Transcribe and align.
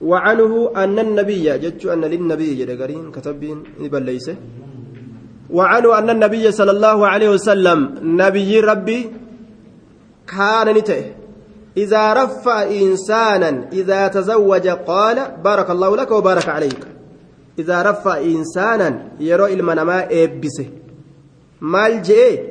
وعنه 0.00 0.70
أن 0.76 0.98
النبي 0.98 1.58
جدت 1.58 1.86
أن 1.86 2.00
للنبي 2.00 2.54
جدقرين 2.54 3.12
كتبين 3.12 3.62
بليسه 3.92 4.36
وعنه 5.50 5.98
أن 5.98 6.10
النبي 6.10 6.52
صلى 6.52 6.70
الله 6.70 7.06
عليه 7.06 7.28
وسلم 7.28 7.94
نبي 8.02 8.60
ربي 8.60 9.10
كان 10.26 10.74
نته. 10.74 11.04
إذا 11.76 12.12
رفع 12.12 12.62
إنسانا 12.62 13.68
إذا 13.72 14.08
تزوج 14.08 14.68
قال 14.68 15.16
بارك 15.44 15.70
الله 15.70 15.96
لك 15.96 16.10
وبارك 16.10 16.48
عليك. 16.48 16.82
إذا 17.58 17.82
رفع 17.82 18.18
إنسانا 18.18 19.08
يرى 19.20 19.54
المنما 19.54 20.08
إبسه. 20.10 20.66
مال 21.60 22.02
جئ؟ 22.02 22.42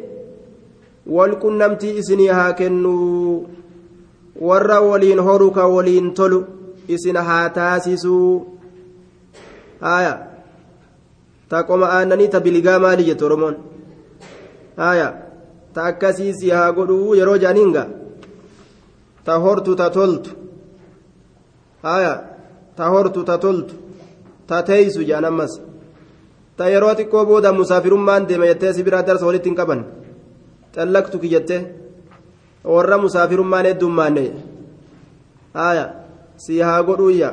والكنمتي 1.08 2.00
إسني 2.00 2.30
هاكنو 2.30 3.46
warra 4.40 4.80
waliin 4.82 5.20
horuka 5.20 5.68
waliin 5.68 6.14
tolu 6.14 6.46
isin 6.96 7.18
haa 7.28 7.50
taasisuu 7.50 8.60
haya 9.82 10.14
ta 11.50 11.64
qoma 11.64 11.88
aannanii 11.98 12.30
ta 12.34 12.40
biligaa 12.40 12.80
maali 12.80 13.04
jette 13.10 13.26
oromoon? 13.26 13.56
Haya 14.78 15.08
ta 15.74 15.86
akkasiisi 15.92 16.50
haa 16.50 16.72
godhuu 16.78 17.16
yeroo 17.20 17.38
jaaniinga 17.44 17.84
ta 19.26 19.40
hortu 19.44 19.76
ta 19.76 19.90
toltu. 19.90 20.32
Haya 21.84 22.14
ta 22.76 22.90
hortu 22.90 23.24
ta 23.24 23.38
toltu. 23.38 23.76
Ta 24.48 24.64
teeysu 24.64 25.04
jaan 25.10 25.26
ammas. 25.26 25.54
Ta 26.58 26.70
yeroo 26.74 26.94
xiqqoo 27.00 27.26
booda 27.26 27.54
musaafirummaan 27.54 28.28
deema 28.28 28.46
jettee 28.52 28.74
si 28.74 28.84
biraa 28.84 29.04
darsa 29.08 29.26
walitti 29.26 29.50
hin 29.50 29.60
qaban. 29.60 29.86
Xallaqtu 30.76 31.20
ki 31.20 31.30
jettee. 31.34 31.62
Warra 32.64 32.98
musaafirummaan 32.98 33.66
heddummaanne. 33.66 34.24
Haya 35.54 35.86
si 36.46 36.60
haa 36.68 36.82
godhuyya 36.90 37.30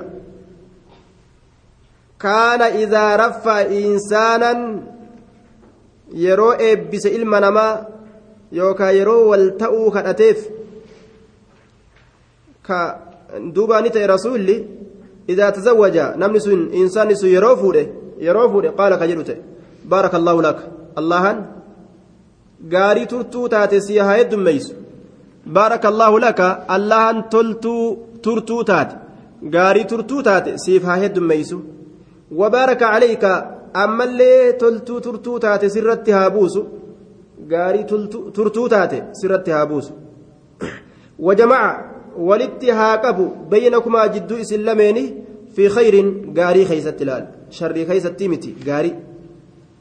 kaana 2.25 2.69
idaa 2.84 3.17
raffa 3.22 3.56
insaanan 3.80 4.62
yeroo 6.25 6.53
eebbise 6.69 7.08
ilma 7.19 7.41
namaa 7.47 7.72
yookaan 8.61 8.97
yeroo 8.98 9.20
wal 9.30 9.47
ta'uu 9.62 9.91
kadhateef 9.97 10.47
ka 12.69 12.78
duubaani 13.58 13.95
ta'e 13.97 14.06
rasuulli 14.14 14.56
idaa 15.34 15.50
tazawwaja 15.58 16.06
namni 16.23 16.41
sun 16.47 16.64
insaanni 16.83 17.20
sun 17.20 17.34
yeroo 17.36 17.56
fuudhe 17.62 17.84
yeroo 18.28 18.48
fuudhe 18.55 18.75
qaala 18.80 18.98
ka 19.02 19.11
jedhu 19.12 19.28
ta'e 19.28 19.39
baaraka 19.95 20.20
allaahu 20.20 20.42
allahan 21.02 21.45
gaarii 22.75 23.06
turtuu 23.14 23.47
taate 23.55 23.80
si 23.86 23.98
haa 23.98 24.19
heddummeeysu 24.23 24.75
بارك 25.47 25.86
الله 25.86 26.20
gaarii 29.42 29.84
turtuu 29.84 30.23
taate 30.23 30.59
siif 30.59 30.83
haa 30.84 30.97
heddummeeysu. 30.97 31.61
Wabaaraka 32.39 32.91
caleeyka 32.92 33.31
ammallee 33.75 34.53
toltuu 34.53 35.01
turtuu 35.01 35.39
taate 35.41 35.69
sirratti 35.69 36.11
haa 36.11 36.31
buusu. 36.31 36.67
Gaarii 37.48 37.84
turtuu 38.33 38.69
taate 38.69 39.03
sirratti 39.12 39.51
haa 39.51 39.67
buusu. 39.67 39.92
Wajamaca 41.19 41.84
walitti 42.29 42.70
haa 42.70 42.98
qabu 42.98 43.27
baynakumaa 43.51 44.09
jidduu 44.09 44.39
isin 44.39 44.64
lameeni 44.64 45.05
fi 45.55 45.69
khayrin 45.75 46.09
gaarii 46.39 46.64
keeysatti 46.70 47.05
ilaal 47.05 47.25
sharri 47.51 47.84
keeysatti 47.87 48.29
miti 48.29 48.57
gaarii. 48.67 48.95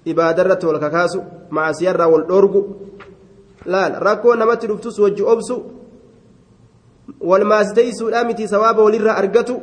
Ibaadarratti 0.06 0.66
wal 0.66 0.80
kakaasu 0.80 1.22
macasiyarraa 1.50 2.08
wal 2.08 2.26
dhoorgu 2.28 2.62
laal. 3.66 3.94
Rakkoo 4.08 4.36
namatti 4.36 4.68
dhuftus 4.68 5.00
wajji 5.00 5.24
obsu 5.24 5.56
walmaasiteeysuudha 7.20 8.24
miti 8.24 8.48
sawaaba 8.48 8.84
walirraa 8.84 9.16
argatu 9.16 9.62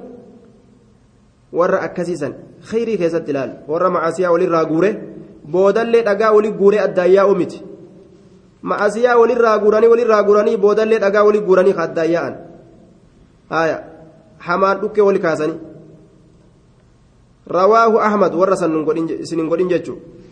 warra 1.52 1.80
akkasiisan 1.86 2.34
khayrii 2.70 2.98
keessatti 2.98 3.32
laal 3.32 3.50
warra 3.68 3.90
macasiyaa 3.90 4.32
walirraa 4.32 4.64
guure 4.64 4.90
boodallee 5.50 6.02
dhagaa 6.08 6.32
wali 6.32 6.52
guure 6.52 6.80
addaayyaa'u 6.86 7.34
miti 7.34 7.64
macasiyaa 8.62 9.16
walirraa 9.16 9.58
guuranii 9.58 9.92
walirraa 9.94 10.22
guuranii 10.22 10.56
boodallee 10.56 10.98
dhagaa 11.04 11.24
wali 11.24 11.40
guuranii 11.40 11.74
ka 11.78 11.82
addaayyaa'an 11.82 12.34
haya 13.50 13.82
hamaan 14.38 14.80
dhukkee 14.80 15.06
wali 15.10 15.18
kaasanii 15.18 15.60
warra 18.40 18.56
san 18.56 18.72
isinin 19.20 19.48
godhin 19.48 19.68
jechuudha 19.68 20.22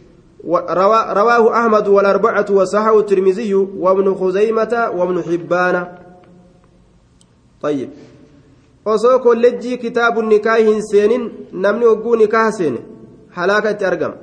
رواه 0.44 1.58
أحمد 1.58 1.88
والأربعة 1.88 2.46
وصححه 2.50 2.98
الترمذي 2.98 3.54
وابن 3.54 4.14
خزيمة 4.14 4.90
وابن 4.96 5.22
حبان 5.22 5.86
طيب 7.61 7.89
osoo 8.85 9.19
kolleejjii 9.19 9.77
kitaabu 9.77 10.21
nikaa 10.21 10.55
hin 10.55 10.81
seenin 10.87 11.23
namni 11.63 11.85
hogguu 11.85 12.15
nikaa 12.15 12.51
seene 12.57 12.79
halaaka 13.37 13.71
itti 13.75 13.85
argama 13.85 14.15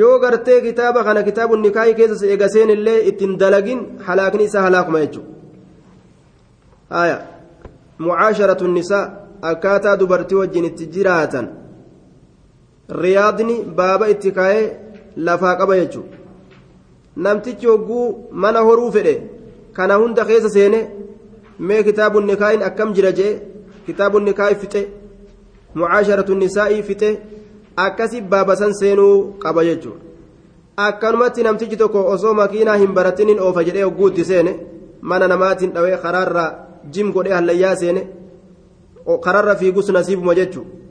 yoo 0.00 0.18
gartee 0.24 0.60
kitaaba 0.66 1.04
kana 1.04 1.22
kitaabu 1.28 1.56
nikaa 1.56 1.86
keessa 2.00 2.26
eega 2.32 2.48
seenillee 2.54 2.98
ittiin 3.10 3.38
dalagin 3.42 3.80
halaakni 4.08 4.44
isaa 4.48 4.62
halaakuma 4.66 5.00
jechuudha 5.04 5.30
haya 6.96 7.16
mucaasharatu 7.98 8.68
nisaa 8.74 9.04
akkaataa 9.52 9.96
dubartii 10.02 10.38
wajjin 10.42 10.68
itti 10.70 10.86
jiraatan 10.98 11.48
riyaadni 13.02 13.56
baaba 13.80 14.12
itti 14.14 14.32
kaa'ee 14.40 14.66
lafaa 15.30 15.56
qaba 15.62 15.80
jechuudha 15.80 16.16
namtichi 17.24 17.66
hogguu 17.72 18.06
mana 18.44 18.60
horuu 18.68 18.92
fedhe 18.98 19.14
kana 19.72 19.94
hunda 20.02 20.24
keessa 20.30 20.50
seene 20.58 20.80
Mee 21.67 21.83
kitaabun 21.87 22.25
nikaayin 22.31 22.63
akkam 22.69 22.93
jira 22.97 23.11
jee 23.19 23.33
kitaabun 23.85 24.23
nikaayi 24.29 24.55
fixe 24.63 24.81
mucaasharatu 25.81 26.35
nisaa'ii 26.41 26.83
fixe 26.89 27.09
akkasi 27.85 28.21
baaba 28.33 28.55
san 28.61 28.73
seenuu 28.81 29.15
qaba 29.43 29.65
jechuudha 29.69 29.99
akkanumatti 30.87 31.43
namtichi 31.47 31.77
tokko 31.83 32.05
osoo 32.15 32.33
makiinaa 32.41 32.77
hin 32.83 32.93
baratinin 32.99 33.39
oofa 33.47 33.63
jedhee 33.69 33.87
hogguu 33.87 34.11
itti 34.13 34.25
seene 34.33 34.53
mana 35.13 35.27
namaatiin 35.33 35.73
dhawee 35.77 35.97
karaarra 36.05 36.45
jim 36.93 37.11
godhee 37.15 37.33
hallayyaa 37.39 37.75
seene 37.85 38.07
karaarra 39.25 39.55
fiigus 39.55 39.89
nasiibuma 39.89 40.35
jechuudha. 40.41 40.81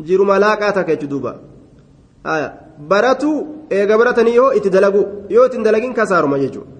jiruma 0.00 0.38
laaqaa 0.38 0.72
takka 0.72 0.96
jechuudha 0.96 1.10
duuba 1.12 1.32
baratu 2.92 3.30
eega 3.78 3.98
baratanii 3.98 4.34
yoo 4.40 4.52
itti 4.58 4.70
dalagu 4.70 5.02
yoo 5.28 5.46
itti 5.46 5.62
dalagin 5.66 5.94
kasaaruma 5.98 6.38
jechuudha 6.38 6.70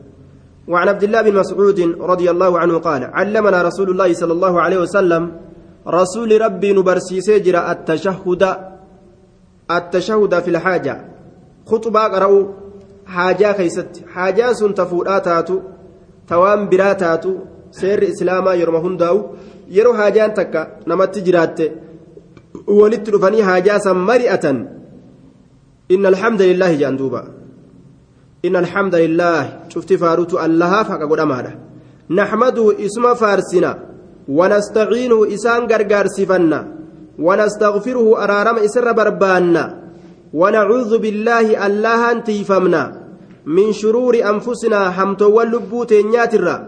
وعن 0.69 0.89
عبد 0.89 1.05
الله 1.05 1.23
بن 1.23 1.35
مسعود 1.35 1.81
رضي 2.01 2.31
الله 2.31 2.59
عنه 2.59 2.79
قال 2.79 3.05
علمنا 3.05 3.63
رسول 3.63 3.91
الله 3.91 4.13
صلى 4.13 4.33
الله 4.33 4.61
عليه 4.61 4.79
وسلم 4.79 5.23
رسول 5.89 6.41
ربي 6.41 6.73
نبرسي 6.73 7.21
سجر 7.21 7.71
التشهد 7.71 8.43
التشهد 9.71 10.33
في 10.41 10.51
الحاجة. 10.51 10.95
خطبة 11.67 12.01
قرأوا 12.01 12.43
حاجة 13.07 13.53
خيست. 13.53 14.05
حاجة 14.15 14.53
سن 14.53 14.75
تفوراتاتو 14.75 15.61
توام 16.29 16.69
براتاتو 16.69 17.33
سير 17.71 18.03
إسلاما 18.09 18.55
يرمهن 18.55 18.97
داو 18.97 19.17
يرو 19.69 19.95
حاجان 19.95 20.35
تكا 20.35 20.63
نمت 20.87 21.19
جراتي 21.19 21.71
walitti 22.67 23.11
dhufanii 23.11 23.41
haajaa 23.41 23.81
san 23.81 23.97
mari'atan 23.97 24.69
inna 25.89 26.09
alhamda 26.09 26.45
lillaahi 28.43 28.59
jedhan 28.59 28.59
duuba 28.59 28.59
inna 28.59 28.59
alhamda 28.59 28.99
lillaahi 28.99 29.51
cufti 29.73 29.99
faarutu 29.99 30.39
allahaaf 30.39 30.89
haqa 30.89 31.07
godhamaadha 31.07 31.53
naxmaduu 32.09 32.73
isuma 32.79 33.15
faarsina 33.15 33.77
wanastaciinuhu 34.29 35.27
isaan 35.27 35.67
gargaarsifanna 35.67 36.65
wanastagfiruhu 37.19 38.17
araarama 38.17 38.61
isirra 38.61 38.95
barbaanna 38.95 39.75
wanacuudu 40.35 40.99
billaahi 40.99 41.57
allahan 41.57 42.23
tiifamna 42.23 42.93
min 43.47 43.73
shuruuri 43.73 44.23
anfusinaa 44.23 44.91
hamtoowwan 44.91 45.51
lubbuu 45.51 45.85
teenyaatirra 45.85 46.65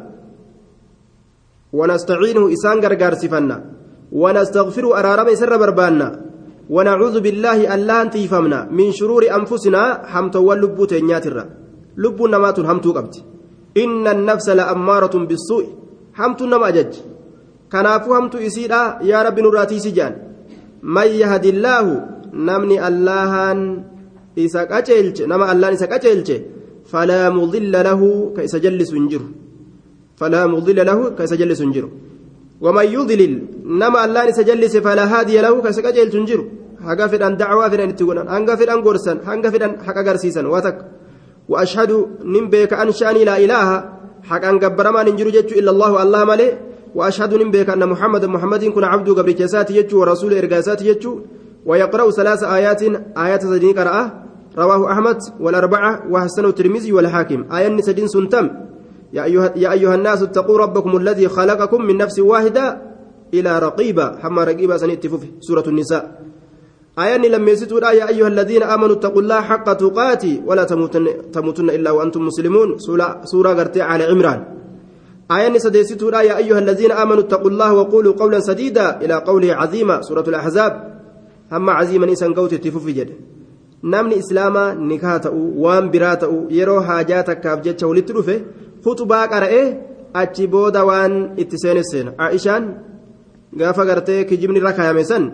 wanastaciinuhu 1.72 2.48
isaan 2.48 2.80
gargaarsifanna 2.80 3.74
ونستغفر 4.12 4.98
أرارم 4.98 5.34
سر 5.34 5.56
بربانا 5.56 6.24
ونعوذ 6.70 7.20
بالله 7.20 7.74
الله 7.74 8.04
تيفمنا 8.04 8.68
من 8.70 8.92
شرور 8.92 9.34
أنفسنا 9.34 10.06
حمت 10.06 10.36
واللبوت 10.36 10.94
نياترا 10.94 11.63
لب 12.02 12.18
نمات 12.22 12.58
همتو 12.60 12.90
قبت 12.96 13.14
إن 13.82 14.06
النفس 14.14 14.48
لأمارة 14.58 15.14
بالسوء 15.28 15.66
همت 16.18 16.40
نما 16.52 16.68
أجج 16.68 16.92
كنافو 17.72 18.10
همت 18.16 18.34
إسيرا 18.46 18.80
يا 19.10 19.18
رب 19.26 19.36
نراتي 19.44 19.78
سجان 19.86 20.12
من 20.96 21.08
يهد 21.22 21.44
الله 21.54 21.86
نمني 22.48 22.76
اللهان 22.88 23.60
إساك 24.38 24.72
أجلج 24.78 25.16
نما 25.30 25.44
الله 25.52 25.68
إساك 25.72 25.92
أجلج 25.98 26.28
فلا 26.92 27.22
مضل 27.38 27.74
له 27.88 28.00
كيس 28.36 28.54
جلس 28.64 28.90
انجر 29.00 29.22
فلا 30.20 30.42
مضل 30.54 30.78
له 30.88 30.98
كيس 31.18 31.32
جلس 31.40 31.60
انجر 31.66 31.86
ومن 32.64 32.86
يضلل 32.96 33.32
نما 33.80 33.98
الله 34.04 34.22
نسجلس 34.28 34.74
فلا 34.86 35.04
هادي 35.12 35.36
له 35.44 35.54
كسكجل 35.64 36.08
تنجر 36.14 36.40
حقا 36.86 37.06
فدان 37.12 37.36
دعوة 37.40 37.68
فدان 37.72 37.88
اتقونا 37.92 38.22
هنگا 38.34 38.54
فدان 38.60 38.80
قرسا 38.84 39.12
هنگا 39.28 39.48
فدان 39.52 39.72
حقا 39.86 40.02
قرسيسا 40.06 40.42
وتك 40.54 40.76
وأشهد 41.48 41.92
بك 42.52 42.72
أن 42.72 42.92
شأني 42.92 43.24
لا 43.24 43.36
إله. 43.44 43.94
حقا 44.24 44.50
قبر 44.62 44.90
ما 44.92 45.02
ننجر 45.02 45.28
جتش 45.28 45.52
إلا 45.52 45.70
الله 45.70 46.02
الله 46.02 46.24
ملي 46.24 46.58
وأشهد 46.94 47.34
نبيك 47.34 47.70
أن 47.70 47.88
محمد 47.88 48.24
محمد 48.24 48.64
كن 48.64 48.84
عبد 48.84 49.08
قبل 49.10 49.32
كسات 49.32 49.70
يجو 49.70 50.00
ورسول 50.00 50.32
إرقاسات 50.34 50.82
يجو 50.82 51.20
ويقرأ 51.66 52.10
ثلاث 52.10 52.42
آيات 52.42 52.82
آيات 53.18 53.42
سدين 53.44 53.78
قرأة. 53.78 54.04
رواه 54.58 54.92
أحمد 54.92 55.18
والأربعة 55.40 55.90
وحسنه 56.10 56.48
الترمذي 56.48 56.92
والحاكم. 56.92 57.52
آية 57.52 57.80
سدين 57.80 58.08
سنتم. 58.08 58.50
يا 59.12 59.24
أيها, 59.24 59.52
يا 59.56 59.72
أيها 59.72 59.94
الناس 59.94 60.22
اتقوا 60.22 60.58
ربكم 60.58 60.96
الذي 60.96 61.28
خلقكم 61.28 61.80
من 61.84 61.96
نفس 61.96 62.18
واحدة 62.18 62.82
إلى 63.34 63.58
رقيبة. 63.58 64.18
حما 64.18 64.44
رقيبة 64.44 64.76
سنتفف 64.76 65.20
سورة 65.40 65.64
النساء. 65.68 66.22
آية 66.98 67.16
لم 67.16 67.48
يزدوا 67.48 67.90
يا 67.90 68.08
أيها 68.08 68.28
الذين 68.28 68.62
آمنوا 68.62 68.96
اتقوا 68.96 69.22
الله 69.22 69.40
حق 69.40 69.72
تقاتي 69.72 70.42
ولا 70.46 70.64
تموتن, 70.64 71.32
تموتن 71.32 71.70
إلا 71.70 71.90
وأنتم 71.90 72.22
مسلمون. 72.26 72.78
سورة 73.24 73.52
قرتي 73.58 73.82
على 73.82 74.04
عمران. 74.04 74.44
آية 75.30 75.58
سديستوا 75.58 76.20
يا 76.22 76.36
أيها 76.36 76.58
الذين 76.58 76.92
آمنوا 76.92 77.20
اتقوا 77.20 77.50
الله 77.50 77.72
وقولوا 77.74 78.12
قولا 78.12 78.40
سديدا 78.40 79.00
إلى 79.02 79.14
قوله 79.14 79.54
عظيمة 79.54 80.00
سورة 80.00 80.26
الأحزاب. 80.28 80.72
هم 81.52 81.70
عظيما 81.70 82.06
إنسان 82.06 82.34
قوتي 82.34 82.58
تفوف 82.58 82.86
جد. 82.86 83.10
namni 83.84 84.16
islaamaa 84.16 84.74
nikaa 84.90 85.18
ta'uu 85.24 85.48
waan 85.62 85.88
biraa 85.94 86.16
ta'uu 86.20 86.46
yeroo 86.58 86.80
haajaa 86.90 87.22
takkaaf 87.30 87.58
jecha 87.66 87.88
walitti 87.90 88.14
dhufe 88.16 88.36
kutubaa 88.84 89.26
qara'ee 89.32 89.66
achi 90.20 90.46
booda 90.54 90.84
waan 90.90 91.16
itti 91.42 91.60
seene 91.62 91.82
seena 91.90 92.14
aishaan 92.26 92.64
gaafa 93.62 93.86
gartee 93.90 94.20
kijibni 94.30 94.62
irra 94.62 94.72
kaayame 94.78 95.04
san 95.10 95.26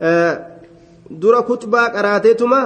dura 0.00 1.42
kutubaa 1.42 1.88
qaraateetuma 1.90 2.60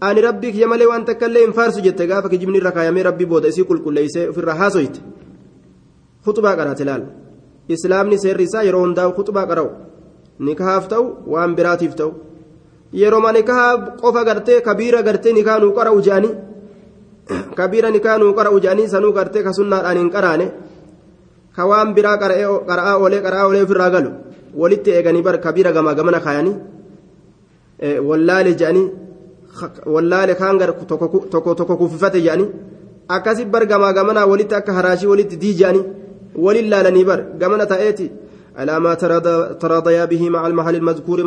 ani 0.00 0.20
rabbii 0.20 0.52
kiyya 0.52 0.68
malee 0.68 0.86
waan 0.86 1.04
takka 1.04 1.26
illee 1.26 1.44
hin 1.44 1.52
faarsu 1.52 1.80
jette 1.86 2.06
gaafa 2.06 2.28
kijibni 2.28 2.58
irra 2.58 2.72
kaayamee 2.72 3.02
rabbii 3.08 3.26
booda 3.26 3.48
isii 3.48 3.64
qulqulleeysee 3.70 4.28
ofirraa 4.32 4.54
haasoyte 4.62 5.00
kutubaa 6.24 6.56
qaraate 6.56 6.84
laal 6.84 7.04
islaamni 7.68 8.18
seerri 8.24 8.44
isaa 8.50 8.62
yeroo 8.68 8.82
hundaa'u 8.84 9.12
kutubaa 9.18 9.46
qara'u 9.46 9.70
nikahaaf 10.48 10.88
ta'u 10.92 11.06
waan 11.34 11.54
biraatiif 11.58 11.94
ta'u 12.00 12.12
yeroo 13.02 13.20
ma 13.20 13.32
nikaha 13.32 13.68
qofa 14.02 14.24
gartee 14.24 14.60
kabiira 14.60 15.02
gartee 15.02 15.32
nikaa 15.38 15.58
nuu 15.58 15.72
qara'u 15.78 16.02
jedhanii 16.08 16.34
kabiira 17.54 17.90
nikaa 17.90 18.18
nuu 18.18 18.32
qara'u 18.38 18.60
jedhanii 18.60 18.88
sanuu 18.94 19.12
gartee 19.12 19.42
ka 19.42 19.52
hin 19.58 20.10
qaraane 20.10 20.46
ka 21.56 21.66
waan 21.66 21.94
biraa 21.94 22.16
qara'aa 22.18 22.96
oolee 22.98 23.22
qara'aa 23.26 23.46
oolee 23.46 23.62
ofirraa 23.62 23.90
galu 23.90 24.10
walitti 24.60 24.90
eeganii 24.90 25.22
bar 25.22 25.40
kabiira 25.40 25.72
gamaa 25.72 25.94
gamana 25.94 26.20
kaayanii 26.20 26.56
wallaale 28.08 28.54
jedhanii 28.54 28.88
wallaale 29.94 30.34
kaan 30.34 30.58
gar 30.58 30.70
tokko 30.86 31.54
tokko 31.54 31.76
kuffifate 31.76 32.20
jedhanii 32.26 32.50
akkasi 33.08 33.44
bar 33.44 33.66
gamaa 33.66 33.92
gamanaa 33.92 34.26
walitti 34.32 34.54
akka 34.54 34.72
haraashii 34.78 35.12
walitti 35.12 35.36
dii 35.42 35.54
jedhanii 35.60 35.84
walin 36.44 36.68
laalanii 36.72 37.04
bar 37.04 37.20
gamana 37.38 37.66
ta'eeti 37.66 38.10
على 38.56 38.80
ما 38.80 38.94
تراضيا 39.60 40.04
به 40.04 40.30
مع 40.30 40.46
المحل 40.46 40.74
المذكور 40.74 41.18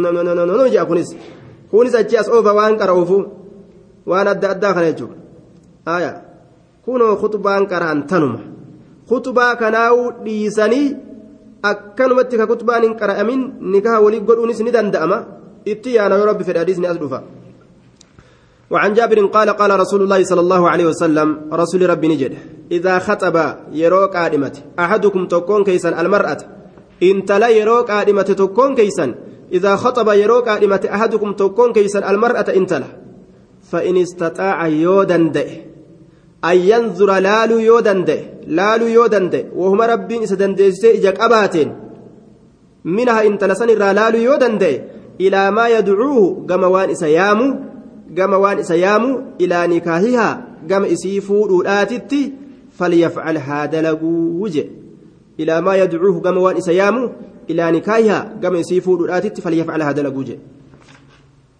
نجا 0.65 0.83
كونس 0.83 1.15
كونس 1.71 1.95
أجاس 1.95 2.29
أوفا 2.29 2.51
وان 2.51 2.77
قرأوفو 2.77 3.25
وان 4.05 4.27
أدى 4.27 4.51
أدى 4.51 4.67
خنجو 4.67 5.07
آية 5.87 6.21
كونوا 6.85 7.15
خطبان 7.15 7.65
قرأن 7.65 8.07
تنم 8.07 8.39
خطبا 9.09 9.53
كناو 9.53 10.11
ديساني 10.23 11.04
akkanumatti 11.71 12.37
ka 12.39 12.45
kutbaan 12.51 12.83
hin 12.87 12.93
qara'amin 13.01 13.41
nikaha 13.73 14.01
walii 14.05 14.21
godhuunis 14.27 14.59
ni 14.65 14.71
danda'ama 14.77 15.17
itti 15.65 15.95
yaana 15.97 16.15
yoo 16.19 16.27
rabbi 16.31 16.43
fedhe 16.47 16.59
hadiisni 16.63 16.87
as 16.87 16.99
dhufa 16.99 17.21
وعن 18.65 18.93
جابر 18.97 19.25
قال 19.29 19.49
قال 19.49 19.71
رسول 19.79 20.01
الله 20.01 20.23
صلى 20.25 20.41
الله 20.41 20.69
عليه 20.69 20.85
وسلم 20.85 21.53
رسول 21.53 21.89
ربي 21.89 22.07
نجد 22.07 22.33
إذا 22.71 22.99
خطب 22.99 23.35
يروك 23.71 24.15
آدمت 24.15 24.55
أحدكم 24.79 25.21
تكون 25.29 25.61
كيسا 25.63 26.01
المرأة 26.01 26.55
intala 27.01 27.47
yeroo 27.51 27.83
qaadhimate 27.83 28.35
tokkoon 28.35 28.75
keeysan 28.75 29.15
idaa 29.51 29.77
khaxaba 29.77 30.15
yeroo 30.15 30.41
qaadhimate 30.47 30.89
ahadukum 30.89 31.35
tokkoon 31.35 31.73
keeysan 31.73 32.03
almar'ata 32.03 32.53
intala 32.53 32.87
فإن 33.71 33.97
استطاع 33.97 34.67
يودن 34.67 35.31
دئ 35.31 35.64
أن 36.49 36.57
ينظر 36.71 37.09
لالو 37.27 37.57
يودن 37.59 37.99
دئ 38.09 38.21
لالو 38.47 38.87
يودن 38.87 39.29
دئ 39.29 39.45
وهم 39.55 39.81
ربين 39.81 40.23
إسدن 40.23 40.55
ديسي 40.55 40.97
إجاك 40.97 41.19
أباتين 41.19 41.69
منها 42.85 43.27
إن 43.27 43.37
تلسن 43.37 43.67
لالو 43.67 44.19
يودن 44.19 44.57
دئ 44.57 44.75
إلى 45.21 45.51
ما 45.51 45.65
يدعوه 45.67 46.45
قموان 46.49 46.89
إسيامو 46.89 47.47
قموان 48.17 48.57
إسيامو 48.59 49.21
إلى 49.41 49.67
نكاهها 49.67 50.29
قم 50.69 50.83
إسيفو 50.85 51.61
الآتتي 51.61 52.33
فليفعل 52.77 53.37
هذا 53.37 53.81
لقوجه 53.81 54.65
إلى 55.39 55.61
ما 55.61 55.75
يدعوه 55.75 56.19
قم 56.21 56.37
وان 56.37 56.57
إسيامو 56.57 57.09
إلى 57.49 57.71
نكايها 57.71 58.39
قم 58.43 58.55
يسيفو 58.55 59.05
الآتت 59.05 59.39
فليفعل 59.39 59.81
هذا 59.81 60.01
لقوجه 60.01 60.37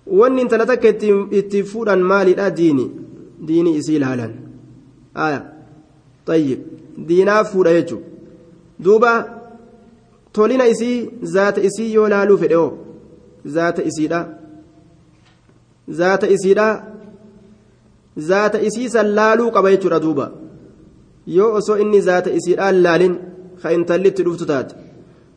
وان 0.08 0.40
انت 0.40 0.54
لتك 0.54 0.86
اتفورا 1.34 1.96
مالي 1.96 2.34
لا 2.34 2.48
ديني 2.48 2.92
ديني 3.42 3.78
إسيل 5.16 5.24
هالا 5.24 5.36
آية 5.36 5.54
طيب 6.26 6.60
دينا 6.98 7.44
فورا 7.44 7.70
يجو 7.70 8.00
دوبا 8.80 9.26
تولينا 10.34 10.72
إسي 10.72 11.10
ذات 11.24 11.60
إسي 11.60 11.94
يولالو 11.94 12.38
فديو 12.38 12.78
ذات 13.48 13.80
إسي 13.80 14.08
لا 14.08 14.38
ذات 15.90 16.24
إسي 16.24 16.54
لا 16.54 16.84
ذات 18.20 18.56
إسي 18.56 18.90
سلالو 18.90 19.50
قبيتو 19.50 19.88
ردوبا 19.90 20.46
yoo 21.28 21.54
osoo 21.58 21.78
inni 21.78 22.02
zaata 22.02 22.30
isiidhaan 22.38 22.82
laalin 22.86 23.14
ka 23.62 23.72
intallitti 23.78 24.24
dhuftu 24.26 24.46
taate 24.52 24.76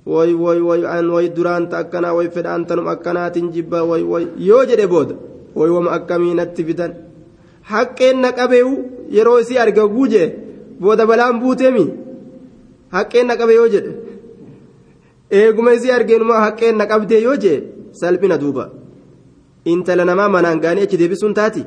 way 0.06 0.32
way 0.44 0.60
way 0.68 0.82
an 0.94 1.10
way 1.14 1.28
duraanta 1.36 1.78
akkanaa 1.82 2.12
way 2.18 2.28
fedhaan 2.36 2.66
tanum 2.66 2.88
akkanaatiin 2.94 3.48
jibba 3.54 3.82
way 3.90 4.02
way 4.12 4.24
yoo 4.48 4.64
jedhe 4.70 4.86
booda 4.86 5.14
way 5.58 5.70
wama 5.76 5.90
akkamiinatti 5.96 6.64
fidan 6.68 6.92
haqqeen 7.72 8.16
na 8.24 8.30
qabeewu 8.38 8.74
yeroo 9.16 9.38
isii 9.42 9.58
arga 9.64 9.84
guuje 9.94 10.22
booda 10.80 11.04
balaan 11.10 11.40
buuteemi? 11.42 11.84
Haqqeen 12.94 13.26
na 13.28 13.34
qabe 13.40 13.54
yoo 13.58 13.68
jedhe. 13.74 13.92
Eeguma 15.38 15.72
isii 15.76 15.92
argeenuma 15.96 16.36
haqqeen 16.44 16.76
na 16.78 16.84
qabdee 16.90 17.20
yoo 17.26 17.36
jedhe 17.42 17.64
salphina 18.00 18.36
duuba. 18.42 18.64
Intala 19.72 20.04
namaa 20.04 20.28
manaan 20.34 20.60
gaanii 20.64 20.84
achi 20.86 20.96
deebisuun 21.00 21.34
taati. 21.38 21.62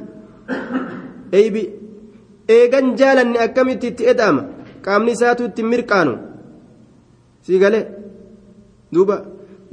Eeybi 1.38 1.64
eegan 2.56 2.88
jaalanne 3.00 3.40
akkamitti 3.46 3.88
itti 3.92 4.04
eda'ama 4.14 4.44
qaamni 4.86 5.12
isaatu 5.16 5.44
itti 5.50 5.64
mirqaanu? 5.72 6.14
Sii 7.46 7.60
galee 7.64 7.86
duuba 8.94 9.16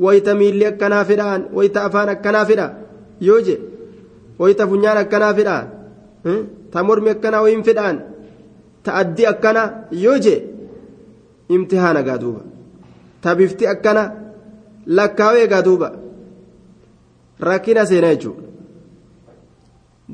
wayita 0.04 0.35
miilli 0.40 0.64
akkanaa 0.70 1.04
fedhaan 1.11 1.42
wayita 1.56 1.85
afaan 1.87 2.08
akkanaa 2.14 2.44
fedha 2.50 2.66
yoo 3.28 3.40
je 3.47 3.54
wayita 4.40 4.64
funyaan 4.70 4.99
akkanaa 5.04 5.35
fedhaan 5.38 5.66
ta 6.73 6.78
mormi 6.87 7.11
akkanaa 7.14 7.42
wayin 7.44 7.64
fedhaan 7.68 7.97
ta 8.85 8.90
addi 9.00 9.23
akkana 9.32 9.62
yoo 10.04 10.18
je 10.25 10.35
imtihaana 11.54 12.02
gaa 12.08 12.18
duuba. 12.23 12.42
Ta 13.23 13.35
bifti 13.38 13.64
akkana 13.75 14.02
lakkaawee 14.97 15.47
gaa 15.52 15.62
duuba. 15.66 15.88
Rakkina 17.49 17.82
seena 17.90 18.08
jechuudha. 18.14 18.42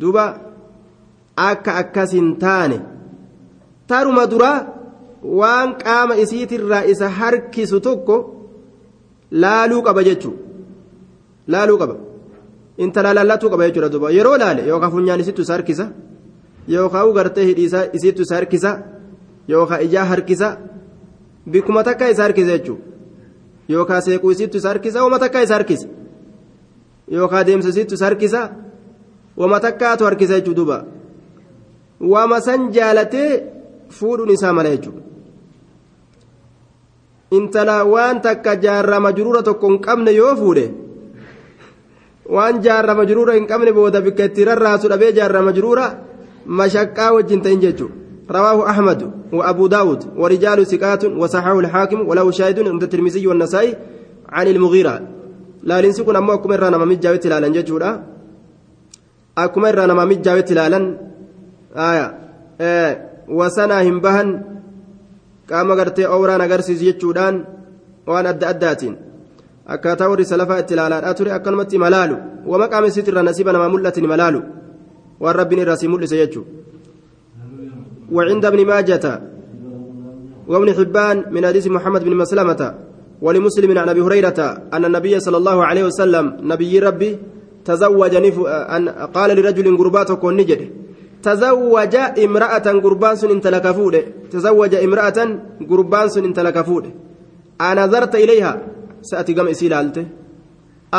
Duuba. 0.00 0.24
akka 1.36 1.72
akkas 1.82 2.12
hin 2.12 2.36
taane 2.42 2.78
taruma 3.88 4.26
duraa 4.32 4.66
waan 5.40 5.74
qaama 5.84 6.14
isiitirraa 6.24 6.84
isa 6.92 7.08
harkisu 7.08 7.80
tokko 7.80 8.16
laaluu 9.30 9.82
qaba 9.82 10.02
jechuudha. 10.08 10.42
Laaluu 11.52 11.78
qaba 11.78 11.96
intala 12.78 13.14
lallatuu 13.14 13.50
qaba 13.50 13.68
jechuudha 13.68 13.92
duuba 13.92 14.10
yeroo 14.10 14.38
laale 14.38 14.66
yookaan 14.68 14.92
funyaan 14.92 15.20
isittu 15.20 15.42
isa 15.42 15.52
harkisa 15.52 15.86
yookaan 16.68 17.12
gartee 17.12 17.44
hidhiisaa 17.50 17.84
isittu 17.92 18.22
isa 18.22 18.34
harkisa 18.34 18.78
yookaan 19.48 19.82
ijaa 19.82 20.04
harkisa 20.04 20.56
bikkuma 21.50 21.84
takka 21.84 22.08
isa 22.08 22.22
harkisa 22.22 22.50
jechuudha 22.58 22.82
yookaan 23.68 24.02
seequu 24.02 24.30
isittu 24.30 24.58
isa 24.58 24.68
harkisa 24.68 25.04
wama 25.04 25.18
takka 25.18 25.42
isa 25.42 25.54
harkisa 25.54 25.88
yookaan 27.10 27.46
deemsa 27.46 27.68
isittu 27.68 27.94
isa 28.20 28.50
wama 29.36 29.60
takkaatu 29.60 30.04
harkisa 30.04 30.34
jechuudha 30.34 30.56
duuba. 30.56 30.84
wama 32.00 32.40
san 32.40 32.70
jaalatee 32.72 33.30
fuudhuun 33.88 34.30
isaa 34.30 34.52
mala 34.52 34.70
jechuudha 34.76 35.02
intala 37.30 37.84
waan 37.84 38.20
takka 38.20 38.56
jaarraa 38.56 39.00
majruura 39.00 39.42
tokko 39.42 39.78
qabne 39.78 40.12
yoo 40.14 40.36
fuudhe 40.36 40.83
waan 42.36 42.62
jaarraa 42.62 42.94
majruura 42.94 43.34
hin 43.34 43.46
qabne 43.46 43.72
booda 43.72 44.00
bikka 44.00 44.24
itti 44.30 44.44
rarraasu 44.44 44.88
dhabee 44.88 45.12
jaarraa 45.18 45.42
majruura 45.42 45.86
mashaqqaa 46.46 47.12
wajjin 47.16 47.42
ta'in 47.42 47.60
jechuudha 47.60 48.02
رواه 48.30 48.70
أحمد 48.70 49.00
وأبو 49.32 49.66
داود 49.66 50.00
ورجال 50.16 50.66
ثقات 50.66 51.04
وصححه 51.04 51.58
الحاكم 51.60 52.08
وله 52.08 52.30
شاهد 52.30 52.58
عند 52.68 52.82
الترمذي 52.82 53.26
والنسائي 53.26 53.76
عن 54.28 54.46
المغيرة 54.48 55.00
لا 55.62 55.80
لنسكن 55.80 56.16
أما 56.16 56.34
أكمل 56.34 56.60
رانا 56.62 56.76
ما 56.78 56.84
مجاوت 56.84 57.26
لالا 57.26 57.48
ججورا 57.48 57.90
أكمل 59.38 59.78
رانا 59.78 59.94
ما 59.94 60.04
مجاوت 60.04 60.52
لالا 60.52 60.80
آية 61.76 62.06
آه 62.60 62.92
وسنا 63.28 63.82
همبهن 63.82 64.28
qaama 65.48 65.76
gartee 65.76 66.08
ooraan 66.08 66.40
agarsiisu 66.40 66.84
jechuudhaan 66.88 67.36
waan 68.08 68.26
adda 68.26 68.48
addaatiin 68.52 68.94
akkaataa 69.66 70.08
warri 70.08 70.24
salafaa 70.24 70.58
itti 70.58 70.74
ilaalaadhaa 70.74 71.14
ture 71.14 71.32
akkanumatti 71.32 71.78
malaalu. 71.78 72.16
Wama 72.46 72.68
qaama 72.68 72.86
isiitirraa 72.86 73.22
nasiiba 73.22 73.52
namaa 73.52 73.68
mul'atin 73.68 74.06
malaalu. 74.06 74.42
Waan 75.20 75.36
rabbiin 75.36 75.60
irraa 75.62 75.76
si 75.76 75.88
mul'ise 75.88 76.16
jechuudha. 76.16 76.64
وعند 78.12 78.44
ابن 78.44 78.66
ماجة 78.66 79.20
وابن 80.48 80.68
حبان 80.74 81.24
من 81.30 81.46
حديث 81.46 81.66
محمد 81.66 82.04
بن 82.04 82.16
مسلمة 82.16 82.74
ولمسلم 83.22 83.78
عن 83.78 83.88
ابي 83.88 84.00
هريرة 84.00 84.40
أن 84.72 84.84
النبي 84.84 85.20
صلى 85.20 85.36
الله 85.36 85.64
عليه 85.64 85.84
وسلم 85.84 86.36
نبي 86.42 86.78
ربي 86.78 87.18
تزوج 87.64 88.16
نف... 88.16 88.36
أن 88.46 88.88
قال 88.88 89.30
لرجل 89.36 89.76
قرباتك 89.76 90.24
ونجد 90.24 90.62
تزوج 91.22 91.94
امرأة 92.26 92.66
قربان 92.84 93.16
سن 93.16 93.30
انت 93.30 93.46
لك 93.46 93.66
تزوج 94.32 94.74
امرأة 94.74 95.18
قربان 95.70 96.08
سن 96.08 96.24
انت 96.24 96.38
لك 96.40 96.58
أنظرت 97.60 98.14
إليها 98.14 98.52
سأتي 99.10 99.32
قم 99.36 99.48
إسي 99.54 99.66
لالته 99.72 100.04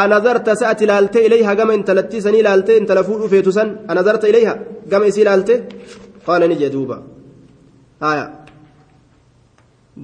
أنظرت 0.01 0.47
سأتي 0.61 0.85
لالته 0.89 1.19
إليها 1.27 1.51
قم 1.59 1.69
انت 1.77 1.89
لتي 1.97 2.17
سني 2.25 2.41
لالته 2.47 2.73
انت 2.81 2.91
لفوق 2.97 3.21
فيتسن 3.31 3.69
أنظرت 3.91 4.23
إليها 4.31 4.53
قم 4.91 5.03
إسي 5.09 5.23
لالته 5.27 5.57
قال 6.27 6.41
نجي 6.51 6.69
دوبا 6.75 6.97
آية 8.09 8.25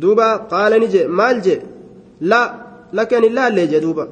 دوبا 0.01 0.27
قال 0.53 0.71
نجي 0.83 1.01
مال 1.19 1.37
جي 1.45 1.55
لا 2.31 2.41
لكن 2.97 3.23
الله 3.29 3.47
اللي 3.47 3.65
جي 3.71 3.79
دوبا 3.85 4.05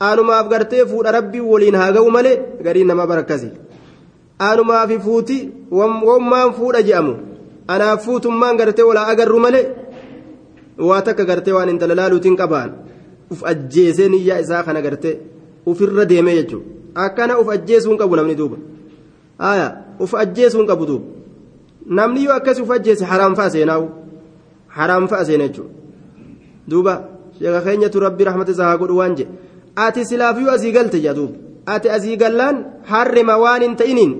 anumaaf 0.00 0.48
gartee 0.48 0.84
fuudha 0.90 1.12
rabbii 1.12 1.40
waliin 1.52 1.74
haa 1.80 1.92
ga'u 1.92 2.10
malee 2.16 2.36
gariin 2.66 2.86
nama 2.90 3.06
barakkasi 3.10 3.48
anumaafi 4.48 4.96
fuuti 5.06 5.36
wammaan 5.78 6.54
fuudha 6.58 6.82
je'amu 6.88 7.14
anaaf 7.74 8.04
fuutummaan 8.06 8.60
gartee 8.60 8.86
walaa 8.90 9.10
agarru 9.14 9.40
malee 9.46 9.66
waa 10.88 11.02
takka 11.06 11.24
gartee 11.30 11.52
waan 11.56 11.68
intala 11.74 11.94
laaluutiin 12.00 12.36
qabaan. 12.36 12.70
Uf 13.32 13.40
ajjeesee 13.52 14.08
niyyaa 14.08 14.38
isaa 14.44 14.62
kana 14.62 14.80
gartee 14.82 15.14
ufirra 15.66 16.04
deemee 16.04 16.34
jechuudha. 16.40 16.66
Akkana 16.94 17.38
uf 17.40 17.48
ajjeesuu 17.56 17.90
hin 17.90 17.98
qabu 17.98 18.16
namni 18.16 18.34
duuba. 18.40 18.56
Aya 19.38 19.66
uf 20.00 20.14
ajjeesuu 20.14 20.58
hin 20.62 20.66
qabu 20.70 20.86
duuba. 20.86 21.04
Namni 21.98 22.24
yoo 22.24 22.34
akkasii 22.38 22.62
uf 22.62 22.70
ajjeese 22.78 23.04
haraam 23.12 23.34
fa'a 23.36 23.50
seenaawu 23.50 23.88
haraam 24.78 25.08
fa'a 25.12 25.24
seena 25.24 25.48
jechuudha. 25.48 25.70
Duuba 26.70 26.94
sheeka 27.38 27.60
keenyatu 27.66 28.00
rabbi 28.06 28.24
rahmata 28.24 28.52
isaa 28.52 28.64
haa 28.70 28.76
godhu 28.82 28.96
waan 29.02 29.14
jedhe 29.20 29.30
ati 29.84 30.04
silaafiyuu 30.08 30.50
asii 30.54 30.72
galte 30.72 30.98
jedhuub 31.04 31.30
ati 31.74 31.88
asii 31.96 32.16
gallaan 32.22 32.56
harrima 32.90 33.36
waan 33.42 33.62
hin 33.62 33.76
ta'iniin 33.80 34.12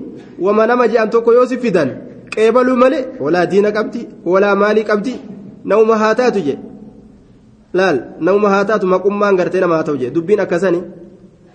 wama 0.45 0.65
nama 0.71 0.87
je'an 0.93 1.09
tokko 1.15 1.33
yoo 1.33 1.45
si 1.51 1.57
fidan 1.65 1.89
qeebaluu 2.35 2.75
malee 2.83 3.03
walaa 3.25 3.45
diina 3.51 3.71
qabdi 3.77 4.01
walaa 4.33 4.55
maalii 4.61 4.83
qabdi 4.89 5.13
nauma 5.65 5.97
haa 5.97 6.15
taatu 6.15 6.39
je 6.47 6.55
laal 7.73 7.97
nauma 8.19 8.49
haa 8.49 8.65
taatu 8.65 8.87
maqummaan 8.87 9.35
gartee 9.35 9.61
nama 9.61 9.75
haa 9.75 9.83
ta'u 9.89 9.97
je 9.97 10.09
dubbiin 10.15 10.39
akkasani 10.45 10.81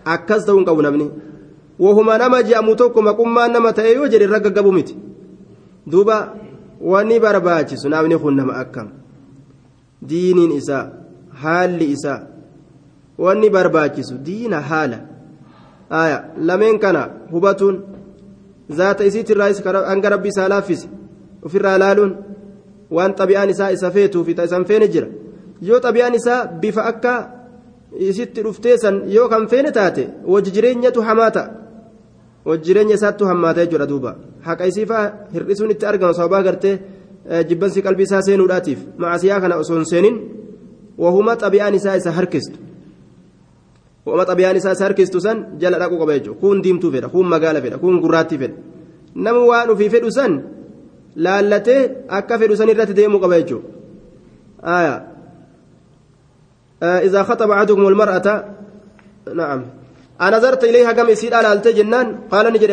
akkas 0.04 0.44
ta'uu 0.46 0.58
hin 0.58 0.66
qabu 0.66 0.82
namni 0.82 1.10
wahuma 1.78 2.18
nama 2.18 2.42
je'amu 2.42 2.76
tokko 2.76 3.02
maqummaan 3.02 3.52
nama 3.52 3.72
ta'e 3.72 3.94
yoo 3.94 4.08
jedhe 4.08 4.25
irra 4.28 4.40
gaggabu 4.40 4.72
miti 4.72 4.96
duuba 5.86 6.16
wanni 6.80 7.20
barbaachisu 7.20 7.88
namni 7.88 8.18
kun 8.18 8.36
nama 8.36 8.54
akkam 8.62 8.88
diiniin 10.08 10.52
isaa 10.60 10.86
haalli 11.42 11.90
isaa 11.96 12.20
wanni 13.18 13.50
barbaachisu 13.50 14.18
diina 14.28 14.60
haala 14.60 14.98
aya 15.90 16.25
lameen 16.50 16.78
kana 16.78 17.08
hubatuun 17.32 17.82
zaata 18.68 19.04
isiitirraas 19.04 19.62
hanga 19.64 20.08
rabbi 20.08 20.28
isaa 20.28 20.48
laaffise 20.48 20.88
ofirraa 21.42 21.78
laaluun 21.78 22.16
waan 22.90 23.12
xabi'aan 23.19 23.50
isaa 23.50 23.71
isa 23.76 23.90
feetuufi 23.90 24.35
ta 24.35 24.45
isan 24.45 24.64
feene 24.64 24.88
jira 24.95 25.09
yoo 25.69 25.81
xabi'aan 25.81 26.14
isaa 26.14 26.47
bifa 26.62 26.83
akka 26.90 27.12
isitti 28.09 28.43
dhufteessan 28.43 28.97
yoo 29.16 29.28
kan 29.28 29.49
feene 29.49 29.71
taate 29.73 30.05
wajji 30.33 30.50
jireenyatu 30.57 31.00
hamaa 31.09 31.31
ta'a 31.37 31.49
wajji 32.49 32.64
jireenya 32.66 32.95
isaattu 32.95 33.25
hammaata 33.31 33.64
jechuudha 33.64 33.87
duuba 33.93 34.11
haqa 34.47 34.66
isiifaa 34.71 35.05
hir'isuun 35.35 35.71
itti 35.75 35.87
argama 35.87 36.14
sababaa 36.19 36.43
gartee 36.49 36.75
jibbansi 37.49 37.83
qalbii 37.87 38.07
isaa 38.09 38.23
seenuudhaatiif 38.28 38.81
macasiyaa 39.02 39.40
kana 39.40 39.57
osoo 39.62 39.76
hin 39.81 39.85
seenin 39.93 40.16
wahuma 40.99 41.33
xabi'aan 41.43 41.75
isaa 41.75 41.97
isa 42.00 42.11
harkistu 42.19 42.59
wama 44.07 44.25
xabiyaan 44.31 44.57
isaa 44.57 44.73
isa 44.76 44.85
harkistu 44.85 45.21
san 45.21 45.38
jala 45.61 45.78
dhaquu 45.78 45.97
qaba 45.99 46.12
jechuudha 46.19 46.40
kun 46.40 46.62
diimtuu 46.64 46.90
fedha 46.95 47.09
kun 47.14 47.26
magaala 47.35 47.61
fedha 47.64 47.78
kun 47.78 48.00
gurraattii 48.05 48.38
fedha 48.43 48.55
nama 49.25 49.40
waan 49.50 49.71
ofii 49.75 49.90
fedhu 49.95 50.11
san 50.19 50.33
laallatee 51.25 51.82
akka 52.18 52.38
fedhu 52.40 52.56
san 52.61 52.68
irratti 52.73 52.94
deemuu 52.99 53.20
qaba 53.25 53.40
jechuudha. 53.40 53.68
إذا 56.82 57.23
خطب 57.23 57.50
أحدكم 57.50 57.88
المرأة 57.88 58.44
نعم 59.35 59.61
أنظرت 60.20 60.64
إليها 60.64 60.92
كم 60.92 61.08
يصير 61.08 61.35
على 61.35 61.52
التي 61.52 61.73
جنان 61.73 62.28
قال 62.30 62.52
نجد 62.52 62.70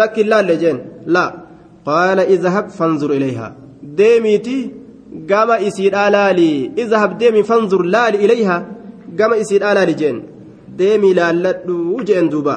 لك 0.00 0.18
لا 0.18 0.42
لجين 0.42 0.78
لا 1.06 1.34
قال 1.86 2.18
اذهب 2.20 2.68
فانظر 2.68 3.10
إليها 3.10 3.56
ديميتي 3.82 4.70
قام 5.30 5.50
يصير 5.64 5.94
على 5.96 6.22
اذهب 6.78 7.18
ديمي 7.18 7.42
فانظر 7.42 7.82
لا 7.82 8.08
إليها 8.08 8.66
قام 9.18 9.32
يصير 9.34 9.64
على 9.64 9.80
لجين 9.92 10.16
deemii 10.78 11.14
laalladhu 11.18 12.02
jeen 12.08 12.28
duuba. 12.32 12.56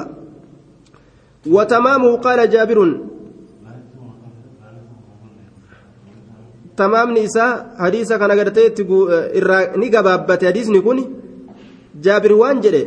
Watamaamuhu 1.56 2.20
qaala 2.24 2.46
jaabirun 2.54 2.90
tamaamni 6.76 7.24
isaa 7.28 7.64
hadiisa 7.78 8.18
kana 8.18 8.36
gartee 8.36 8.66
eh, 8.66 9.36
irraa 9.38 9.76
ni 9.76 9.90
gabaabbate. 9.90 10.46
Hadiisni 10.46 10.80
kun 10.80 10.98
jaabir 12.00 12.32
waan 12.32 12.60
jedhe 12.62 12.82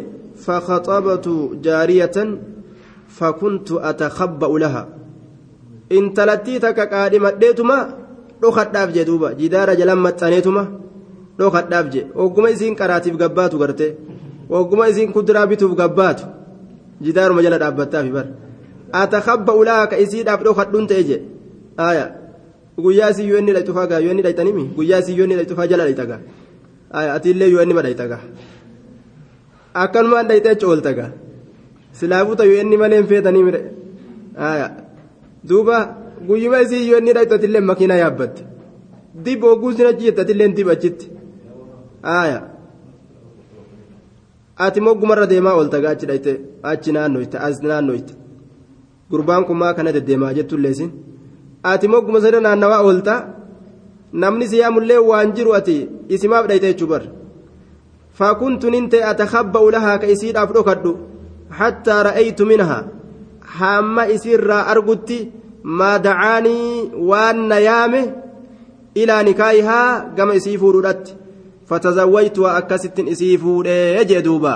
fakhaxabatu 0.45 1.57
jaariyatan 1.61 2.39
fakuntu 3.07 3.79
atakhabba'u 3.79 4.57
laha. 4.59 4.87
Intalattii 5.89 6.59
takka 6.59 6.87
qaadhimadheetuma 6.87 7.77
dhokadhaaf 8.41 8.89
jee 8.95 9.05
duuba. 9.05 9.33
Jidaara 9.35 9.75
jalan 9.75 9.99
maxxaneetuma 9.99 10.63
dhokadhaaf 11.39 11.91
jee. 11.93 12.07
Ogguma 12.15 12.49
isiin 12.49 12.75
qaraatiif 12.75 13.17
gabbaatu 13.17 13.57
gartee. 13.57 13.97
Ogguma 14.49 14.89
isiin 14.89 15.13
kuduraa 15.13 15.47
bituuf 15.47 15.77
gabbaatu. 15.77 16.25
Jidaaruma 17.05 17.41
jala 17.43 17.59
dhaabbattaafi 17.59 18.11
bara. 18.17 18.29
Atakhabba'u 18.91 19.63
laha 19.65 19.87
ka 19.87 19.97
isiidhaaf 19.97 20.43
dhokadhuun 20.43 20.87
ta'e 20.87 21.03
jee. 21.03 21.21
Aayaa 21.77 22.24
guyyaa 22.83 23.09
isii 23.13 23.27
yoo 23.29 23.39
inni 23.41 23.53
dhayxufaa 23.57 23.87
gaa 23.91 23.99
yoo 24.05 24.11
inni 24.13 24.23
dhayxanimi 24.27 24.63
guyyaa 24.77 24.99
isii 25.03 25.17
yoo 25.17 25.25
inni 25.27 25.35
dhayxufaa 25.39 25.67
jala 25.71 25.83
dhayxagaa 25.87 26.19
aya 26.99 27.13
atiillee 27.17 27.49
yoo 27.53 27.61
inni 27.65 27.73
ma 27.77 27.83
dhayxagaa 27.87 28.21
akkanumaan 29.83 30.27
dhayxee 30.31 30.55
cooltagaa 30.63 31.11
silaafuta 31.99 32.43
yoo 32.49 32.59
inni 32.63 32.77
malee 32.81 32.99
hin 33.01 33.07
feetanii 33.13 33.43
mire 33.47 33.61
duuba 35.49 35.77
guyyuma 36.27 36.61
isii 36.65 36.83
yoo 36.89 36.99
inni 37.03 37.13
dhayxatillee 37.19 37.63
makiinaa 37.71 38.01
yaabbatte 38.03 38.41
dib 39.25 39.43
ogguun 39.53 39.75
sin 39.77 39.87
achi 39.91 40.03
jettatillee 40.09 40.49
dib 40.59 40.69
achitti 40.75 41.05
ati 44.65 44.79
moggumarra 44.87 45.25
deemaa 45.31 45.55
oolta 45.59 45.77
achi 45.93 46.05
dhayte 46.11 46.31
achi 46.71 46.91
naannoyte 46.97 47.37
as 47.47 47.57
naannoyte 47.63 48.13
gurbaan 49.09 49.43
kun 49.47 49.57
maa 49.63 49.73
kana 49.77 49.91
deddeemaa 49.95 50.33
jettulleesin 50.37 50.91
ati 51.71 51.87
mogguma 51.93 52.19
sana 52.23 52.39
naannawaa 52.45 52.81
oolta 52.87 53.15
namni 54.23 54.47
siyaamullee 54.51 55.01
waan 55.09 55.33
jiru 55.37 55.51
ati 55.59 55.77
isimaaf 56.15 56.47
dhayta 56.49 56.67
jechuu 56.71 56.87
bar. 56.93 57.03
Faakuntu 58.17 58.69
nin 58.71 58.85
ta'e 58.91 59.03
atakhabba'u 59.11 59.71
lahaa 59.75 59.97
ka 60.01 60.07
isiidhaaf 60.13 60.53
dhokadhu 60.55 60.91
hattaa 61.59 62.03
ra'aytu 62.07 62.45
minhaa. 62.51 62.83
Hamma 63.57 64.07
isiirraa 64.15 64.63
argutti 64.73 65.17
maa 65.79 65.97
dacaanii 66.05 66.91
waan 67.09 67.37
na 67.49 67.57
yaame 67.67 68.01
ilaa 69.01 69.23
nikaayihaa 69.27 70.15
gama 70.17 70.33
isii 70.39 70.57
fuudhuudhatti. 70.61 71.17
Fatazawwaytuha 71.69 72.55
akkasittin 72.59 73.07
isii 73.13 73.37
fuudhee 73.43 74.05
jee 74.09 74.21
duuba. 74.27 74.53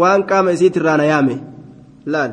Waan 0.00 0.26
qaama 0.30 0.52
isiitirraa 0.56 0.96
na 0.96 1.04
yaame. 1.12 1.36
Laal. 2.06 2.32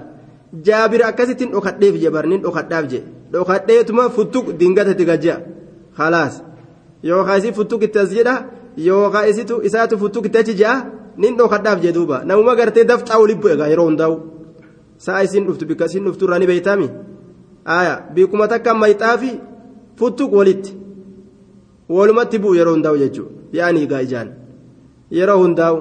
Jaabir 0.66 1.04
akkasittin 1.06 1.52
dhokadheef 1.54 1.96
jee 2.02 2.10
bar 2.16 2.26
nin 2.28 2.42
dhokadhaaf 2.46 2.86
jee. 2.92 3.04
Dhokadheetuma 3.32 4.10
futtuq 4.10 4.46
dingata 4.60 4.94
tigajja 5.00 5.36
khalaas 5.98 6.44
yookaan 7.04 7.40
isii 7.40 7.54
futtuq 7.60 7.82
itti 7.88 8.00
as 8.00 8.12
jedha 8.18 8.36
yookaan 8.88 9.30
isitu 9.32 9.62
isaatu 9.68 9.98
futtuq 10.02 10.26
itti 10.26 10.38
achi 10.42 10.54
je'a 10.62 10.76
nin 11.18 11.38
dhokadhaaf 11.38 11.82
je 11.84 11.92
duuba 11.98 12.24
namuma 12.26 12.56
gartee 12.60 12.84
dafxaa 12.92 13.20
olii 13.24 13.40
bu'e 13.42 13.56
yeroo 13.72 13.88
hundaa'u 13.90 14.16
sa'a 15.06 15.24
isiin 15.24 15.46
dhuftu 15.48 15.66
bikka 15.70 15.86
isiin 15.86 16.06
dhuftu 16.08 16.26
irraa 16.26 16.40
ni 16.40 16.48
beeytami 16.52 16.88
aya 17.78 17.96
bikkuma 18.16 18.48
takka 18.48 18.74
mayxaafi 18.74 19.32
futtuq 20.00 20.32
walitti 20.40 20.78
walumatti 21.96 22.38
bu'u 22.44 22.56
yeroo 22.60 22.76
hundaa'u 22.78 22.98
jechuudha 23.04 23.34
yaani 23.60 23.84
egaa 23.86 24.02
ijaan 24.08 24.30
yeroo 25.18 25.40
hundaa'u 25.44 25.78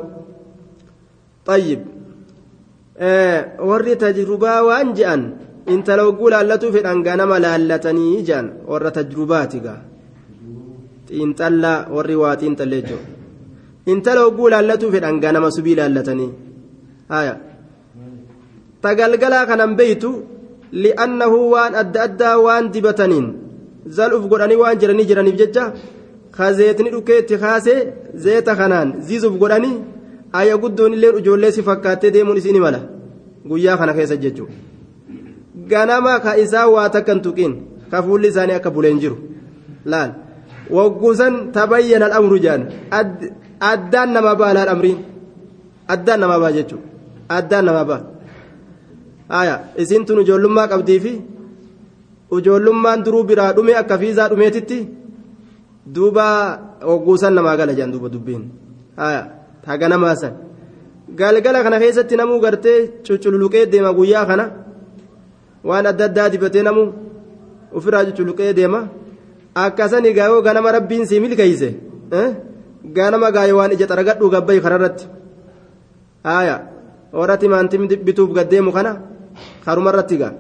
xayyib. 1.49 1.81
warri 2.99 3.95
tajrubaa 3.97 4.63
waan 4.67 4.95
je'an 4.95 5.23
intala 5.75 6.03
hogguu 6.07 6.31
laallatuu 6.35 6.73
fedhan 6.77 6.99
ganama 7.07 7.37
laallatanii 7.45 8.23
je'an 8.29 8.47
warra 8.71 8.91
tajrubaati 8.97 9.59
gaa. 9.67 9.81
Xiinxallaa 11.09 11.79
warri 11.97 12.17
waa 12.23 12.35
xiinxallee 12.41 12.81
jechuudha 12.83 13.07
intala 13.93 14.21
hogguu 14.27 14.49
laallatuu 14.55 14.91
fedhan 14.95 15.17
ganama 15.25 15.49
subii 15.57 15.77
laallatanii. 15.81 16.31
Haya 17.13 17.35
tagalgalaa 18.85 19.45
kanan 19.51 19.73
beeytu 19.79 20.11
li'annahu 20.85 21.39
waan 21.55 21.73
adda 21.83 22.01
addaa 22.07 22.37
waan 22.47 22.65
dibataniin 22.75 23.27
zal'uuf 23.97 24.25
godhanii 24.33 24.59
waan 24.63 24.79
jiranii 24.81 25.07
jiraniif 25.11 25.37
jecha 25.41 25.65
ka 26.37 26.47
zeetni 26.59 26.91
dhukeetti 26.95 27.35
kaasee 27.45 27.79
zeeta 28.25 28.53
kanaan 28.61 28.89
zizuuf 29.09 29.35
godhanii 29.43 29.75
ayya 30.39 30.57
guddoon 30.63 30.93
illee 30.97 31.13
ijoollee 31.21 31.53
si 31.57 31.63
fakkaattee 31.69 32.11
deemuun 32.15 32.37
isiin 32.41 32.61
mala. 32.65 32.81
Guyyaa 33.51 33.77
kana 33.81 33.93
keessa 33.99 34.17
jechuudha 34.25 34.55
ganama 35.71 36.21
ka 36.25 36.37
isaa 36.45 36.67
waa 36.75 36.89
takka 36.95 37.15
tuqiin 37.27 37.55
ka 37.91 38.03
fuulli 38.03 38.29
isaanii 38.29 38.57
akka 38.59 38.71
buleen 38.71 38.99
jiru. 39.03 39.17
Laal. 39.85 40.11
Wagguusan 40.71 41.53
tabayyana 41.53 42.07
al'amru 42.11 42.39
jaan. 42.45 42.63
Addaan 43.61 44.13
nama 44.15 44.35
ba'a 44.39 44.55
laal 44.55 44.69
amriin 44.75 44.99
addaan 45.89 46.21
nama 46.21 46.37
ba'a 46.43 46.53
jechuudha 46.57 46.87
addaan 47.29 47.65
nama 47.67 47.83
ba'a. 47.91 48.01
Haya 49.29 49.55
isiin 49.83 50.05
tun 50.07 50.21
ijoollummaa 50.23 50.69
qabdii 50.73 51.01
fi 51.05 51.13
ijoollummaan 52.39 53.05
duruu 53.05 53.25
biraa 53.31 53.53
dhume 53.57 53.73
akka 53.81 53.99
fiizaa 53.99 54.29
dhumeetitti 54.31 54.79
duuba 55.95 56.27
wagguusan 56.91 57.35
namaa 57.35 57.57
gala 57.57 57.75
jaan 57.79 57.93
duuba 57.93 58.09
dubbiin. 58.15 58.45
Haya 58.97 59.23
taga 59.65 59.89
namaasan 59.89 60.33
galgala 61.21 61.63
kana 61.65 61.79
keessatti 61.83 62.17
namuu 62.21 62.41
gartee 62.45 62.79
cucculuqee 63.07 63.67
deema 63.73 63.93
guyyaa 63.99 64.27
kana 64.31 64.45
waan 65.70 65.86
adda 65.92 66.06
addaa 66.10 66.30
dibatee 66.34 66.64
namuu 66.68 66.88
ofirraa 67.78 68.06
cucculuqee 68.08 68.54
deema 68.60 68.80
akkasani 69.64 70.14
gaayoo 70.18 70.42
ganama 70.48 70.76
rabbiin 70.78 71.06
sii 71.10 71.20
milkeeyse 71.26 71.70
ganama 72.98 73.32
gaayoo 73.36 73.58
waan 73.60 73.76
ija 73.76 73.90
xaragadhuu 73.92 74.30
gabbayi 74.36 74.64
kanarratti 74.66 75.06
haya 76.30 76.56
warra 77.20 77.38
timaantim 77.44 77.88
bituuf 78.08 78.32
gaddeemu 78.38 78.72
kana 78.78 78.92
karumarratti 79.66 80.22
gaa 80.22 80.34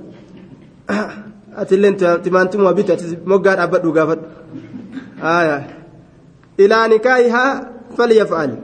atilleen 1.62 1.96
timaantimuma 2.26 2.74
bite 2.80 2.92
ati 2.96 3.18
moggaa 3.32 3.56
dhaabbadhu 3.60 3.96
gaafadhu 3.98 4.26
haya 5.26 5.58
ilaa 6.66 6.86
nikaayihaa 6.94 7.52
falyaf'al 7.98 8.56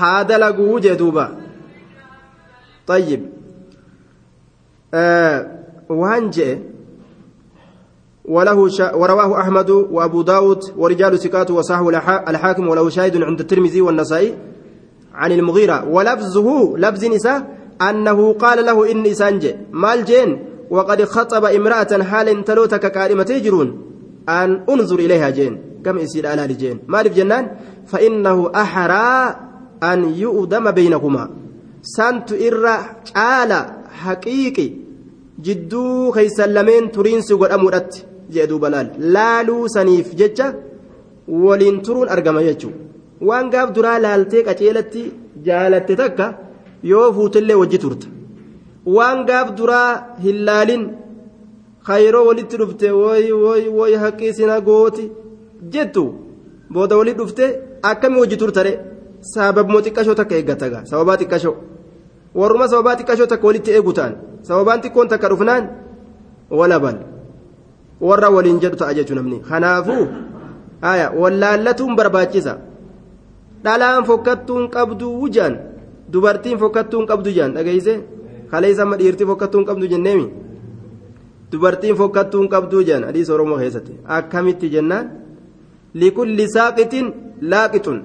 haa 0.00 0.18
dalaguu 0.32 0.80
jee 0.86 0.98
duuba 1.04 1.26
طيب 2.86 3.20
آه 4.93 5.47
وان 5.89 6.29
جاء 6.29 6.59
وله 8.25 8.69
ورواه 8.95 9.41
أحمد 9.41 9.69
وأبو 9.69 10.21
داود 10.21 10.63
ورجال 10.77 11.19
سكات 11.19 11.51
وصحه 11.51 11.89
الحاكم 12.29 12.67
وله 12.67 12.89
شاهد 12.89 13.23
عند 13.23 13.39
الترمذي 13.39 13.81
والنسائي 13.81 14.37
عن 15.13 15.31
المغيرة. 15.31 15.85
ولفظه 15.87 16.77
لفظ 16.77 17.05
نساء 17.05 17.57
أنه 17.81 18.33
قال 18.33 18.65
له 18.65 18.91
إني 18.91 19.13
سانج 19.13 19.47
مال 19.71 20.05
جين 20.05 20.45
وقد 20.69 21.03
خطب 21.03 21.45
امرأة 21.45 22.03
حال 22.03 22.43
تلوتك 22.43 22.91
كارمة 22.91 23.25
يجرون 23.29 23.81
أن 24.29 24.63
انظر 24.69 24.99
إليها 24.99 25.29
جين. 25.29 25.81
كم 25.85 25.97
يصير 25.97 26.27
على 26.27 26.47
جين؟ 26.47 26.79
مالف 26.87 27.15
جنان؟ 27.15 27.51
فإنه 27.87 28.51
أحرى 28.55 29.35
أن 29.83 30.03
يؤدم 30.03 30.71
بينكما 30.71 31.29
سانت 31.81 32.33
إرى 32.33 32.77
على 33.15 33.76
haqiiqi 34.03 34.65
jidduu 35.45 36.11
keeysan 36.15 36.51
lameen 36.57 36.85
turiinsi 36.95 37.33
godhamuudhatti 37.41 37.99
jee 38.33 38.47
duuba 38.49 38.69
laal. 38.73 38.87
Laaluu 39.15 39.63
saniif 39.75 40.07
jecha 40.19 40.47
waliin 41.43 41.77
turuun 41.85 42.09
argama 42.15 42.41
jechuudha 42.47 42.77
waan 43.27 43.49
gaaf 43.53 43.69
duraa 43.75 43.97
laaltee 44.05 44.43
qaceelatti 44.47 45.01
jaalatte 45.47 45.93
takka 46.01 46.25
yoo 46.91 47.07
fuutillee 47.15 47.55
wajji 47.61 47.77
turta. 47.83 48.07
Waan 48.95 49.19
gaaf 49.29 49.47
duraa 49.57 49.89
hin 50.23 50.37
laalin 50.47 50.83
kayroo 51.87 52.25
walitti 52.29 52.57
dhufte 52.61 52.87
woy 53.01 53.25
woy 53.43 53.63
woy 53.77 53.93
haqqii 54.03 54.33
sina 54.37 54.55
gooti 54.67 55.05
jettu 55.73 56.03
booda 56.73 56.97
walitti 56.99 57.19
dhufte 57.21 57.45
akkami 57.89 58.19
wajji 58.21 58.37
turtare 58.41 58.73
sababmoo 59.33 59.81
xiqqashoo 59.85 60.15
takka 60.19 60.35
eeggataga 60.39 60.79
sababaa 60.89 61.17
xiqqashoo. 61.21 61.55
Warruma 62.39 62.65
sababaa 62.71 62.95
xiqqashoo 62.99 63.27
takka 63.33 63.47
walitti 63.49 63.71
eegu 63.77 63.93
ta'an 63.97 64.13
sababaan 64.47 64.81
xiqqoon 64.83 65.07
takka 65.11 65.27
dhufnaan 65.31 65.63
walabal. 66.59 66.97
warra 68.07 68.29
waliin 68.35 68.59
jedhu 68.63 68.77
ta'a 68.81 68.93
jechuun 68.97 69.17
namni 69.19 69.37
kanaafuu 69.49 70.03
wallaallatuun 71.21 71.95
barbaachisa 71.99 72.53
dhalaan 73.63 74.03
fokkattuun 74.09 74.69
qabdu 74.75 75.07
wujaan 75.21 75.53
dubartiin 76.13 76.57
fokkattuun 76.61 77.05
qabdu 77.11 77.29
jaan 77.37 77.51
dhageeyse 77.55 77.93
kaleessa 78.51 78.83
amma 78.85 78.95
dhiirtii 78.99 79.27
fokkattuun 79.31 79.65
qabdu 79.69 79.85
jenneemi 79.93 80.27
dubartiin 81.51 81.95
fokkattuun 82.01 82.47
qabdu 82.53 82.83
jaan 82.89 83.03
hadiisa 83.09 83.33
oromoo 83.37 83.57
keessatti 83.63 83.93
akkamitti 84.17 84.69
jennaan 84.75 85.05
likulli 86.01 86.45
saaqitin 86.55 87.05
laaqixun 87.51 87.97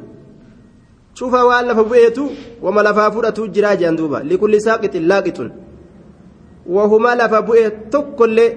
fudhatu 3.15 3.49
jiraa 3.55 3.77
jaan 3.81 3.97
duuba 3.97 4.19
likulli 4.31 4.61
saaqitin 4.67 5.05
laaqixun 5.11 5.51
wahuma 6.77 7.15
lafa 7.21 7.43
bu'ee 7.49 7.71
tokkollee 7.93 8.51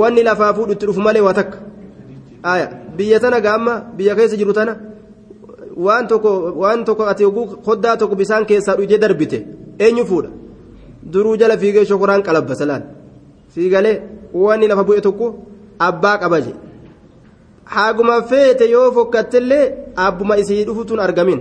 wanni 0.00 0.22
lafaa 0.28 0.54
fuudhu 0.54 0.72
itti 0.72 0.86
dhufu 0.86 1.00
malee 1.00 1.20
waa 1.26 1.34
takka 1.34 1.58
biyya 2.96 3.20
tana 3.20 3.40
gaamma 3.46 3.74
biyya 3.96 4.14
keessa 4.18 4.36
jiru 4.36 4.52
tana 4.58 4.76
waan 5.76 6.06
tokko 6.08 6.30
waan 6.62 6.84
tokko 6.84 7.04
ati 7.12 7.24
oguu 7.24 7.46
koddaa 7.66 7.96
tokko 7.96 8.16
bisaan 8.16 8.44
keessaa 8.50 8.76
dhuyjee 8.78 8.98
darbite 9.04 9.38
eenyu 9.84 10.04
fuudha 10.10 10.30
duruu 11.12 11.36
jala 11.40 11.56
fiigee 11.62 11.84
shokoraan 11.90 12.22
qalabba 12.26 12.54
salaan 12.60 12.82
fiigalee 13.54 13.96
wanni 14.44 14.66
lafa 14.72 14.84
bu'e 14.88 15.00
tokko 15.06 15.26
abbaa 15.88 16.16
qabaje 16.22 16.52
haaguma 17.64 18.22
feete 18.30 18.64
yoo 18.70 18.90
fokkattellee 18.92 19.64
abbuma 19.96 20.36
isii 20.42 20.64
dhufutuun 20.64 21.00
argamin. 21.00 21.40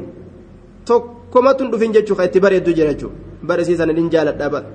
Tokkomatun 0.85 1.71
dhufin 1.71 1.93
jechuu 1.93 2.15
ka 2.15 2.23
itti 2.25 2.39
bareeddu 2.39 2.73
jira 2.77 2.93
jechuudha. 2.93 3.15
Bara 3.47 3.61
isii 3.61 3.77
sana 3.77 3.93
nin 3.93 4.09
jaaladhaa 4.13 4.49
bara. 4.49 4.65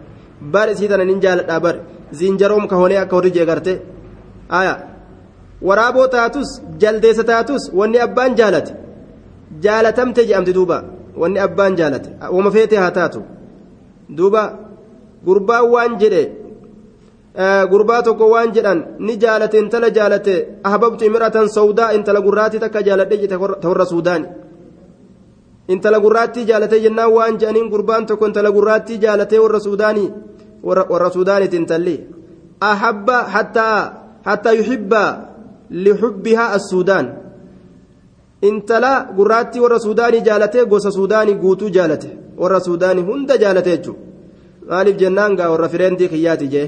Bara 0.52 0.72
isii 0.72 0.88
sana 0.88 1.04
nin 1.04 1.20
jaaladhaa 1.20 1.60
bara. 1.60 1.78
Zinjaroom 2.18 2.66
ka 2.68 2.76
honee 2.76 2.98
akka 2.98 3.16
horri 3.16 3.30
jeegarte 3.36 3.72
aya. 4.48 4.74
Waraaboo 5.62 6.06
taatus 6.08 6.60
jaldeessa 6.80 7.24
taatus 7.24 7.70
wanni 7.78 7.98
abbaan 8.06 8.34
jaalate. 8.36 8.72
Jaalatamte 9.64 10.22
jedhamti 10.28 10.52
duuba. 10.52 10.84
Wanni 11.16 11.38
abbaan 11.46 11.76
jaalate. 11.76 12.08
Wama 12.34 12.50
feete 12.50 12.76
haa 12.76 12.90
taatu. 12.90 13.20
Duuba 14.16 14.42
gurbaan 15.26 15.64
waan 15.74 15.98
jedhe 16.00 16.22
gurbaa 17.70 18.02
tokko 18.02 18.28
waan 18.30 18.52
jedhan 18.56 18.78
ni 18.98 19.16
jaalate 19.22 19.58
intala 19.58 19.90
jaalate 19.90 20.34
ahbabtu 20.64 21.04
imratan 21.04 21.48
sawdaa 21.48 21.92
intala 21.96 22.20
gurraatti 22.26 22.58
takka 22.64 22.82
jaaladhe 22.88 23.16
jete 23.22 23.36
ta 23.62 23.68
warra 23.68 23.86
suudaani 23.92 24.26
intala 25.74 25.98
gurraatti 26.04 26.44
jaalate 26.50 26.80
jennaan 26.84 27.12
waan 27.16 27.38
jedhaniin 27.40 27.68
gurbaan 27.74 28.06
tokko 28.06 28.26
intala 28.26 28.50
gurraatti 28.56 28.98
jaalate 29.04 29.36
warra 29.44 29.60
suudaanii 29.66 30.08
warra 30.92 31.10
suudaanitiin 31.16 31.66
talli 31.66 31.96
ahabba 32.70 33.18
hattaa 33.34 33.78
hattaa 34.28 34.52
yuhibba 34.60 35.02
lixubbihaa 35.84 36.48
assuudaan 36.58 37.06
intala 38.48 38.92
gurraatti 39.16 39.60
warra 39.64 39.78
suudaanii 39.86 40.20
jaalate 40.28 40.64
gosa 40.72 40.90
suudaanii 40.98 41.34
guutuu 41.44 41.68
jaalate 41.76 42.10
warra 42.42 42.60
suudaanii 42.68 43.02
hunda 43.10 43.36
jaalate 43.44 43.70
jechuudha 43.76 44.02
maaliif 44.70 44.96
jennaan 45.02 45.36
gaa 45.38 45.50
warra 45.54 45.68
fireendii 45.74 46.08
kiyyaati 46.14 46.48
jee 46.54 46.66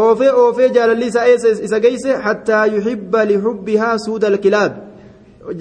oofee 0.00 0.30
oofee 0.42 0.68
jaalalli 0.76 1.06
isaa 1.06 1.26
isa 1.66 1.78
geeyse? 1.84 2.10
Hattaa 2.26 2.66
yuhibba 2.74 3.20
lixubbihaa 3.30 3.98
suuda 4.04 4.26
alkilaab. 4.32 4.72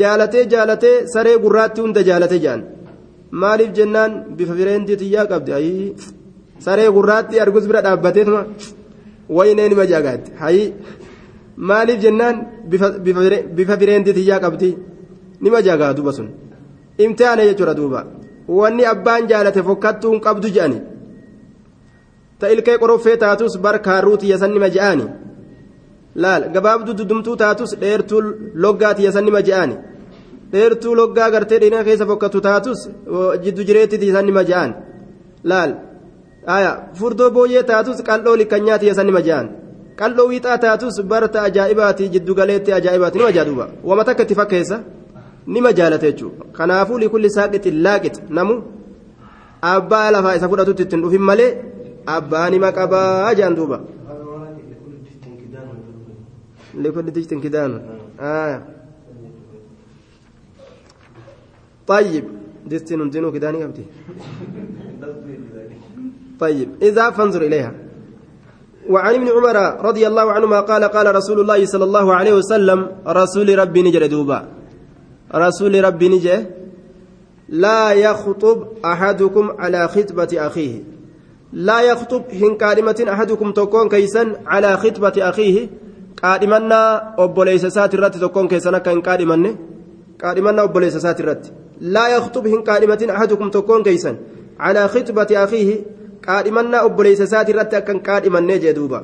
Jaalatee 0.02 0.46
jaalatee 0.54 0.96
saree 1.14 1.38
gurraatti 1.44 1.82
hunda 1.82 2.02
jaalate 2.10 2.38
jaan. 2.46 2.62
Maaliif 3.42 3.72
jennaan 3.78 4.12
bifa 4.38 4.54
fireendii 4.60 4.98
tiyyaa 5.02 5.26
qabdi 5.32 5.52
ayii 5.60 5.96
saree 6.66 6.90
gurraatti 6.96 7.40
argus 7.44 7.66
bira 7.70 7.82
dhaabbateetuma 7.86 8.42
waynee 9.38 9.68
nima 9.70 9.86
jaagaatti 9.92 10.32
hayi 10.42 10.64
maaliif 11.70 12.00
jennaan 12.06 12.36
bifa 13.58 13.76
fireendii 13.82 14.14
tiyyaa 14.20 14.40
qabdi? 14.46 14.70
Nima 15.44 15.60
jaagaa 15.68 15.94
duuba 15.98 16.12
sun. 16.18 16.28
Imtihaana 17.04 17.44
jechuudha 17.50 17.74
duuba. 17.80 18.02
Wanni 18.60 18.84
abbaan 18.94 19.28
jaalate 19.32 19.62
fokkattuun 19.68 20.20
qabdu 20.26 20.48
je'ani 20.56 20.78
ta 22.42 22.52
ilkee 22.54 22.78
qoroffee 22.82 23.18
taatus 23.24 23.54
bar 23.66 23.76
kaarruu 23.88 24.18
tiyyasan 24.24 24.52
nima 24.56 24.70
je'ani 24.76 25.06
laal 26.24 26.44
gabaabduu 26.56 26.96
dudumtuu 27.00 27.36
taatus 27.44 27.72
dheertuu 27.84 28.22
loggaa 28.64 28.94
tiyyasan 29.00 29.26
nima 29.30 29.42
je'ani 29.48 29.76
dheertuu 30.54 30.94
loggaa 31.02 31.30
gartee 31.34 31.60
dheerina 31.62 31.84
keessa 31.88 32.06
fokkattu 32.12 32.40
taatus 32.50 32.80
jiddu 33.44 33.62
jireetti 33.68 34.02
tiyyasan 34.02 34.26
nima 34.30 34.44
je'an 34.50 34.72
laal 35.52 35.72
aya 36.58 36.72
furdoo 37.00 37.30
booyyee 37.38 37.64
taatus 37.72 37.98
qal'oo 38.10 38.36
likkanyaa 38.42 38.80
tiyyasan 38.84 39.08
nima 39.12 39.22
je'an 39.28 39.48
qal'oo 40.00 40.28
wiixaa 40.32 40.58
taatus 40.66 40.96
barta 41.12 41.40
ajaa'ibaati 41.48 42.10
jiddu 42.14 42.36
galeetti 42.40 42.72
ajaa'ibaati. 42.80 43.18
Nima 43.20 43.32
jaaduuba 43.38 43.66
wama 43.90 44.04
takka 44.08 44.24
itti 44.26 44.36
fakkeessa 44.42 44.78
nima 45.56 45.70
jaalate 45.80 46.08
jechuudha. 46.12 46.44
Kanaafuu 46.58 46.98
likulli 47.04 47.30
saaqixin 47.38 47.76
laaqix 47.86 48.16
namu 48.38 48.56
abbaa 49.74 50.08
lafaa 50.16 50.36
isa 50.38 50.50
fudhatutti 50.52 50.84
ittiin 50.86 51.02
dhufin 51.04 51.24
malee 51.30 51.52
abbaa 52.20 52.50
nima 52.50 52.72
qabaa 52.72 53.34
jaan 53.40 53.56
duuba. 53.56 53.78
likulli 56.84 57.12
dijtin 57.12 57.42
kidaanu. 57.42 57.78
طيب 61.88 62.26
دستين 62.66 63.10
دينو 63.10 63.32
كداني 63.32 63.64
قبتي 63.64 63.86
طيب 66.40 66.70
إذا 66.82 67.10
فانظر 67.10 67.42
إليها 67.42 67.74
وعن 68.90 69.14
ابن 69.16 69.28
عمر 69.28 69.86
رضي 69.86 70.08
الله 70.08 70.32
عنهما 70.32 70.60
قال 70.60 70.84
قال 70.84 71.16
رسول 71.16 71.40
الله 71.40 71.66
صلى 71.66 71.84
الله 71.84 72.14
عليه 72.14 72.34
وسلم 72.34 72.80
رسول 73.08 73.60
ربي 73.60 73.82
نجر 73.82 74.06
دوبا 74.06 74.40
رسول 75.36 75.84
ربي 75.84 76.10
نجر 76.10 76.46
لا 77.50 77.92
يخطب 77.92 78.68
أحدكم 78.86 79.52
على 79.60 79.88
خطبة 79.88 80.32
أخيه 80.48 80.84
لا 81.54 81.82
يخطب 81.82 82.24
هن 82.32 82.58
كلمة 82.58 83.06
أحدكم 83.14 83.52
تكون 83.52 83.90
كيسا 83.90 84.36
على 84.46 84.78
خطبة 84.78 85.14
أخيه 85.18 85.68
akka 86.24 86.46
hin 88.92 89.02
qaadhimanne 89.08 89.52
qaadhimannaa 90.22 90.66
obboleessa 90.68 91.00
isaati 91.02 91.22
irratti 91.24 91.50
laa 91.96 92.10
yakhtub 92.10 92.46
hin 92.54 92.62
qaadhimatin 92.68 93.10
ahadukum 93.16 93.48
tokkoon 93.56 93.84
keessan 93.88 94.18
calaa 94.58 94.88
khitbati 94.94 95.38
akiihi 95.44 95.76
qaadhimannaa 96.28 96.84
obboleessa 96.90 97.24
isaati 97.30 97.50
irratti 97.54 97.76
akka 97.80 97.92
hin 97.94 98.02
qaadhimannee 98.10 98.60
jee 98.64 98.74
duuba 98.80 99.00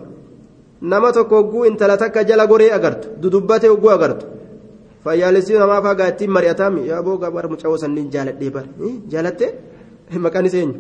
nama 0.82 1.12
tokko 1.18 1.34
hogguu 1.40 1.64
intala 1.70 1.98
takka 2.04 2.24
jala 2.32 2.46
goree 2.52 2.72
agartu 2.78 3.08
dudubbate 3.22 3.68
hogguu 3.72 3.92
agartu 3.96 4.26
fayyaalessii 5.04 5.60
namaa 5.64 5.82
faagaa 5.88 6.12
ittiin 6.14 6.32
mari'ataami 6.38 6.88
yaa 6.92 7.02
boo 7.08 7.18
gabar 7.24 7.46
mucawoo 7.54 7.80
sanniin 7.84 8.12
jaaladhee 8.16 8.52
bar 8.58 8.66
jaalatte 9.16 9.48
maqaan 10.26 10.46
isa 10.52 10.58
eenyu 10.64 10.78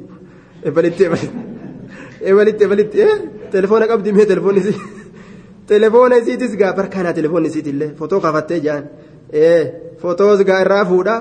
ebalitti 0.63 1.04
ebalitti 2.22 2.63
ebalitti 2.63 2.98
telefoona 3.52 3.88
qabdi 3.88 4.12
mee 4.12 4.26
telefoonni 4.26 4.60
isii 4.60 4.82
telefoona 5.72 6.17
isiitis 6.22 6.58
gaa 6.58 6.74
barkaanaa 6.74 7.13
telefoonni 7.13 7.48
isiitillee 7.54 7.91
fotoo 8.00 8.20
kafattee 8.20 8.60
jaan 8.60 8.84
fotoos 10.02 10.43
gaa 10.50 10.62
irraa 10.65 10.86
fuudha 10.86 11.15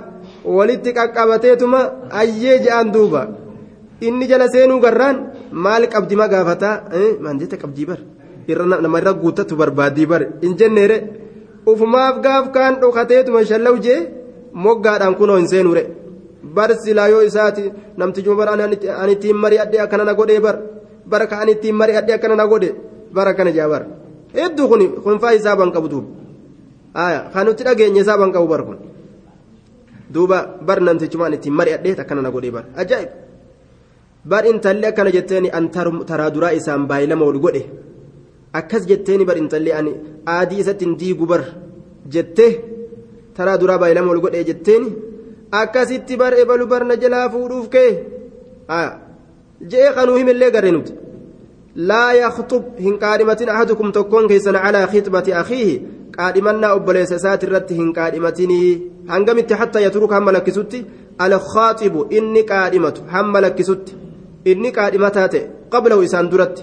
walitti 0.59 0.92
qaqqabateetuma 0.99 1.81
ayyee 2.22 2.59
ja'an 2.66 2.92
duuba 2.92 3.22
inni 4.01 4.29
jala 4.29 4.49
seenuu 4.49 4.81
garraan 4.81 5.16
maal 5.53 5.88
qabdi 5.94 6.16
ma 6.16 6.29
gaafataa 6.29 6.77
maanjeeta 7.20 7.57
qabdii 7.57 7.87
bar. 7.87 8.01
Nama 8.49 8.99
irra 9.01 9.12
guuttatu 9.12 9.57
barbaaddii 9.57 10.07
bar 10.07 10.22
hin 10.42 10.55
jenneere 10.57 10.96
ufumaaf 11.66 12.20
gaaf 12.22 12.53
kaan 12.55 12.79
dhokateetuma 12.81 13.44
shallaw 13.44 13.77
jee 13.87 14.01
moggaadhaan 14.64 15.16
kunoo 15.18 15.37
hin 15.37 15.49
seenuure 15.49 15.83
bar 16.57 16.71
silaa 16.85 17.09
yoo 17.12 17.23
isaati 17.29 17.64
namtichuma 17.99 18.37
bar 18.40 18.49
ani 19.03 19.12
ittiin 19.16 19.37
mari'adhee 19.45 19.81
akkana 19.85 20.05
na 20.09 20.14
godhee 20.14 20.40
bar. 20.47 20.57
Bara 21.11 21.27
ka 21.31 21.37
ani 21.42 21.53
ittiin 21.57 21.77
mari'adhee 21.81 22.14
akkana 22.19 22.37
na 22.40 22.47
godhe 22.53 22.71
bara 23.16 23.31
akkana 23.33 23.51
jaa 23.59 23.69
bar. 23.73 23.83
Hedduu 24.38 24.66
kun 24.71 24.81
kunfaa 25.05 25.33
hisaaban 25.37 25.71
qabu 25.75 25.88
duuba 25.92 26.09
kan 27.33 27.45
nuti 27.47 27.62
dhageenye 27.66 28.01
hisaaban 28.03 28.31
qabu 28.35 28.49
bar 28.53 28.62
kun. 28.66 28.79
Duuba 30.14 30.38
bar 30.66 30.79
namtichumaan 30.87 31.35
ittiin 31.37 31.55
mari'adhee 31.59 31.95
akkana 32.03 32.23
na 32.23 32.31
godhee 32.35 32.53
bar. 32.57 32.64
Ajaa'ib. 32.83 33.11
Bar 34.31 34.45
intalli 34.51 34.87
akkana 34.90 35.11
jetteeni 35.16 35.49
an 35.59 35.64
taraa 36.11 36.31
duraa 36.35 36.53
isaan 36.59 36.83
baay'ee 36.90 37.09
lama 37.11 37.25
ol 37.31 37.38
godhe. 37.45 37.62
Akkas 38.59 38.83
jetteeni 38.90 39.25
bar 39.29 39.37
intalli 39.42 39.71
ani 39.79 39.92
aadii 40.35 40.61
isatti 40.62 40.85
diigu 41.01 41.27
bar 41.33 41.42
jettee 42.14 42.53
taraa 43.37 43.57
duraa 43.61 43.79
baay'ee 43.83 43.95
lama 43.99 44.11
ol 44.14 44.21
godhe 44.25 44.45
jetteeni 44.51 44.88
akkasitti 45.52 46.16
bar 46.16 46.32
ebalu 46.42 46.66
barna 46.66 46.96
jalaa 46.96 47.28
fuudhuuf 47.30 47.68
kee? 47.74 47.90
Je'ee 49.70 49.92
qanuu 49.96 50.16
himillee 50.18 50.50
gare 50.50 50.70
nuti. 50.70 50.92
Laa 51.76 52.12
yaktub 52.14 52.64
hin 52.87 52.98
qaadhimatin 53.02 53.48
ahadukum 53.54 53.92
tokkoon 53.92 54.28
keessan 54.28 54.59
calaa 54.64 54.87
khixbati 54.92 55.32
akiihi 55.40 55.74
qaadhimannaa 56.16 56.74
obboleessa 56.76 57.16
isaati 57.20 57.46
irratti 57.46 57.74
hin 57.80 57.92
qaadhimatinii 57.98 58.70
hangamitti 59.12 59.54
hatta 59.61 59.80
yatruka 59.87 60.14
hamma 60.14 60.32
lakkisutti? 60.37 60.85
Alkhaaxibu 61.24 62.06
inni 62.18 62.42
qaadhimatu 62.52 63.00
hamma 63.14 63.40
lakkisutti. 63.46 63.92
Inni 64.50 64.72
qaadhimataa 64.78 65.28
ta'e 65.35 65.42
qablahu 65.72 66.02
isaan 66.09 66.30
duratti. 66.32 66.62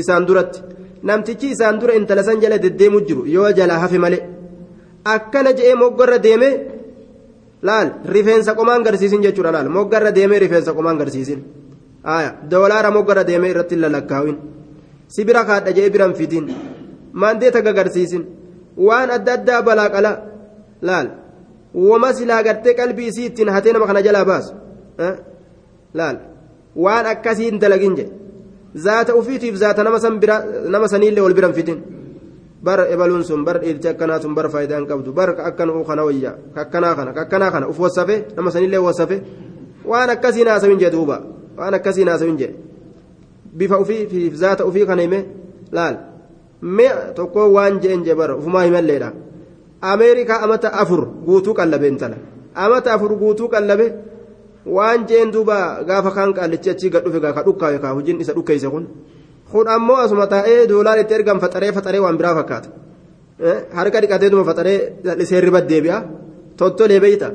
Isaan 0.00 0.26
duratti. 0.28 0.62
Namtichi 1.08 1.50
isaan 1.54 1.80
dura 1.80 1.94
intala 1.98 2.22
san 2.22 2.40
jala 2.42 2.58
deddeemu 2.64 3.00
jiru 3.08 3.26
yoo 3.26 3.50
jalaa 3.58 3.78
hafe 3.84 3.98
malee. 4.04 4.22
Akkana 5.14 5.52
je'ee 5.58 5.74
moggorra 5.82 6.18
deemee 6.26 6.52
laal 7.68 7.88
rifeensa 8.14 8.54
qomaan 8.58 8.82
garsiisin 8.86 9.22
jechuudha 9.26 9.52
laal 9.56 9.68
moggarra 9.76 10.10
deemee 10.18 10.38
rifeensa 10.44 10.72
qomaan 10.78 10.98
garsiisin 11.00 11.40
doolaara 12.50 12.90
moggarra 12.96 13.24
deemee 13.30 13.50
irratti 13.54 13.76
lalakkaawin 13.84 14.36
si 15.14 15.24
bira 15.24 15.44
kaadha 15.48 15.72
jee 15.76 15.90
biran 15.94 16.14
fidin 16.20 16.46
maandeeta 17.12 17.60
gagarsiisin 17.66 18.22
waan 18.86 19.10
adda 19.16 19.32
addaa 19.38 19.62
balaa 19.68 19.88
qala 19.94 20.12
laal 20.88 21.06
wama 21.88 22.10
silaa 22.18 22.42
gartee 22.46 22.74
qalbii 22.80 23.08
isii 23.12 23.26
ittiin 23.30 23.48
hatee 23.56 23.72
nama 23.72 23.86
kana 23.90 24.02
jalaa 24.06 24.24
baasu 24.30 24.52
laal 25.98 26.16
waan 26.84 27.06
akkasii 27.12 27.48
hin 27.50 27.58
dalagin 27.64 27.94
je 27.98 28.06
zaata 28.86 29.14
ufiitiif 29.20 29.54
zaata 29.62 29.82
nama 30.74 30.88
saniillee 30.94 31.24
wal 31.26 31.34
biran 31.38 31.54
fidin 31.58 31.78
bar 32.62 32.86
ebaluun 32.94 33.24
sun 33.24 33.44
bar 33.44 33.58
dhiirti 33.60 33.88
akkanaa 33.88 34.20
sun 34.22 34.34
bar 34.34 34.48
faayidaa 34.50 34.78
hin 34.78 34.86
qabdu 34.86 35.12
bar 35.12 35.30
akkana 35.48 35.72
kana 35.84 36.02
wayyaa 36.04 36.34
kakkanaa 36.54 36.94
kana 36.94 37.12
kakkanaa 37.12 37.50
kana 37.50 37.68
uf 37.68 37.78
wasafe 37.80 38.16
nama 38.36 38.50
sanillee 38.50 38.78
wasafe 38.78 39.16
waan 39.84 40.10
akkasiin 40.10 40.48
haasawin 40.48 40.78
jee 40.78 40.90
duuba 40.90 41.16
waan 41.58 41.74
akkasiin 41.74 42.08
haasawin 42.08 42.36
jee 42.38 42.54
bifa 43.58 43.78
ufiif 43.78 44.34
zaata 44.34 44.64
ufii 44.66 44.86
kana 44.86 45.02
hime 45.02 45.20
laal 45.72 45.96
mee 46.62 46.92
tokko 47.14 47.50
waan 47.52 47.80
jeen 47.82 48.04
jee 48.04 48.14
bara 48.14 48.36
ufumaa 48.36 48.62
himalleedha 48.68 49.12
ameerikaa 49.80 50.40
amata 50.46 50.72
afur 50.72 51.06
guutuu 51.26 51.54
qallabe 51.54 51.88
intala 51.88 52.16
amata 52.54 52.94
afur 52.94 53.16
guutuu 53.18 53.48
qallabe 53.48 53.86
waan 54.66 55.06
jeen 55.08 55.32
duuba 55.34 55.82
gaafa 55.88 56.10
kaan 56.16 56.34
qaallichi 56.34 56.70
achii 56.70 56.90
gad 56.90 57.04
dhufe 57.04 57.20
gaa 57.20 57.32
ka 57.32 57.42
dhukkaawe 57.42 57.78
kaa 57.78 57.92
hojiin 57.98 58.20
isa 58.20 58.32
dhukkeeyse 58.36 58.68
kun 58.70 58.86
kun 59.52 59.66
ammoo 59.76 59.98
asuma 60.04 60.26
taa'ee 60.34 60.60
doolaar 60.70 60.98
itti 61.02 61.14
ergan 61.18 61.38
faxaree 61.44 61.72
faxaree 61.76 62.00
waan 62.04 62.16
biraa 62.20 62.34
fakkaata 62.40 62.68
harka 63.78 63.98
dhiqateetuma 64.02 64.44
faxaree 64.50 64.78
lisee 65.20 65.40
riba 65.46 65.60
deebi'a 65.70 65.98
tottolee 66.58 67.00
beeyta 67.04 67.28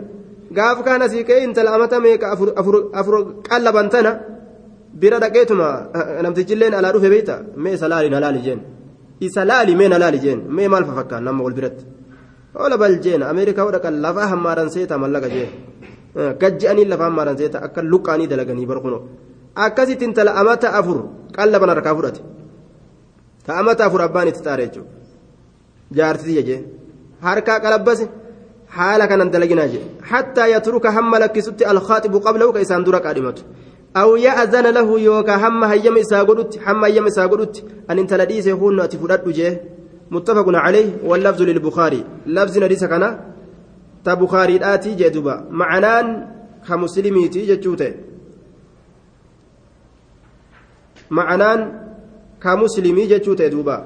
gaafa 0.58 0.82
kaan 0.88 1.02
asii 1.08 1.24
ka'ee 1.30 1.44
intala 1.48 1.70
amata 1.78 1.98
meeqa 2.06 2.26
afur 3.02 3.16
qallaban 3.50 3.88
tana 3.94 4.12
bira 5.02 5.18
dhaqeetuma 5.24 5.68
namtichilleen 6.26 6.74
alaa 6.80 6.92
dhufe 6.96 7.10
beeyta 7.14 7.36
mee 7.64 7.74
isa 7.78 7.88
laali 7.92 8.10
na 8.14 8.20
laali 8.24 8.40
jeen 8.46 8.60
isa 9.28 9.42
laali 9.50 9.74
mee 9.80 9.90
na 9.94 9.98
laali 10.04 10.20
jeen 10.26 10.40
mee 10.56 10.68
maal 10.74 10.86
fafakkaan 10.90 11.24
nama 11.28 11.42
wal 11.46 11.56
biratti 11.60 11.84
oola 12.62 12.76
bal 12.82 12.96
jeen 13.04 13.22
ameerikaa 13.32 13.66
hodha 13.68 13.80
kan 13.86 13.96
lafaa 14.06 14.28
hammaaran 14.34 14.70
seeta 14.76 14.96
mallaqa 15.04 15.28
jeen 15.36 15.50
gajji'anii 16.42 16.86
lafaa 16.92 17.08
hammaaran 17.10 17.38
seeta 17.42 17.58
akka 17.68 17.80
luqqaanii 17.92 18.28
dalaganii 18.32 18.68
barkuno 18.72 18.98
akkasitti 19.66 20.06
intala 20.10 20.32
amata 20.42 20.68
afur 20.80 20.98
qallaban 21.38 21.70
harkaa 21.74 21.96
fudhate 21.98 22.22
ta 23.46 23.52
amata 23.62 23.86
afur 23.88 24.02
abbaan 24.08 24.28
itti 24.32 24.42
xaare 24.46 24.64
jechuudha 24.68 24.92
jaartiti 25.98 26.44
jeen 26.48 26.64
harkaa 27.26 27.60
qalabbase 27.64 28.06
haala 28.78 29.08
kanan 29.10 29.30
dalaginaa 29.34 29.70
jee 29.74 29.86
hattaa 30.12 30.48
yatruka 30.56 30.96
hamma 30.98 31.22
lakkisutti 31.24 31.70
alkhaaxibu 31.72 32.18
qablahu 32.26 32.54
ka 32.56 32.64
isaan 32.66 32.86
dura 32.88 33.00
qaadhimatu 33.06 33.44
أو 34.02 34.16
يأذن 34.16 34.66
له 34.78 35.00
يوكا 35.00 35.36
هم 35.36 35.64
هيم 35.64 35.98
إساقلت 35.98 36.52
هم 36.66 36.86
هيم 36.86 37.06
إساقلت 37.06 37.56
أن 37.90 38.00
انت 38.00 38.14
لديسه 38.14 38.52
هون 38.52 38.80
أتفرد 38.80 39.30
جيه 39.38 39.62
متفق 40.12 40.48
عليه 40.66 40.90
واللفظ 41.04 41.42
للبخاري 41.42 42.02
لفظ 42.26 42.58
نديس 42.58 42.84
كان 42.92 43.04
تبخاري 44.06 44.56
آتي 44.74 44.92
جدوبا 45.00 45.36
معنان 45.50 46.08
كمسلميتي 46.68 47.42
جتشوته 47.50 47.92
معنان 51.12 51.60
كمسلمي 52.44 53.06
جتشوته 53.06 53.48
دوبا 53.48 53.78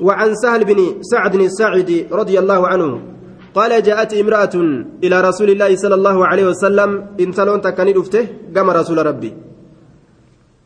وعن 0.00 0.34
سهل 0.34 0.64
بن 0.64 0.78
سعد 1.02 1.34
الساعدي 1.34 2.06
رضي 2.12 2.38
الله 2.38 2.68
عنه 2.68 2.90
قال 3.54 3.82
جاءت 3.82 4.14
امرأة 4.14 4.54
إلى 5.04 5.16
رسول 5.20 5.50
الله 5.50 5.76
صلى 5.76 5.94
الله 5.94 6.26
عليه 6.26 6.46
وسلم 6.46 6.90
إن 7.20 7.30
تلون 7.34 7.60
تكني 7.60 7.92
دفته 7.92 8.26
قام 8.56 8.70
رسول 8.70 9.06
ربي. 9.06 9.32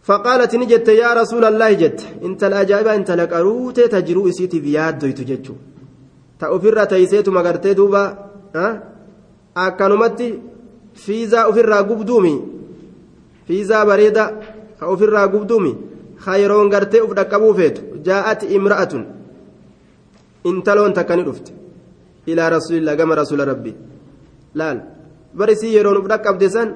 فقالت 0.03 0.55
نجت 0.55 0.89
يا 0.89 1.11
رسول 1.17 1.45
الله 1.45 1.73
جت. 1.73 2.01
انت 2.25 2.45
الأجائب 2.45 2.87
انت 2.87 3.11
لقروت 3.11 3.81
تجرو 3.81 4.29
اسيتي 4.29 4.61
بياد 4.61 4.99
دويت 4.99 5.21
جتشو. 5.21 5.55
تأفر 6.41 6.85
تيسيت 6.85 7.29
مغرتي 7.29 7.75
دوبا 7.75 8.05
ها؟ 8.57 8.83
أكنمتي 9.57 10.39
فيزا 10.95 11.49
أفر 11.49 11.73
قبدومي 11.73 12.43
فيزا 13.47 13.85
بريدة 13.85 14.25
أفر 14.83 15.17
قبدومي 15.17 15.73
خيرون 16.25 16.67
غرتي 16.75 16.99
أفر 17.05 17.19
قبوفيت 17.33 17.77
جاءت 18.07 18.41
امرأة 18.45 18.95
intaloon 20.45 20.93
takka 20.93 21.17
ni 21.17 21.23
dhufte 21.25 21.53
ilaa 22.27 22.51
rasuulillah 22.57 22.97
gama 22.97 23.15
rasuula 23.15 23.45
rabbii 23.45 23.75
laal 24.55 24.79
bari 25.39 25.55
sii 25.61 25.75
yeroo 25.77 25.95
nuuf 25.97 26.07
dhaqqabde 26.13 26.49
san 26.55 26.69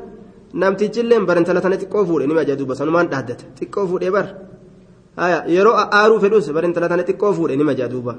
namtichillee 0.61 1.21
bara 1.29 1.41
intala 1.41 1.61
tana 1.61 1.77
xiqqoo 1.77 2.05
fuudhe 2.09 2.27
nima 2.31 2.45
jedhuuba 2.49 2.75
sanumaan 2.81 3.09
dhaaddata 3.13 3.45
xiqqoo 3.59 3.87
fuudhee 3.91 4.11
bar 4.17 4.27
yeroo 5.57 5.77
aaruu 5.99 6.19
fedhus 6.25 6.47
bara 6.57 6.67
intala 6.71 6.89
tana 6.93 7.03
xiqqoo 7.09 7.33
fuudhe 7.37 7.57
nima 7.61 7.75
jedhuuba 7.81 8.13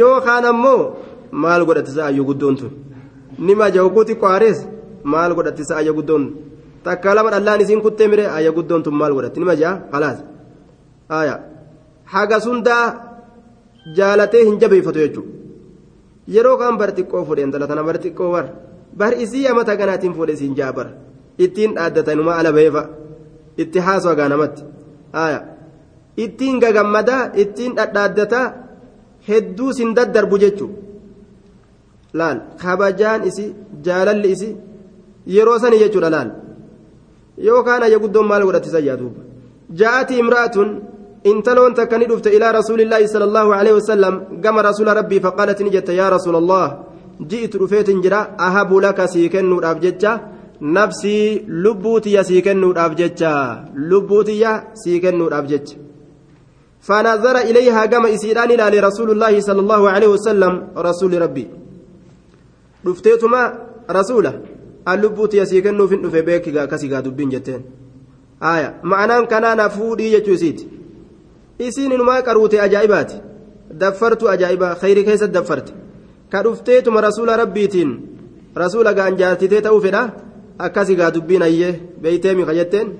yoo 0.00 0.20
kaan 0.26 0.44
ammoo 0.52 0.80
maal 1.42 1.62
godhatisa 1.68 2.02
ayyoo 2.10 2.26
guddoon 2.30 2.54
tun 2.60 2.70
nima 3.48 3.70
jawkuu 3.76 4.04
xiqqoo 4.08 4.30
aarees 4.34 4.58
maal 5.12 5.32
godhatisa 5.38 5.76
ayyoo 5.80 5.96
guddoon 5.98 6.24
takka 6.84 7.14
lama 7.14 7.30
dhallaan 7.30 7.60
isiin 7.60 7.80
kuttee 7.86 8.08
mire. 8.12 8.24
Ayyoo 8.36 8.54
guddoon 8.58 8.82
tun 8.82 8.94
maal 8.94 9.12
godhatti? 9.16 9.40
Nima 9.40 9.54
jaa 9.62 9.74
khalaas. 9.92 10.18
Haga 12.12 12.40
sundaa 12.46 12.84
jaalatee 13.96 14.44
hin 14.48 14.56
jabeeffatu 14.60 14.98
jechuudha 15.04 15.30
yeroo 16.34 16.56
kaan 16.60 16.78
bar 16.80 16.90
xiqqoo 16.96 17.24
fuudhe 17.26 17.42
intala 17.46 17.66
tana 17.70 17.82
bar 17.88 17.96
xiqqoo 18.04 18.30
bar. 18.34 18.46
Bar 19.00 19.12
isii 19.24 19.46
amata 19.50 19.76
ganaatiin 19.80 20.14
fuudhe 20.16 20.34
siin 20.40 20.54
jaabar 20.58 20.86
ittiin 21.44 21.74
dhaaddatanuma 21.76 22.32
ala 22.40 22.50
beefa. 22.52 22.82
Itti 23.62 23.78
haasoo 23.86 24.14
gaanamatti 24.18 24.62
ittiin 26.24 26.56
gagammadaa 26.62 27.22
ittiin 27.42 27.72
dhadhaaddataa 27.76 28.46
hedduu 29.28 29.72
sin 29.72 29.90
daddarbu 29.96 30.36
jechuudha 30.44 30.78
laal. 32.18 32.38
Kabajaan 32.62 33.20
isi 33.30 33.44
jaalalli 33.86 34.28
isi 34.36 34.48
yeroo 35.34 35.58
sani 35.62 35.78
jechuudha 35.82 36.10
laal 36.16 36.30
yookaan 37.48 37.82
ayya 37.86 37.98
guddoon 38.04 38.26
maal 38.30 38.42
godhatisa 38.48 38.80
yaaduuba 38.88 39.20
ja'atii 39.80 40.20
imra'atun 40.24 40.68
intaloon 41.32 41.74
takka 41.78 41.98
ni 41.98 42.06
dhufte 42.10 42.30
ilaa 42.36 42.52
rasuulillaahi 42.58 43.08
sala 43.12 43.24
allahu 43.30 43.50
aleyhi 43.58 43.76
wasalam 43.80 44.14
gama 44.44 44.62
rasuula 44.68 44.94
rabbii 45.00 45.20
faqaalat 45.26 45.60
ni 45.64 45.70
jette 45.76 45.92
yaa 46.00 46.10
rasuula 46.16 46.38
allah 46.42 46.66
ji'itu 47.30 47.58
dhufeetin 47.62 48.02
jira 48.04 48.20
ahabu 48.46 48.80
laka 48.86 49.08
sii 49.12 49.28
kennuudhaaf 49.34 49.78
jecha 49.84 50.12
nafsii 50.60 51.44
lubbuu 51.64 52.00
tiyya 52.04 52.24
sii 52.28 52.42
kennuudhaaf 52.46 52.92
jecha 53.00 53.32
lubbuu 53.92 54.24
tiyya 54.28 54.52
sii 54.82 54.98
kennuudhaaf 55.04 55.46
jecha 55.52 55.76
فنظر 56.80 57.36
إليها 57.38 57.86
كما 57.92 58.08
إسيران 58.14 58.50
إلى 58.50 58.78
رسول 58.80 59.10
الله 59.10 59.40
صلى 59.40 59.60
الله 59.60 59.82
عليه 59.90 60.08
وسلم 60.16 60.52
رسول 60.76 61.12
ربي 61.22 61.46
رفتيتما 62.86 63.42
رسوله 63.90 64.34
اللبوت 64.88 65.34
يسيكنو 65.34 65.86
في 65.86 65.94
النفي 65.94 66.22
بيك 66.22 66.44
كسيكا 66.70 67.00
دبين 67.00 67.28
جتين 67.28 67.62
آية 68.42 68.80
معناه 68.82 69.20
كان 69.24 69.56
نفودي 69.56 70.12
يجوسيت 70.12 70.66
إسين 71.60 71.98
ما 71.98 72.20
قروتي 72.20 72.64
أجائبات 72.64 73.12
دفرت 73.70 74.22
أجائبا 74.22 74.74
خير 74.74 75.00
كيس 75.00 75.22
دفرت 75.24 75.74
كرفتيتما 76.32 77.00
رسول 77.00 77.28
ربيتين 77.38 78.06
رسول 78.58 78.88
قان 78.88 79.16
جاتتي 79.16 79.60
توفدا 79.60 80.10
أكسيكا 80.60 81.08
دبين 81.08 81.42
أيه 81.42 81.80
بيتيمي 82.02 82.44
خجتين 82.44 82.96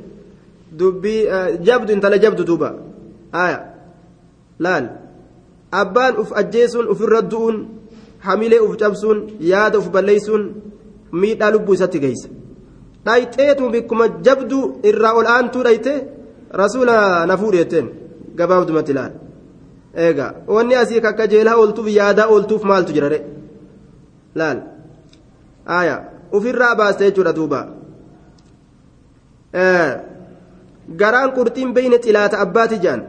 دبي 0.72 1.24
جبد 1.66 1.90
انت 1.90 2.06
لجبد 2.06 2.40
دوبا 2.42 2.78
آية 3.34 3.70
laal. 4.60 4.84
Abbaan 5.72 6.18
uf 6.20 6.32
ajjeesuun 6.40 6.90
ofirra 6.92 7.22
du'uun 7.22 7.56
hamilee 8.26 8.60
uf 8.60 8.76
cabsuun 8.76 9.18
yaada 9.40 9.78
uf 9.78 9.88
balleessuun 9.94 10.42
miidhaa 11.12 11.50
lubbuu 11.54 11.74
isatti 11.78 11.98
geessa 12.04 12.28
dhayxeetu 13.06 13.70
bikkuma 13.74 14.08
jabdu 14.26 14.58
irraa 14.90 15.14
ol 15.20 15.26
aantuu 15.36 15.62
dhayte 15.66 15.92
rasuula 16.62 17.26
na 17.26 17.36
fuudheetteen 17.40 17.86
gabaabdumatti 18.38 18.92
laal 18.98 19.12
eegaa 20.06 20.32
wanni 20.54 20.74
asii 20.82 21.00
kakka 21.06 21.26
jeelaa 21.32 21.56
ooltuuf 21.62 21.88
yaadaa 21.98 22.28
ooltuuf 22.34 22.62
maaltu 22.70 22.92
jira 22.96 23.08
re 23.14 23.20
laal 24.40 24.58
aya 25.78 25.96
ufirraa 26.38 26.74
baaste 26.80 27.04
jechuudha 27.08 27.32
duuba 27.38 27.60
garaan 31.02 31.30
qurxiin 31.36 31.74
beeyne 31.76 31.98
xilaata 32.04 32.36
abbaati 32.44 32.78
jaan 32.84 33.02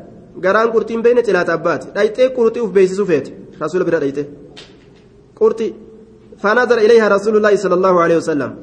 garaan 0.46 0.72
qurxiin 0.74 1.02
beeyne 1.06 1.22
xilaata 1.28 1.54
abbaati 1.60 1.88
dhayxee 1.96 2.30
qurxii 2.38 2.64
uf 2.66 2.72
beeksisuu 2.78 3.06
feete 3.12 3.32
rasuula 3.62 3.86
bira 3.90 4.00
dhayxe 4.04 4.24
qurxi 5.40 5.68
فنظر 6.42 6.78
إليها 6.78 7.08
رسول 7.08 7.38
الله 7.38 7.56
صلى 7.56 7.74
الله 7.74 8.02
عليه 8.02 8.18
وسلم 8.18 8.56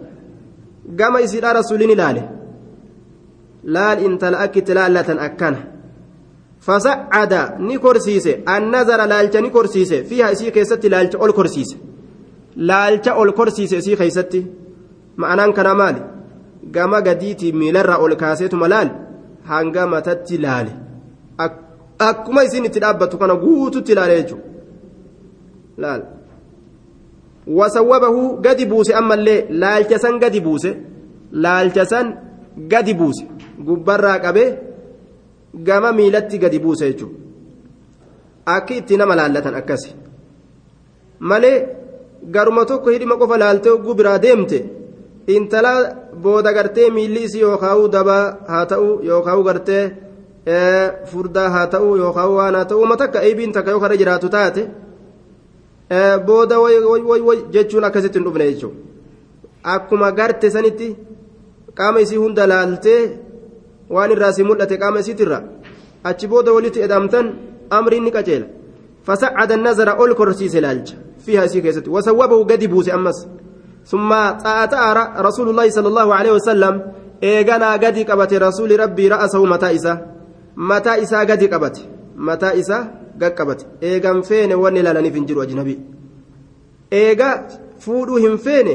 قام 1.00 1.16
يسير 1.16 1.56
رسولين 1.56 1.96
لاله 1.96 2.38
laal 3.64 3.98
intala 4.06 4.38
akkitti 4.38 4.74
laallatan 4.74 5.18
akkana 5.18 5.58
fasacada 6.66 7.40
ni 7.58 7.78
korsiise 7.78 8.42
annazara 8.46 9.06
laalcha 9.06 9.40
ni 9.40 9.50
korsiise 9.50 10.04
fiiha 10.04 10.32
isii 10.32 10.50
keessatti 10.56 10.88
laalcha 10.88 11.18
ol 11.18 11.32
korsiise 11.32 11.76
laalcha 12.56 13.14
ol 13.14 13.32
korsiise 13.32 13.76
isii 13.78 13.96
keessatti 13.96 14.46
ma'anaan 15.16 15.52
kana 15.58 15.74
maali 15.74 16.00
gama 16.76 17.00
gadiitii 17.00 17.52
miilarraa 17.52 17.98
ol 18.04 18.16
kaaseetuma 18.22 18.68
laal 18.74 18.90
hanga 19.50 19.86
matatti 19.86 20.38
laale 20.38 20.72
akkuma 22.08 22.44
isin 22.44 22.64
itti 22.64 22.80
dhaabbattu 22.80 23.18
kana 23.18 23.34
guututti 23.44 23.94
وسوبه 27.48 28.36
قد 28.36 28.68
بوس 28.68 28.90
أما 28.90 29.14
اللي 29.14 29.84
gadi 30.20 30.40
buuse 30.40 30.42
بوس 30.42 30.66
لالجسن 31.32 32.14
قد 32.72 32.90
بوس 32.90 33.18
قبرا 33.66 34.12
قبه 34.16 34.56
قام 35.68 35.96
ميلتي 35.96 36.38
قد 36.38 36.54
بوس 36.56 36.82
يجو 36.82 37.08
itti 38.48 38.96
nama 38.96 39.14
لالة 39.14 39.58
أكاسي. 39.58 39.94
malee 41.20 41.66
garuma 42.34 42.64
tokko 42.64 42.90
hidhima 42.90 43.16
qofa 43.20 43.38
laaltee 43.38 43.70
hogguu 43.70 43.94
biraa 43.94 44.18
deemte 44.24 44.58
intala 45.26 45.72
booda 46.22 46.52
gartee 46.52 46.90
miilli 46.90 47.22
isii 47.26 47.40
yookaan 47.40 47.90
dabaa 47.94 48.24
haa 48.48 48.64
ta'u 48.72 48.88
yookaan 49.08 49.42
gartee 49.48 49.84
furdaa 51.10 51.48
haa 51.54 51.66
ta'u 51.74 51.96
yookaan 52.02 52.30
waan 52.36 52.54
haa 52.54 52.68
ta'u 52.70 52.78
uummata 52.80 53.04
akka 53.04 53.24
eebiin 53.28 53.52
takka 53.52 53.70
yoo 53.70 53.80
kara 53.80 53.96
jiraatu 54.02 54.28
taate. 54.36 54.62
Booda 56.26 56.56
jechuun 57.50 57.84
akkasitti 57.84 58.18
hin 58.18 58.24
dhufne 58.24 58.44
jechuudha 58.52 58.76
akkuma 59.74 60.12
garte 60.12 60.50
sanitti 60.50 60.96
qaama 61.74 62.00
isii 62.00 62.16
hunda 62.16 62.46
laaltee 62.46 63.02
waan 63.90 64.10
irraa 64.10 64.32
si 64.32 64.44
mul'ate 64.44 64.76
qaama 64.82 65.00
isiitirra 65.00 65.42
achi 66.04 66.26
booda 66.26 66.52
walitti 66.52 66.80
edamtan 66.86 67.26
amriin 67.70 68.04
ni 68.04 68.10
qaceela 68.10 68.46
fasacada 69.06 69.56
nazara 69.56 69.96
ol 70.02 70.14
korsiise 70.14 70.60
laalcha 70.60 70.96
fiiha 71.24 71.44
isii 71.44 71.62
keessatti 71.62 71.90
wasawwabahu 71.90 72.44
gadi 72.44 72.68
buuse 72.68 72.92
ammas 72.92 73.26
ثم 73.88 74.10
طاعة 74.44 74.72
رسول 75.20 75.48
الله 75.48 75.70
صلى 75.70 75.88
الله 75.88 76.14
عليه 76.14 76.32
وسلم 76.32 76.92
إيغانا 77.22 77.76
غدي 77.76 78.02
قبت 78.04 78.32
رسول 78.34 78.80
ربي 78.80 79.08
رأسه 79.08 79.44
متى 79.44 79.74
إسا 79.74 79.94
متى 82.16 82.52
gaqqabate. 83.22 83.64
Eegan 83.82 84.22
feene 84.28 84.54
wanni 84.62 84.80
ilaalaniif 84.80 85.14
hin 85.14 85.26
jiru 85.28 85.40
ajnabi. 85.44 85.74
Eega 87.00 87.28
fuudhuu 87.84 88.18
hin 88.24 88.36
feene 88.46 88.74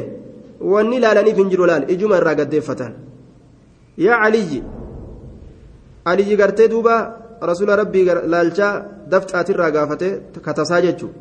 wanni 0.73 0.95
ilaalaniif 1.01 1.37
hin 1.41 1.49
jiru 1.51 1.65
laal? 1.71 1.83
Ijuma 1.93 2.17
irraa 2.21 2.35
gaddeeffatan. 2.39 2.93
Yaa 4.05 4.21
aliyyi 4.27 4.63
aliyyi 6.05 6.35
gartee 6.41 6.67
duuba 6.73 6.95
rasuula 7.49 7.75
rabbii 7.81 8.05
laalchaa 8.33 8.73
dafxaatirraa 9.11 9.71
gaafate 9.75 10.09
katasaa 10.45 10.81
jechuun 10.85 11.13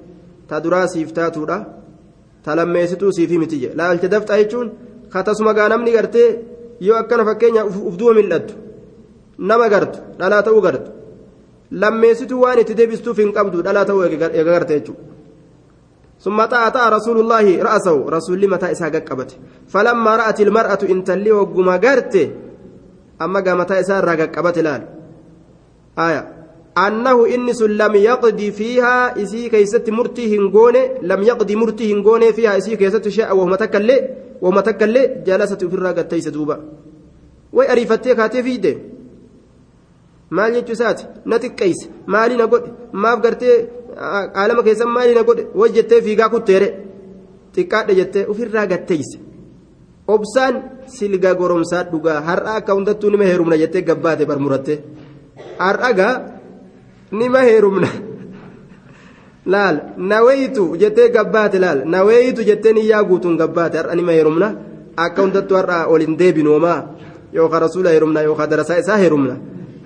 ta 0.49 0.61
duraa 0.65 0.87
siif 0.93 1.13
taatuudha. 1.19 1.59
Ta 2.45 2.57
lammeessituu 2.57 3.13
siifii 3.13 3.39
miti 3.39 3.61
jedhe 3.63 3.77
laalcha 3.81 4.09
dafxaa 4.15 4.39
jechuun 4.43 4.71
katasuma 5.13 5.53
gaa 5.59 5.69
namni 5.69 5.93
gartee 5.97 6.29
yoo 6.87 6.97
akkana 7.03 7.25
fakkeenyaaf 7.29 7.77
uf 7.89 7.97
duuba 7.99 8.15
mil'attu. 8.19 8.55
Nama 9.39 9.69
gartu 9.69 9.99
dhalaa 10.19 10.43
ta'uu 10.47 10.61
gartu. 10.67 10.91
Lammeessituu 11.73 12.41
waan 12.43 12.59
itti 12.59 12.77
deebistuuf 12.77 13.19
hin 13.19 13.33
qabdu 13.33 13.63
dhalaa 13.63 13.85
ta'uu 13.85 14.03
eega 14.05 14.53
garte 14.53 14.79
jechuudha. 14.79 15.13
ثم 16.23 16.45
طاعة 16.45 16.89
رسول 16.89 17.21
الله 17.21 17.63
رأسه 17.63 17.97
رسول 18.09 18.41
لما 18.41 18.57
تأسى 18.57 18.85
قبت 18.85 19.31
فلما 19.69 20.17
رأت 20.17 20.41
المرأة 20.41 20.79
إن 20.91 21.05
تلي 21.05 21.33
وقم 21.33 21.71
قرت 21.71 22.15
أما 23.23 23.41
قام 23.41 23.63
تأسى 23.63 24.01
قبت 24.37 24.59
لال 24.59 24.83
آية 25.99 26.23
أنه 26.79 27.35
إنس 27.35 27.63
لم 27.63 27.95
يقضي 27.95 28.53
فيها 28.53 29.23
إسي 29.23 29.49
كيست 29.49 29.91
مرتي 29.91 30.39
هنغوني 30.39 30.83
لم 31.03 31.23
يقضي 31.23 31.57
مرتي 31.57 31.93
هنغوني 31.93 32.33
فيها 32.33 32.59
إسي 32.59 32.77
كيست 32.77 33.09
شاء 33.09 33.37
وهم 33.37 33.55
تكلي 33.55 34.09
وهم 34.43 34.61
تكلي 34.61 35.23
جلست 35.27 35.65
في 35.65 35.75
الراقة 35.75 36.03
تيس 36.03 36.29
دوبا 36.29 36.57
وأريفتي 37.53 38.15
كاتي 38.15 38.43
في 38.43 38.57
دي 38.57 38.79
maal 40.37 40.53
jechuu 40.57 40.77
isaati? 40.79 41.05
Na 41.29 41.37
xiqqeeyse. 41.43 41.85
Maali 42.13 42.37
na 42.37 42.47
godhe? 42.53 42.71
Maaf 43.03 43.19
gartee 43.25 43.57
qaalama 44.35 44.63
keessan 44.67 44.91
maali 44.97 45.15
na 45.15 45.23
godhe? 45.29 45.43
Way 45.55 45.71
jettee 45.77 46.01
fiigaa 46.07 46.29
kutteere 46.35 46.69
xiqqaadhe 47.55 47.93
jettee 48.01 48.27
ofirraa 48.31 48.67
gatteeyse. 48.73 49.17
Obsaan 50.15 50.55
silga 50.87 51.35
goromsaa 51.41 51.85
dhugaa 51.91 52.21
har'a 52.29 52.57
akka 52.59 52.73
hundattuu 52.77 53.11
nima 53.11 53.25
heerumna 53.31 53.57
jettee 53.63 53.83
gabbaate 53.89 54.25
barmuratte 54.31 54.75
har'a 55.59 55.93
gaa 55.99 56.15
nima 57.19 57.41
heerumna. 57.49 57.89
Laal 59.53 59.77
naweeyitu 59.97 60.65
jettee 60.83 61.09
gabbaate 61.17 61.59
laal. 61.65 61.79
Naweeyitu 61.95 62.43
jettee 62.51 62.73
niyyaa 62.73 63.05
guutuun 63.05 63.37
gabbaate 63.37 63.77
har'a 63.79 63.95
nima 63.95 64.13
heerumna. 64.13 64.49
Akka 64.97 65.23
hundattuu 65.23 65.57
har'a 65.57 65.87
waliin 65.93 66.19
deebinu 66.19 66.51
homaa 66.57 66.81
yookaan 67.35 67.63
rasuula 67.63 67.91
heerumna 67.91 68.21
yookaan 68.23 68.51
darasaa 68.51 68.77
isaa 68.83 68.97
heerumna 68.97 69.37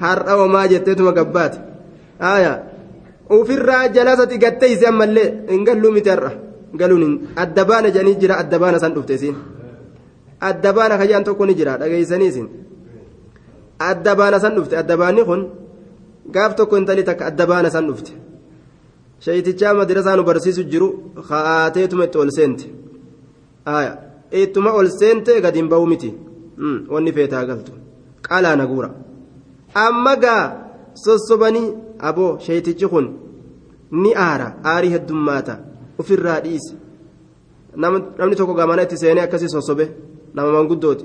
har'a 0.02 0.38
homaa 0.40 0.66
jetteetuma 0.72 1.12
gabbaate 1.18 1.58
aayaa 2.30 2.58
ofirraa 3.38 3.84
jalasati 3.96 4.38
gatteeyse 4.44 4.86
ammallee 4.92 5.28
hin 5.52 5.64
galluu 5.68 5.92
miti 5.96 6.10
har'a 6.14 6.32
galuun 6.80 7.14
adda 7.44 7.64
baana 7.70 7.90
jedhanii 7.94 8.16
jira 8.22 8.38
adda 8.42 8.58
baana 8.64 8.78
san 8.84 8.94
dhufte 8.96 9.14
isiin 9.18 9.36
adda 10.50 10.72
baana 10.78 10.98
kayyaan 11.00 11.24
tokko 11.28 11.46
ni 11.46 11.54
jira 11.60 11.78
dhageessanii 11.80 12.30
isin 12.34 12.48
adda 13.90 14.14
baana 14.20 14.40
san 14.44 14.54
dhufte 14.56 14.76
adda 14.82 14.96
baanni 15.02 15.24
kun 15.30 15.42
gaaf 16.36 16.56
tokko 16.60 16.78
intalli 16.80 17.04
takka 17.10 17.26
adda 17.30 17.46
baana 17.52 17.70
san 17.76 17.86
dhufte. 17.90 18.12
shaytichaa 19.24 19.74
madrasaa 19.74 20.22
barsiisu 20.28 20.62
jiru 20.72 20.88
ka'aateetuma 21.28 22.04
itti 22.08 22.18
ol 22.18 22.30
seente 22.38 22.66
ittuma 24.42 24.70
ol 24.78 24.88
seente 25.00 25.40
gadi 25.44 25.58
hin 25.60 25.68
ba'u 25.72 25.86
miti 25.92 26.10
wanni 26.94 27.12
feetaa 27.18 27.44
galtu 27.50 27.72
qalaa 28.28 28.56
naguura 28.60 28.90
amma 29.84 30.12
gaa 30.24 30.42
sossobanii 31.04 31.68
aboo 32.08 32.32
shaytichi 32.46 32.86
kun 32.92 33.06
ni 34.02 34.10
aara. 34.26 34.48
Aarii 34.72 34.92
heddummaata. 34.96 35.54
Ofirraa 36.00 36.40
dhiise 36.44 36.74
namni 37.76 38.36
tokko 38.38 38.54
gamana 38.60 38.82
itti 38.86 38.96
seenee 39.02 39.22
akkasii 39.26 39.48
sossobe 39.54 39.84
nama 40.34 40.52
manguddooti. 40.56 41.04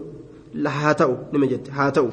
Haa 0.82 0.94
ta'u 1.00 1.16
nima 1.32 1.46
jette. 1.52 1.72
Haa 1.78 1.92
ta'u. 1.98 2.10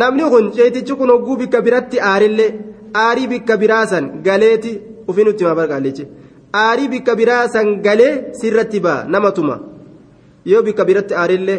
Namni 0.00 0.22
kun 0.32 0.46
shaytichi 0.56 0.94
kun 1.00 1.10
hogguu 1.14 1.36
bikka 1.42 1.62
biratti 1.66 2.00
aarillee. 2.12 2.52
aarii 3.02 3.26
bikka 3.30 3.54
biraasan 3.60 4.04
galeeti 4.26 4.72
ufii 5.10 5.24
nutti 5.26 5.42
himaa 5.44 5.54
barqaallechi 5.60 6.04
aarii 6.58 6.88
bikka 6.92 7.14
biraasan 7.20 7.68
galee 7.86 8.12
sirratti 8.40 8.80
ba'a 8.84 9.06
nama 9.14 9.30
tuma. 9.38 9.56
Yoo 10.50 10.62
bikka 10.66 10.84
biratti 10.90 11.14
aarillee 11.22 11.56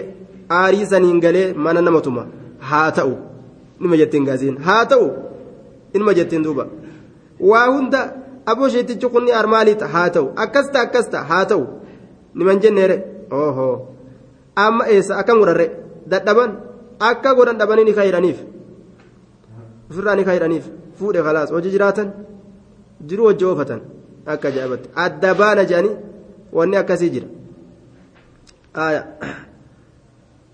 aarii 0.59 0.85
saniin 0.91 1.19
galee 1.25 1.47
mana 1.65 1.81
nama 1.87 2.01
tuma. 2.05 2.23
Haa 2.69 2.91
ta'u 2.99 3.13
nima 3.79 3.95
jettiin 4.01 4.25
gaasiin 4.25 4.57
haa 4.67 4.85
ta'u 4.85 5.07
inuma 5.93 6.13
jettiin 6.19 6.43
duuba 6.43 6.67
waa 7.39 7.65
hunda 7.71 8.01
aboo 8.45 8.69
sheetichi 8.69 9.09
kunni 9.09 9.31
armaaliita 9.41 9.87
haa 9.87 10.09
ta'u 10.09 10.31
akkasta 10.45 10.81
akkasta 10.85 11.23
haa 11.33 11.45
ta'u 11.45 11.67
niman 12.33 12.59
jenneere 12.63 12.97
oho 13.31 13.67
amma 14.55 14.87
eessa 14.95 15.17
akkam 15.21 15.39
godharre 15.43 15.67
dadhaban 16.13 16.57
akka 17.11 17.35
godhan 17.35 17.57
dhabanii 17.59 17.85
ni 17.89 17.93
kaayidhaniif 17.99 18.39
ofirraa 19.89 20.15
ni 20.15 20.23
kaayidhaniif. 20.23 20.65
fuudhe 20.99 21.21
khalaas 21.27 21.51
hojii 21.55 21.71
jiraatan 21.75 22.11
jiruu 23.09 23.25
hojii 23.29 23.47
oofatan 23.51 23.81
akka 24.33 24.47
ajaa'ibatti 24.51 24.89
adda 25.05 25.33
baana 25.41 25.63
jedhanii 25.71 25.95
wanni 26.59 26.77
akkasii 26.81 27.09
jira 27.15 27.27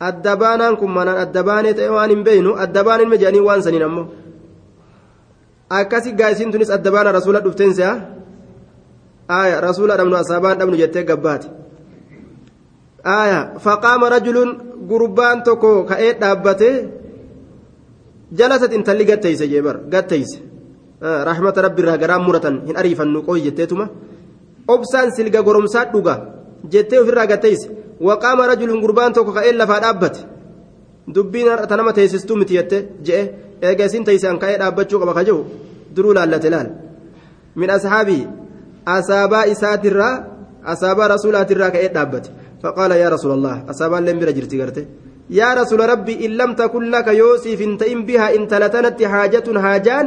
adda 0.08 0.34
baanaan 0.42 0.76
kun 0.80 0.92
manaan 0.98 1.18
adda 1.26 1.42
baanee 1.50 1.74
ta'e 1.78 1.90
waan 1.96 2.10
hin 2.14 2.24
beeynu 2.28 2.52
adda 2.64 2.82
baaneen 2.88 3.10
ma 3.12 3.18
jedhanii 3.22 3.44
waan 3.50 3.62
saniin 3.66 3.84
ammoo 3.88 4.06
akkasii 5.80 6.14
gaasiin 6.20 6.52
tunis 6.54 6.70
adda 6.78 6.90
baana 6.96 7.10
rasuula 7.18 7.40
dhufteen 7.46 7.74
se'a 7.80 7.94
aya 9.40 9.58
rasuula 9.68 9.94
dhabnu 10.00 10.16
asaabaan 10.24 10.58
dhabnu 10.60 10.76
jettee 10.82 11.04
gabbaate 11.10 11.48
aya 13.20 13.40
faqaama 13.66 14.10
rajulun 14.16 14.50
gurbaan 14.90 15.38
tokko 15.48 15.72
ka'ee 15.90 16.12
dhaabbatee 16.22 16.76
jalasat 18.40 18.72
intalli 18.78 19.06
gatteeyse 19.12 19.46
jeebar 19.54 19.76
gatteeyse 19.94 20.38
rahmata 21.30 21.60
rabbiirraa 21.66 21.98
garaan 22.04 22.24
muratan 22.28 22.56
hin 22.68 22.76
ariifannu 22.82 23.20
qooyi 23.28 23.42
jetteetuma 23.48 23.86
obsaan 24.74 25.08
silga 25.16 25.40
goromsaa 25.48 25.86
dhuga 25.94 26.14
jettee 26.74 27.00
ofirraa 27.04 27.28
gatteeyse 27.32 27.68
ka'ee 29.38 29.54
lafaa 29.62 29.80
dhaabbate 29.86 30.20
dubbiin 31.16 31.48
har'ata 31.54 31.78
nama 31.78 31.94
teessistuu 31.98 32.38
miti 32.42 32.54
jette 32.58 32.78
je'e 33.08 33.24
eega 33.62 33.86
isin 33.86 34.04
teeyse 34.08 34.28
an 34.30 34.40
ka'ee 34.44 34.58
dhaabbachuu 34.62 35.00
qaba 35.02 35.14
ka 35.18 35.24
jiru 35.28 35.42
duruu 35.96 36.14
laallate 36.18 36.50
laal 36.56 36.70
min 37.56 37.70
ashaabii 37.78 38.24
asaabaa 38.98 39.46
isaatirraa 39.54 40.16
asaabaa 40.74 41.08
rasuulaatirraa 41.16 41.72
ka'ee 41.76 41.94
dhaabbate 41.96 42.30
faqaala 42.64 42.96
yaa 43.04 43.14
rasuula 43.16 43.36
allah 43.40 43.56
asaabaan 43.72 44.06
leen 44.06 44.20
bira 44.22 44.38
jirti 44.40 44.58
garte 44.64 44.84
يا 45.32 45.54
رسول 45.54 45.80
ربي 45.80 46.26
إن 46.26 46.32
لم 46.32 46.54
تكن 46.54 46.84
لك 46.92 47.08
يوسف 47.08 47.62
انتئم 47.62 48.06
بها 48.06 48.36
إن 48.36 48.48
تلتنت 48.48 49.04
حاجة 49.04 49.48
هاجان 49.48 50.06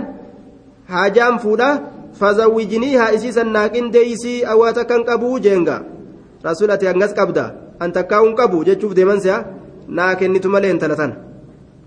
هاجان 0.89 1.39
فولا 1.39 1.81
فزوجنيها 2.21 3.15
إسيسا 3.15 3.43
ناكن 3.43 3.91
ديسي 3.91 4.45
أواتكن 4.45 5.03
قبو 5.09 5.39
جينغا 7.83 7.83
رسولتي 7.83 7.83
أنغس 7.83 7.83
قبدا 7.83 7.85
أنت 7.85 7.99
كاون 7.99 8.35
قبو 8.35 8.63
جتشوف 8.63 8.93
ديمان 8.93 9.21
سيا 9.21 9.47
ناكن 9.89 10.33
نتمالي 10.33 10.71
انت 10.71 10.85
لتن 10.85 11.13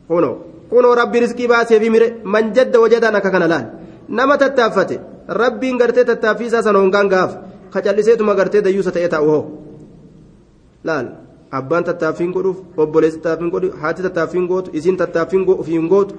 كونو 0.08 0.38
كونو 0.70 0.94
ربي 0.94 1.20
رزقي 1.20 1.48
باسي 1.48 1.80
في 1.80 1.90
ميري 1.90 2.14
من 2.26 2.54
جد 2.54 2.76
وجدا 2.78 3.10
نكا 3.12 3.30
كان 3.30 3.44
لأن 3.44 3.66
نما 4.10 4.36
تتافته 4.36 5.00
ربي 5.30 5.72
غرتي 5.72 6.04
تتافيسا 6.04 6.62
سنونغان 6.62 7.08
غاف 7.14 7.38
خجلسيتما 7.74 8.34
غرتي 8.34 8.62
ديوسا 8.62 8.92
تيتا 8.92 9.18
اوهو 9.18 9.44
laal 10.88 11.08
abbaan 11.52 11.84
tattaaffiin 11.84 12.32
godhuuf 12.32 12.58
obboleessi 12.78 13.20
tattaaffiin 13.20 13.52
godhu 13.56 13.72
haati 13.82 14.02
tattaaffiin 14.06 14.48
gootu 14.48 14.72
isiin 14.74 14.98
tattaaffiin 14.98 15.44
ofiin 15.50 15.88
gootu 15.94 16.16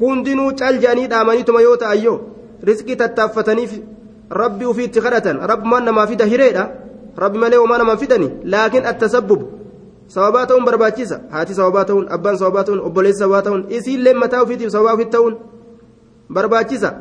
hundinuu 0.00 0.52
cal 0.60 0.78
jedhanii 0.82 1.08
dhaamaniituma 1.12 1.60
yoo 1.66 1.76
ta'ayyoo 1.82 2.18
riskii 2.68 2.96
tattaaffataniif 3.02 3.72
rabbi 4.42 4.64
ufiitti 4.72 5.00
kadhatan 5.06 5.40
rabbumaan 5.50 5.84
namaa 5.90 6.06
fida 6.06 6.30
hireedha 6.32 6.68
rabbi 7.16 7.38
malee 7.38 7.60
homaa 7.62 7.78
namaa 7.78 7.96
fidani 7.96 8.30
laakiin 8.44 8.86
attasabbub 8.92 9.42
sababaa 10.06 10.46
ta'uun 10.46 10.64
barbaachisa 10.64 11.20
haati 11.30 11.54
sababaa 11.54 11.84
ta'uun 11.84 12.06
abbaan 12.16 12.38
sababaa 12.38 12.64
ta'uun 12.64 12.80
obboleessi 12.80 13.18
sababaa 13.18 13.42
ta'uun 13.42 13.66
isiillee 13.68 14.14
mataa 14.22 14.42
ufiitiif 14.42 14.72
sababaa 14.72 14.94
ufiitti 14.94 15.16
ta'uun 15.16 15.36
barbaachisa 16.32 16.94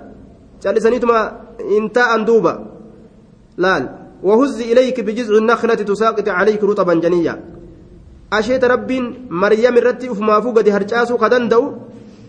callisaniituma 0.64 1.20
hin 1.72 1.90
taa'an 1.90 2.28
duuba 2.28 2.54
laal. 3.58 4.00
وهز 4.24 4.62
إليك 4.62 5.00
بجذع 5.00 5.38
النخلة 5.38 5.76
تساقط 5.76 6.28
عليك 6.30 6.64
رطبا 6.64 6.94
جنيا 6.94 7.36
أشيت 8.34 8.64
رب 8.64 8.92
مريم 9.30 9.76
الرتي 9.78 10.12
أفما 10.12 10.40
فوق 10.40 10.62
دي 10.62 10.72
هرجاسو 10.72 11.16
قدن 11.16 11.48
دو 11.50 11.64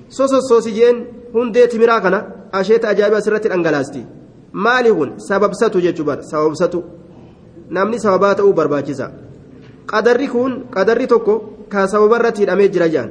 سوسو 0.09 0.41
سوسيجين 0.41 0.97
هندي 1.35 1.67
تمراكنا 1.67 2.19
أشيت 2.55 2.85
أجابة 2.85 3.21
سرة 3.21 3.45
الأنجلاستي 3.47 4.03
مالهن 4.55 5.11
سبب 5.19 5.53
ستو 5.61 5.79
ججبر 5.79 6.19
سبب 6.31 6.55
ستو 6.55 6.81
namni 7.71 7.99
sababaa 8.01 8.35
ta'uu 8.35 8.53
barbaachisa. 8.53 9.11
Qadarri 9.91 10.29
kun 10.29 10.53
qadarri 10.75 11.07
tokko 11.07 11.35
ka 11.69 11.87
sababa 11.87 12.19
irratti 12.19 12.43
hidhamee 12.43 12.69
jira 12.75 12.89
jaan. 12.95 13.11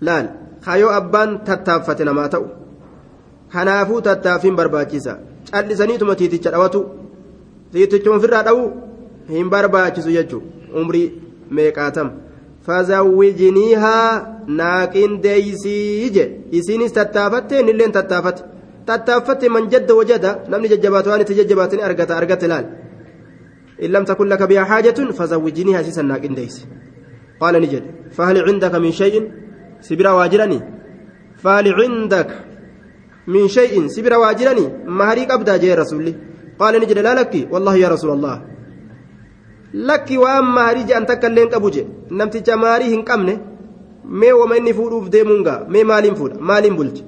Laal 0.00 0.26
kayoo 0.64 0.92
abbaan 0.98 1.30
tattaaffate 1.46 2.04
namaa 2.04 2.28
ta'u 2.34 2.46
kanaafuu 3.52 4.00
tattaaffiin 4.08 4.56
barbaachisa. 4.56 5.18
Callisaniituma 5.52 6.14
tiiticha 6.20 6.50
dhawatu 6.54 6.80
tiitichuma 7.72 8.16
ofirraa 8.16 8.42
dha'u 8.48 8.62
hin 9.34 9.50
barbaachisu 9.50 10.10
jechuun. 10.16 10.42
Umrii 10.80 11.06
meeqaatam 11.50 12.10
fazawwijiniihaa 12.66 14.10
naaqin 14.60 15.22
deeysii 15.22 16.10
je 16.16 16.24
isiinis 16.58 16.92
tattaafatte 16.98 17.60
innilleen 17.60 17.92
tattaafate. 17.92 18.42
Tattaaffatte 18.88 19.48
man 19.54 19.70
jadda 19.72 19.94
wajada 20.00 20.30
namni 20.48 20.68
jajjabaatu 20.72 21.10
waan 21.10 21.20
itti 21.24 21.34
jajjabaatanii 21.40 21.84
argata. 21.88 22.16
Argate 22.16 22.46
laal 22.52 22.66
إن 23.82 23.90
لم 23.90 24.04
تكن 24.04 24.26
لك 24.26 24.42
بها 24.42 24.64
حاجة 24.64 24.98
فزوجنيها 25.18 25.82
سيسا 25.82 26.02
ناقين 26.02 26.34
ديس. 26.34 26.66
قال 27.40 27.54
نجد 27.62 27.84
فهل 28.10 28.36
عندك 28.48 28.74
من 28.74 28.92
شيء؟ 28.92 29.14
سبرا 29.80 30.10
واجرني. 30.10 30.60
فهل 31.42 31.66
عندك 31.80 32.30
من 33.26 33.48
شيء؟ 33.48 33.86
سبرا 33.86 34.16
واجرني. 34.16 34.66
مهريك 34.86 35.30
أبدا 35.30 35.56
جاي 35.56 35.74
رسولي. 35.74 36.14
قال 36.58 36.80
نجد 36.80 36.98
لا 36.98 37.14
لك. 37.14 37.48
والله 37.52 37.76
يا 37.76 37.88
رسول 37.88 38.10
الله. 38.10 38.36
لك 39.74 40.08
وأما 40.10 40.70
هريج 40.70 40.92
أن 40.92 41.06
تكلم 41.06 41.48
أبوجي. 41.54 41.86
نمت 42.10 42.36
جماري 42.36 42.94
هنكمنه 42.94 43.48
mee 44.08 44.32
wama 44.32 44.56
inni 44.56 44.74
fuudhuuf 44.74 45.08
deemuungaa 45.10 45.64
mee 45.68 45.84
maaliin 45.84 46.14
fuudha 46.14 46.36
maaliin 46.40 46.76
bulti 46.76 47.04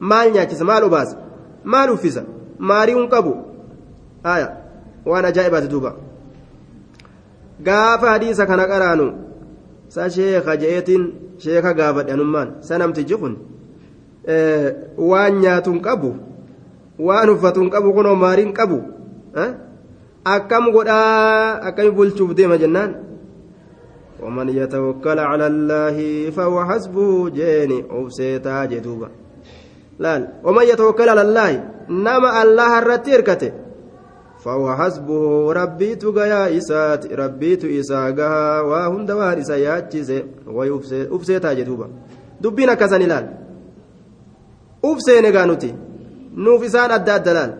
maal 0.00 0.32
nyaachisa 0.32 0.64
maal 0.64 0.84
obaasa 0.84 1.16
maal 1.64 1.90
uffisa 1.90 2.22
maarii 2.58 2.94
hin 2.94 3.08
qabu 3.08 3.34
waan 5.10 5.24
ajaa'ibaati 5.30 5.68
duuba 5.68 5.94
gaafa 7.66 8.06
hadiisa 8.14 8.46
kana 8.46 8.66
qaraanu 8.72 9.06
sa 9.88 10.08
sheeka 10.16 10.56
je'eetiin 10.62 11.04
sheeka 11.44 11.74
gaafadhe 11.78 12.12
anummaan 12.16 12.48
sa 12.66 12.78
namtichi 12.78 13.16
kun 13.22 13.34
waan 15.10 15.40
nyaatu 15.44 15.72
hin 15.74 15.82
qabu 15.88 16.10
waan 17.08 17.30
uffatu 17.34 17.60
hin 17.64 17.70
qabu 17.76 17.94
kunoo 17.96 18.14
maarii 18.24 18.44
hin 18.46 18.54
qabu 18.60 18.78
akkam 20.36 20.70
godhaa 20.76 21.60
akkami 21.70 21.90
bulchuuf 21.90 22.34
deema 22.36 22.58
jennaan 22.66 23.00
ومن 24.24 24.48
يتوكل 24.48 25.18
على 25.18 25.46
الله 25.46 25.96
فهو 26.30 26.64
حسبه 26.64 27.28
جيني 27.28 27.84
أوسيتا 27.90 28.64
جدوبا 28.64 29.08
laal 29.98 30.42
waman 30.42 30.66
yatawakkal 30.66 31.08
ala 31.08 31.22
allaahi 31.22 31.58
nama 31.88 32.40
allaha 32.42 32.82
irratti 32.82 33.52
فهو 34.44 34.76
حسبه 34.76 35.52
ربيت 35.52 36.04
غيا 36.04 36.58
إسات 36.58 37.12
ربيت 37.12 37.64
إسا 37.64 38.00
غها 38.18 38.60
وهند 38.60 39.10
وهر 39.10 39.38
إسا 39.38 39.56
ياتشيس 39.56 40.10
ويفسي 40.46 41.38
تاجدوبا 41.38 41.86
دبينا 42.40 42.74
كسن 42.74 43.02
لال 43.02 43.26
أفسي 44.84 45.20
نغانوتي 45.20 45.74
نوف 46.36 46.64
إسان 46.64 46.90
أدى 46.90 47.16
الدلال 47.16 47.50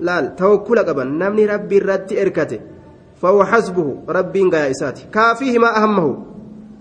لال. 0.00 0.36
توكل 0.36 0.78
قبا 0.78 1.04
نمني 1.04 1.46
ربي 1.46 1.78
رتي 1.78 2.22
إركته. 2.22 2.60
فهو 3.22 3.44
حسبه 3.44 3.96
ربي 4.08 4.42
غيا 4.52 4.70
إسات. 4.70 4.98
كافيه 5.14 5.58
ما 5.58 5.76
أهمه. 5.76 6.16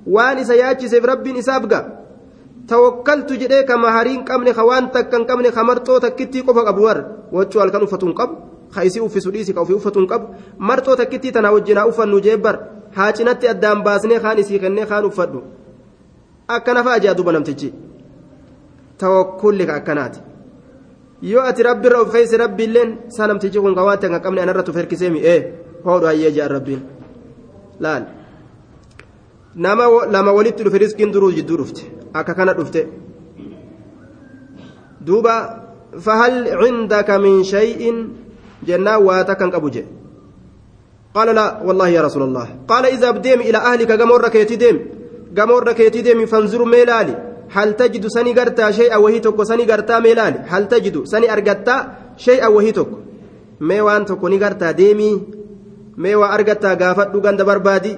وان 0.07 0.37
إسا 0.37 0.53
ياتشيس 0.53 0.93
ربي 0.93 1.39
إسابقا 1.39 1.99
tawakkaltu 2.69 3.33
jedhee 3.41 3.65
ka 3.65 3.77
mahariin 3.77 4.21
qabne 4.29 4.53
ka 4.53 4.61
waan 4.61 4.91
takka 4.93 5.17
hin 5.17 5.25
qabne 5.25 5.49
ka 5.51 5.63
marxoo 5.63 5.99
takkittii 5.99 6.45
qofa 6.45 6.61
qabu 6.69 6.85
ka 8.73 8.83
isii 8.89 9.03
uffisu 9.07 9.31
dhiisi 9.35 9.53
ka 9.53 9.61
ofii 9.61 9.77
uffatuun 9.81 10.07
qabu 10.07 10.27
marxoo 10.71 10.95
takkittii 11.01 11.31
tana 11.37 11.51
wajjinaa 11.55 11.85
uffannu 11.91 12.21
jeebbar 12.27 12.55
haa 12.97 13.11
cinatti 13.19 13.47
addaan 13.53 13.83
baasnee 13.87 14.19
kaan 14.25 14.39
isii 14.43 14.59
kennee 14.65 14.85
kaan 14.91 15.05
uffadhu 15.11 15.43
akkana 16.57 16.83
fa'a 16.83 16.99
jaa 17.05 17.13
duba 17.17 17.31
namtichi 17.37 17.73
tawakkulli 18.97 19.65
ka 19.69 19.73
akkanaati 19.79 20.19
yoo 21.31 21.43
ati 21.49 21.63
rabbirra 21.69 22.01
of 22.03 22.13
keessa 22.13 22.37
rabbiilleen 22.43 22.95
saa 23.15 23.27
namtichi 23.27 23.59
kun 23.59 23.75
ka 23.75 23.83
waan 23.87 23.99
takka 23.99 24.15
hin 24.15 24.23
qabne 24.25 24.41
anarra 24.45 24.63
tuf 24.63 24.75
herkisee 24.81 25.09
mi'ee 25.15 25.39
hoodhu 25.85 26.05
hayyee 26.11 26.31
jaan 26.37 26.51
rabbiin 26.55 26.81
laal 27.85 28.03
nama 29.65 29.85
lama 30.15 30.31
walitti 30.37 30.63
dhufe 30.65 30.77
riskiin 30.85 31.13
duruu 31.13 31.31
jidduu 31.37 31.57
dhufte 31.61 31.83
akka 32.13 32.33
kana 32.39 32.53
dhufte 32.59 32.81
duuba 35.07 35.35
fahal 36.05 36.35
cindaka 36.61 37.19
min 37.25 37.43
shay'in 37.43 37.97
waa 39.07 39.23
takkan 39.23 39.51
qabu 39.51 39.69
je 39.71 39.83
قال 41.09 41.35
لا 41.35 41.65
والله 41.65 41.87
يا 41.87 42.01
رسول 42.05 42.23
الله. 42.29 42.69
قال 42.69 42.85
إذا 42.85 43.11
بديم 43.11 43.41
إلى 43.41 43.57
أهلك 43.57 43.91
قمر 43.91 44.29
كيتي 44.29 44.55
ديم. 44.55 44.77
قمر 45.37 45.73
كيتي 45.73 46.01
ديم 46.01 46.25
فانظروا 46.25 46.69
ميلالي. 46.69 47.15
هل 47.49 47.73
تجد 47.73 48.07
سني 48.07 48.33
قرتا 48.37 48.71
شيئا 48.71 48.97
وهي 48.97 49.19
تكو 49.19 49.43
سني 49.43 49.65
قرتا 49.65 49.99
ميلالي. 49.99 50.39
هل 50.45 50.67
تجد 50.69 51.09
سني 51.09 51.33
أرقتا 51.33 51.75
شيئا 52.17 52.47
وهي 52.47 52.71
تكو 52.71 52.97
مي 53.61 53.81
وان 53.81 54.05
تكو 54.05 54.27
نقرتا 54.27 54.71
ديمي. 54.71 55.11
مي 55.97 56.15
وأرقتا 56.15 56.73
قافت 56.73 57.09
قند 57.25 57.41
بربادي 57.41 57.97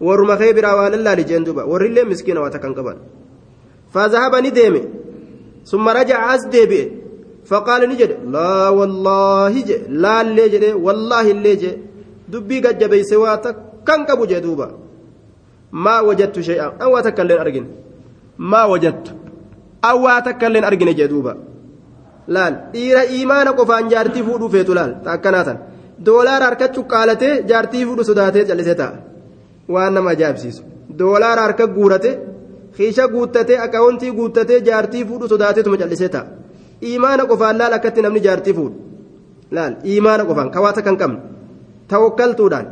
waa 0.00 0.90
lallaali 0.90 1.24
jeen 1.24 1.44
duuba 1.44 1.66
warrillee 1.66 2.04
miskiina 2.04 2.40
waa 2.40 2.50
takkan 2.50 2.74
qaban 2.74 2.96
فذهب 3.94 4.34
نديمه 4.36 4.82
ثم 5.64 5.88
رجع 5.88 6.34
أس 6.34 6.46
ديبئ 6.46 6.97
فقال 7.50 7.80
نجد 7.90 8.10
لا 8.34 8.68
والله 8.78 9.52
جي 9.68 9.76
لا 10.02 10.20
اللي 10.24 10.48
جي 10.52 10.72
والله 10.86 11.26
اللي 11.34 11.54
جي 11.62 11.70
دبي 12.32 12.56
قد 12.64 12.78
جبي 12.80 13.02
سواتك 13.10 13.56
كان 13.86 14.00
كبو 14.08 14.24
جدوبا 14.32 14.66
ما 15.84 15.94
وجدت 16.08 16.36
شيئا 16.48 16.66
أو 16.84 17.00
تكلم 17.06 17.38
أرجن 17.44 17.66
ما 18.50 18.62
وجدت 18.72 19.06
أو 19.90 20.04
تكلم 20.28 20.64
أرجن 20.64 20.90
جدوبا 21.00 21.34
imaana 22.28 23.52
qofaan 23.58 23.86
jaartii 23.92 24.22
fuudhuu 24.26 24.50
feetu 24.54 24.74
laal 24.78 24.90
akkanaatan 25.14 25.58
doolaara 26.06 26.44
harkachuu 26.48 26.84
qaalatee 26.92 27.34
jaartii 27.50 27.84
fuudhu 27.88 28.04
sodaatee 28.08 28.44
callisee 28.48 28.74
ta'a 28.80 28.96
waan 29.74 29.94
nama 29.94 30.10
ajaa'ibsiisu 30.14 30.62
doolaara 30.98 31.42
harka 31.46 31.66
guurate 31.76 32.10
kiisha 32.76 33.08
guuttatee 33.14 33.58
akaawuntii 33.66 34.12
guuttatee 34.18 34.60
jaartii 34.68 35.04
fuudhu 35.08 35.30
sodaateetuma 35.32 35.80
callisee 35.82 36.10
ta'a 36.16 36.26
imaana 36.80 37.26
qofaan 37.26 37.58
laal 37.58 37.72
akkatti 37.78 38.02
namni 38.02 38.20
jaartii 38.26 38.54
fuudhu 38.54 38.78
laal 39.50 39.76
imaana 39.84 40.24
qofaan 40.24 40.50
kawaata 40.50 40.82
kan 40.82 40.96
qabne 40.96 41.20
tawakkaltuudhaan 41.88 42.66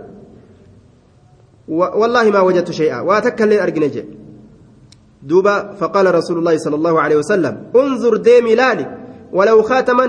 wallaahi 2.01 2.31
maa 2.37 2.45
wajattu 2.49 2.73
shay'a 2.73 3.03
waa 3.09 3.21
takka 3.21 3.45
illee 3.45 3.61
argine 3.61 3.89
jedhe 3.91 4.13
duuba 5.29 5.55
faqaala 5.81 6.13
rasuulullaahi 6.19 6.59
sala 6.65 6.77
allahu 6.77 6.99
alehi 7.05 7.19
wasalam 7.23 7.55
unzur 7.75 8.19
deemi 8.23 8.55
laali 8.63 8.87
ولو 9.33 9.63
خاتما 9.63 10.07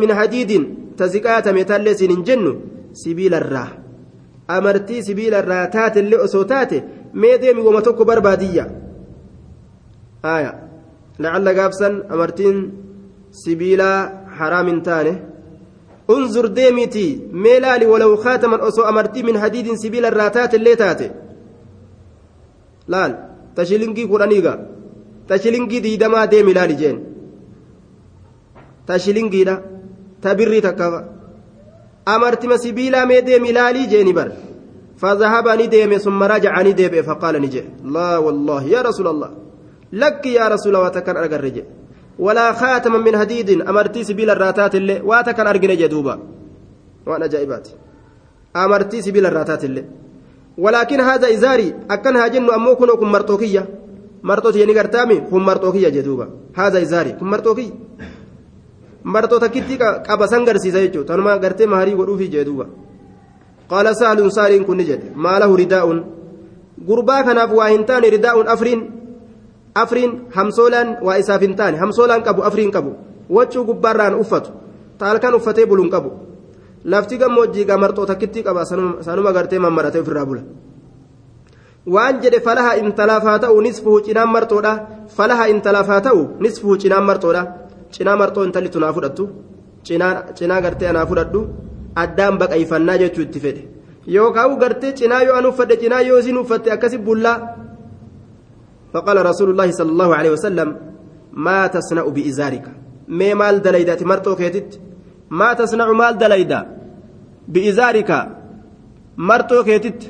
min 0.00 0.10
hadiidin 0.10 0.92
taziqaatame 0.96 1.64
tallee 1.64 1.94
siin 1.94 2.10
hin 2.10 2.24
jennu 2.24 2.52
sibiila 2.92 3.36
irraa 3.36 3.68
amartii 4.48 5.02
sibiila 5.02 5.38
irraa 5.38 5.66
taatellee 5.66 6.18
osoo 6.24 6.44
taate 6.44 6.82
mee 7.14 7.38
deemi 7.42 7.62
wama 7.62 7.82
tokko 7.82 8.04
barbaadiyya 8.04 8.66
aya 10.22 10.52
lacalla 11.22 11.52
gaafsan 11.58 11.94
amartiin 12.14 12.56
sibiilaa 13.42 13.98
haraam 14.38 14.66
hin 14.72 14.80
taane 14.88 15.12
unzur 16.14 16.46
deemiti 16.58 17.06
mee 17.44 17.58
laali 17.64 17.90
walaw 17.92 18.12
khaataman 18.24 18.64
osoo 18.68 18.86
amartii 18.90 19.26
min 19.28 19.40
hadiidin 19.42 19.80
sibiila 19.82 20.12
irraa 20.12 20.30
taatellee 20.36 20.76
taate 20.82 21.06
laal 22.92 23.12
tashilingii 23.56 24.10
kudhaniiga 24.12 24.52
tashilingii 25.30 25.84
diidamaa 25.86 26.26
deemi 26.34 26.56
laali 26.58 26.80
jeen 26.82 26.98
ta 28.86 28.98
shilingiidha 29.04 29.56
ta 30.22 30.34
birrii 30.38 30.62
takka 30.68 30.86
amartima 32.14 32.62
sibiilaa 32.64 33.06
mee 33.10 33.22
deemi 33.28 33.52
laalii 33.58 33.90
jeeni 33.94 34.16
bar 34.20 34.30
فذهب 35.00 35.46
نديم 35.60 35.92
ثم 35.98 36.22
رجع 36.22 36.62
نديم 36.62 37.02
فقال 37.02 37.34
نجي 37.42 37.62
لا 37.84 38.10
والله 38.24 38.62
يا 38.64 38.80
رسول 38.88 39.06
الله 39.06 39.30
لك 39.92 40.26
يا 40.26 40.48
رسول 40.48 40.76
الله 40.76 40.86
وتكن 40.86 41.16
أرجع 41.16 41.62
ولا 42.18 42.52
خاتم 42.52 42.92
من 42.92 43.18
حديد 43.18 43.50
أمرتي 43.60 44.04
سبيل 44.04 44.30
الراتات 44.30 44.74
اللي 44.74 45.00
واتكن 45.00 45.46
أرجع 45.46 45.86
دوبا. 45.86 46.18
وأنا 47.06 47.26
جايبات 47.26 47.68
أمرتي 48.56 49.02
سبيل 49.02 49.26
الراتات 49.26 49.64
اللي. 49.64 49.84
ولكن 50.58 51.00
هذا 51.00 51.26
إزاري 51.34 51.74
أكن 51.90 52.16
هاجن 52.16 52.50
أمو 52.50 52.76
كنو 52.76 52.96
كم 52.96 53.12
مرتوكية. 53.12 53.68
مرتوكية 54.22 54.64
نقرتامي 54.64 55.22
هم 55.32 55.46
مرتوكية 55.46 55.88
جدوبا 55.88 56.28
هذا 56.54 56.82
إزاري 56.82 57.12
كم 57.12 57.30
مرتوكية 57.30 57.72
martoo 59.04 59.38
takkitti 59.40 59.78
qabasan 59.78 60.44
garsiisa 60.44 60.80
jechuudha 60.80 61.08
tanuma 61.08 61.38
gartee 61.38 61.66
maharii 61.66 61.94
godhuufi 61.94 62.28
jee 62.28 62.44
duuba 62.44 62.66
qaala 63.70 63.94
saaluun 63.94 64.30
saaliin 64.30 64.64
kun 64.64 64.76
ni 64.76 64.84
jedhe 64.84 65.12
maalahu 65.14 65.56
ridaa'uun 65.56 66.04
gurbaa 66.88 67.22
kanaaf 67.24 67.52
waa 67.58 67.68
hin 67.68 67.84
taane 67.84 68.10
ridaa'uun 68.10 68.48
afriin 68.48 68.80
afriin 69.74 70.12
hamsoolaan 70.36 70.96
waa 71.02 71.16
isaaf 71.18 71.40
hin 71.42 71.54
taane. 71.56 71.76
Hamsoolaan 71.78 72.22
qabu 72.22 72.42
afriin 72.42 72.70
qabu. 72.70 72.94
Wachuu 73.36 73.64
gubbaarraan 73.64 74.14
uffatu 74.14 74.50
taalkan 74.98 75.34
uffatee 75.34 75.66
buluun 75.66 75.90
qabu. 75.90 76.10
Lafti 76.84 77.18
gammoojjii 77.18 77.64
gaa 77.64 77.76
marxoo 77.78 78.06
takkitti 78.06 78.42
qaba 78.42 78.64
sanuma 78.64 79.32
gartee 79.32 79.58
mammaratee 79.58 80.00
ofirraa 80.00 80.26
bula. 80.26 80.42
Waan 81.86 82.20
jedhe 82.22 82.40
falaha 82.40 82.76
intalaaf 82.82 83.24
haa 83.24 83.38
ta'u 83.38 83.60
nisfuhu 83.60 84.00
cinaan 84.06 84.28
marxoodha. 84.36 84.72
Falaha 85.16 85.48
intalaaf 85.48 85.86
haa 85.86 86.00
ta'u 86.00 86.22
nisfuhu 86.40 86.76
cinaan 86.76 87.04
marxoodha. 87.04 87.42
Cinaa 87.94 88.16
marxoo 88.16 88.44
intalli 88.44 88.68
tunaa 88.68 88.92
fudhattu. 88.92 89.28
Cinaa 90.38 90.60
gartee 90.60 90.88
anaa 90.88 91.06
fudhadhu. 91.06 91.40
Addaan 92.02 92.38
baqayfannaa 92.38 92.98
jechuu 93.02 93.22
itti 93.22 93.40
fedhe. 93.40 93.62
Yookaan 94.06 94.58
gartee 94.58 94.92
cinaa 94.92 95.22
yoo 95.22 95.36
an 95.36 95.46
uffadhe 95.46 95.76
cinaa 95.82 96.00
yoo 96.08 96.18
isin 96.18 96.38
uffatte 96.42 96.72
akkasi 96.72 96.98
bullaa 96.98 97.36
فقال 98.92 99.26
رسول 99.26 99.50
الله 99.50 99.70
صلى 99.70 99.90
الله 99.90 100.16
عليه 100.16 100.30
وسلم 100.30 100.76
ما 101.32 101.66
تصنع 101.66 102.02
بإزارك؟ 102.02 102.66
ما 103.08 103.34
مال 103.34 103.62
دليدا؟ 103.62 103.94
تمرتو 103.94 104.36
كيتت. 104.36 104.80
ما 105.30 105.52
تصنع 105.52 105.92
مال 105.92 106.18
دليدا؟ 106.18 106.60
بإزارك؟ 107.48 108.10
مرتو 109.16 109.62
كيتت. 109.64 110.00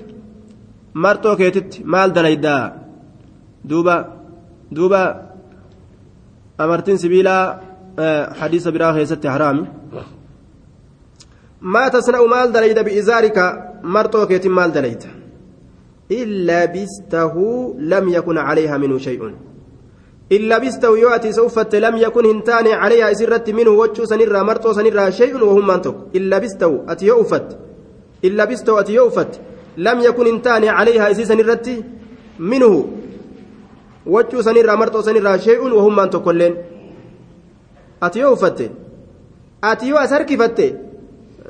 مرتو 0.95 1.37
كيتت؟ 1.37 1.81
مال 1.85 2.13
دليدا؟ 2.13 2.57
دوبا 3.65 3.97
دوبا 4.73 5.05
أمرتين 6.61 6.97
سبيلا 6.97 7.61
حديث 8.41 8.69
براه 8.69 8.99
يست 8.99 9.27
حرامي. 9.27 9.67
ما 11.61 11.89
تصنع 11.89 12.21
مال 12.25 12.53
دليد 12.53 12.79
بإزارك؟ 12.79 13.39
مرتو 13.83 14.27
كيت 14.27 14.47
مال 14.47 14.73
دليد 14.73 15.20
إلا 16.13 16.65
بسته 16.65 17.35
لم 17.79 18.09
يكن 18.09 18.39
عليها 18.39 18.77
منه 18.79 18.99
شيء 18.99 19.35
إلا 20.33 20.59
بسته 20.59 20.99
يؤتي 20.99 21.33
سوفت 21.33 21.75
لم 21.75 21.97
يكن 21.97 22.27
هنتان 22.27 22.67
عليها 22.67 23.13
سرت 23.13 23.51
منه 23.51 23.71
وجه 23.71 24.05
سنرى 24.05 24.41
مرتو 24.43 24.73
سنرى 24.73 25.13
شيء 25.13 25.35
وهم 25.45 25.67
منطق 25.67 25.97
إلا 26.17 26.39
بسته 26.39 26.73
أتي 26.89 27.07
يؤفت 27.07 27.49
إلا 28.25 28.45
بسته 28.45 28.81
أتي 28.81 28.93
يؤفت 28.95 29.33
لم 29.77 30.01
يكن 30.01 30.27
هنتان 30.27 30.65
عليها 30.65 31.13
سنرت 31.13 31.69
منه 32.39 32.75
marxoo 34.07 35.03
sanirraa 35.03 35.39
shee'uun 35.39 35.73
wahummaan 35.73 36.11
tokkolleen 36.11 36.55
ati 38.01 38.19
yoo 38.21 38.33
uffatte 38.33 38.71
ati 39.63 39.89
yoo 39.89 39.99
as 39.99 40.11
harkifatte 40.11 40.75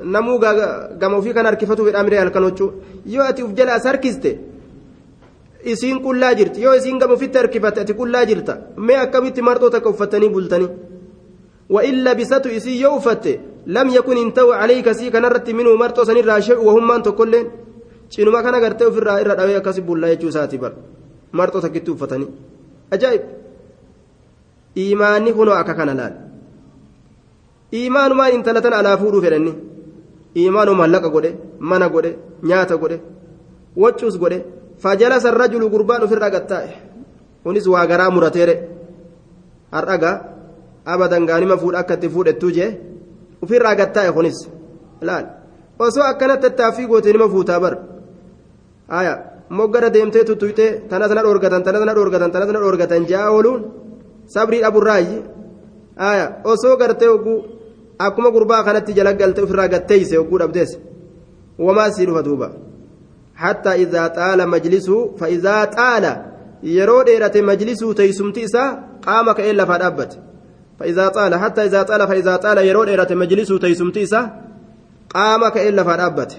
namuu 0.03 0.39
gama 0.99 1.17
ofii 1.17 1.33
kan 1.33 1.45
harkifatu 1.45 1.85
fedhaa 1.85 2.03
miree 2.03 2.19
yoo 3.05 3.23
ati 3.23 3.43
uf 3.43 3.53
jala 3.53 3.73
as 3.73 3.83
harkiste 3.83 4.39
isiin 5.63 5.99
qullaa 6.05 6.33
jirti. 6.35 6.61
Yoo 6.61 6.75
isiin 6.75 6.99
gama 6.99 7.13
ofitti 7.13 7.37
harkifatte 7.37 7.81
ati 7.81 7.93
qullaa 7.93 8.25
jirta. 8.25 8.57
Mee 8.77 8.97
akkamitti 8.97 9.41
marxoo 9.41 9.69
takka 9.69 9.89
uffattanii 9.89 10.29
bultanii 10.29 10.71
وإن 11.75 11.93
لبست 12.03 12.45
إسي 12.57 12.81
يوفت 12.81 13.25
لم 13.67 13.87
يكن 13.89 14.17
انتو 14.17 14.51
عليك 14.51 14.91
سي 14.91 15.09
كان 15.09 15.25
رت 15.25 15.49
منه 15.49 15.75
مرتو 15.75 16.03
سن 16.03 16.17
الراشع 16.17 16.57
وهم 16.57 16.91
أنت 16.91 17.07
كلين 17.19 17.45
شنو 18.13 18.31
ما 18.31 18.41
كان 18.41 18.55
غرتو 18.63 18.91
في 18.91 18.97
الرائر 19.01 19.27
الأوي 19.33 19.59
كسب 19.65 19.87
الله 19.93 20.07
يجو 20.07 20.29
ساتي 20.35 20.57
بر 20.57 20.73
مرتو 21.33 21.59
تكتو 21.63 21.95
فتني 22.01 22.27
أجايب 22.93 23.21
إيماني 24.77 25.31
كنو 25.37 25.51
أكا 25.51 25.73
كان 25.73 25.89
لال 25.99 26.13
إيمان 27.73 28.11
ما 28.19 28.25
إن 28.35 28.43
تلتن 28.43 28.73
على 28.73 28.97
فورو 28.97 29.21
فرني 29.21 29.53
إيمان 30.37 30.69
ما 30.79 30.85
لك 30.93 31.05
غودي 31.13 31.31
منا 31.69 31.87
غودي 31.93 32.11
نياتا 32.43 32.75
غودي 32.81 32.97
وچوس 33.81 34.15
غودي 34.21 34.39
فجلس 34.83 35.25
الرجل 35.25 35.61
قربان 35.73 36.01
في 36.09 36.13
الرقتاء 36.13 36.65
ونس 37.45 37.67
واغرا 37.67 38.09
مرتيره 38.09 38.57
الرقا 39.73 40.11
gaanima 41.29 41.57
fuudha 41.61 41.79
akka 41.79 41.93
itti 41.93 42.09
fuudhettuu 42.09 42.51
jee 42.57 42.69
ofirraa 43.43 43.75
gattaa'e 43.75 44.11
kunis 44.11 44.37
laal 45.07 45.25
osoo 45.79 46.03
akkanatti 46.11 46.41
tattaaffii 46.45 46.87
gootee 46.91 47.13
nima 47.13 47.27
fuutaa 47.29 47.59
bar 47.59 47.73
aya 48.99 49.13
moggara 49.57 49.89
deemtee 49.93 50.23
tuttuytee 50.29 50.71
tana 50.89 51.07
tana 51.09 51.21
dhoorgatan 51.25 51.63
tana 51.63 51.79
tana 51.79 51.93
dhoorgatan 51.97 52.31
tana 52.33 52.45
tana 52.45 52.59
dhoorgatan 52.63 53.05
jaa 53.11 53.29
ooluun 53.35 53.61
sabrii 54.33 54.61
dhaburraayi 54.63 55.17
aya 56.09 56.25
osoo 56.51 56.75
gartee 56.81 57.09
hogguu 57.13 57.39
akkuma 58.05 58.29
gurbaa 58.35 58.63
kanatti 58.67 58.97
jala 58.97 59.13
galte 59.13 59.41
ofirraa 59.45 59.67
gatteeyse 59.73 60.15
hogguu 60.17 60.39
dhabdees 60.41 60.71
wamaa 61.65 61.89
sii 61.95 62.05
dhufa 62.09 62.23
duuba 62.27 62.47
حتى 63.43 63.71
إذا 63.83 64.07
طال 64.07 64.39
مجلسه 64.49 65.15
فإذا 65.19 65.57
طال 65.77 66.05
يرو 66.63 67.01
ديرة 67.01 67.35
مجلسه 67.35 67.93
تيسمتي 67.93 68.45
إسا 68.45 68.65
قام 69.07 69.31
كإلا 69.31 69.65
فدابت 69.65 70.11
فإذا 70.79 71.07
طال 71.07 71.35
حتى 71.35 71.61
إذا 71.65 71.83
طال 71.83 72.07
فإذا 72.07 72.35
طال 72.35 72.57
يرون 72.57 72.89
إلى 72.89 73.15
مجلسه 73.15 73.57
تيسمتيسا 73.57 74.21
قام 75.09 75.47
كإلا 75.49 75.83
فأبت 75.83 76.31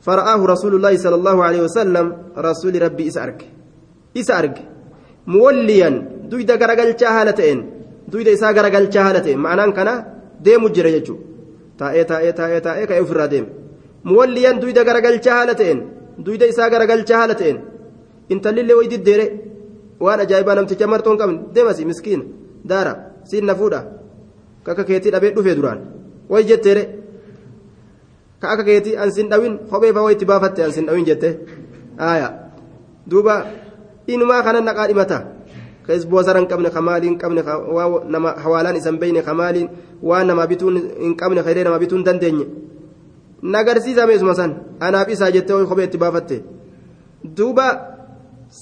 فرآه 0.00 0.46
رسول 0.46 0.74
الله 0.74 0.96
صلى 0.96 1.14
الله 1.14 1.44
عليه 1.44 1.62
وسلم 1.62 2.16
رسول 2.38 2.82
ربي 2.82 3.08
إسأرك 3.08 3.40
إسأرك 4.16 4.56
موليا 5.26 5.90
دويدا 6.30 6.54
غرقل 6.54 7.00
شهالتين 7.00 7.58
دويدا 8.08 8.32
إسا 8.32 8.50
غرقل 8.50 8.92
شهالتين 8.94 9.38
معناه 9.38 9.70
كان 9.76 9.88
ديم 10.40 10.68
جرى 10.68 10.92
يجو 10.92 11.16
تاء 11.78 12.02
تاء 12.02 12.30
تاء 12.30 12.58
تاء 12.58 12.98
الرادم 13.02 13.46
موليا 14.04 14.52
دويدا 14.52 14.82
غرقل 14.82 15.16
شهالتين 16.18 16.24
دويدا 16.24 16.48
إسا 16.48 16.68
غرقل 16.68 17.08
شهالتين 17.08 17.56
انت 18.32 18.46
للي 18.46 18.74
ويدي 18.74 18.94
الديري 18.94 19.26
وأنا 20.00 20.24
جايبا 20.24 20.54
نمتي 20.54 20.74
جمرتون 20.74 21.16
كم 21.18 21.32
ديمسي 21.54 21.84
مسكين 21.84 22.20
دارا 22.64 23.12
siin 23.24 23.46
na 23.46 23.54
fuudha 23.54 23.80
ka 24.64 24.72
akka 24.72 24.84
keetii 24.84 25.10
dhabee 25.14 25.32
dhufee 25.34 25.54
duraan 25.54 25.80
way 26.28 26.44
jetteere 26.44 26.82
ka 28.40 28.46
akka 28.52 28.64
keetii 28.64 28.96
an 28.96 29.10
sin 29.10 29.28
dhawin 29.30 29.58
kophee 29.70 29.92
fa'aa 29.94 30.12
itti 30.14 30.26
baafatte 30.26 30.60
an 30.64 30.72
dhawin 30.86 31.04
jette 31.06 31.28
aaya 31.98 32.28
duuba 33.06 33.34
inumaa 34.06 34.42
kana 34.42 34.60
naqaa 34.60 34.86
dhimata 34.90 35.18
ka 35.86 35.94
isboosara 35.94 36.40
hin 36.40 36.48
qabne 36.48 36.70
kamaaliin 36.70 37.14
hin 37.14 37.18
qabne 37.18 37.42
hawaalaan 38.42 38.76
isan 38.76 38.98
beeyne 38.98 39.22
kamaaliin 39.22 39.68
waan 40.02 40.26
nama 40.26 40.46
bituun 40.46 40.76
hin 40.98 41.14
qabne 41.16 41.42
kayree 41.42 41.64
nama 41.64 41.78
bituun 41.78 42.04
dandeenye 42.04 42.46
nagarsiisame 43.42 44.14
isuma 44.14 44.34
san 44.34 44.52
anaaf 44.80 45.08
isaa 45.14 45.30
jettee 45.30 45.54
way 45.54 45.66
kophee 45.66 45.84
itti 45.88 45.98
baafatte 45.98 46.36
duuba 47.36 47.66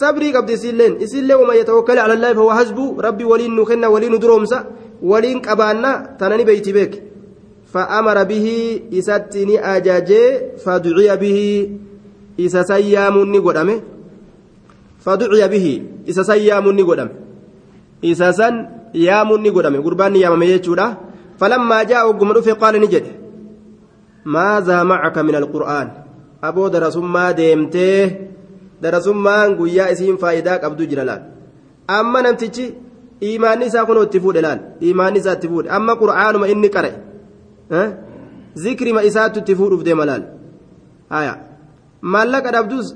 sabrii 0.01 0.33
qabdi 0.33 0.53
isilleen 0.59 0.95
isillee 1.05 1.35
wama 1.43 1.55
yatawakkala 1.61 2.05
ala 2.05 2.15
allaahi 2.19 2.35
fahuwa 2.35 2.55
hasbu 2.61 2.85
rabbi 3.07 3.25
waliin 3.25 3.55
nu 3.57 3.65
kenna 3.71 3.91
waliin 3.95 4.13
nu 4.13 4.19
duroomsa 4.19 4.59
waliin 5.03 5.41
qabaanna 5.47 5.91
tanani 6.19 6.45
beeyti 6.45 6.73
beek 6.79 6.93
فأمر 7.75 8.25
به 8.25 8.47
إساتني 8.99 9.55
أجاجي 9.77 10.23
فدعي 10.65 11.17
به 11.23 11.39
إسا 12.41 12.63
سيامني 12.63 13.39
قدامه 13.39 13.77
فدعي 15.05 15.49
به 15.49 15.67
إسا 16.11 16.23
سيامني 16.23 16.83
قدامه 16.83 17.15
إسا 18.05 18.31
سن 18.39 18.55
يامني 18.95 19.49
قدامه 19.55 19.79
قرباني 19.87 20.21
يامم 20.21 20.43
يجودا 20.43 20.87
فلما 21.39 21.79
جاء 21.83 22.05
قمر 22.13 22.37
قال 22.63 22.75
نجد 22.81 23.07
ماذا 24.25 24.83
معك 24.83 25.19
من 25.19 25.35
القرآن 25.35 25.91
أبو 26.45 26.69
درس 26.69 26.97
ما 26.97 27.31
ديمته 27.31 28.31
guyyaa 29.59 29.91
isiin 29.93 30.17
faayidaa 30.19 30.59
qabdu 30.59 30.87
jira 30.91 31.05
laal 31.05 31.23
amma 31.97 32.23
namtichi 32.23 32.65
imaanni 33.21 33.67
isaa 33.71 33.85
kunoo 33.89 34.05
itti 34.07 34.21
fuudhe 34.25 34.41
laal 34.47 34.61
imaanni 34.91 35.19
isaa 35.23 35.35
itti 35.37 35.49
fuudhe 35.53 35.69
amma 35.79 35.93
qur'aanuma 36.03 36.49
inni 36.53 36.71
qare 36.77 36.91
zikrima 38.63 39.03
isaattu 39.09 39.39
itti 39.43 39.55
fuudhuuf 39.59 39.83
deema 39.89 40.05
laal 40.11 40.23
haya 41.15 41.35
maallaqa 42.13 42.55
dhabdus 42.57 42.87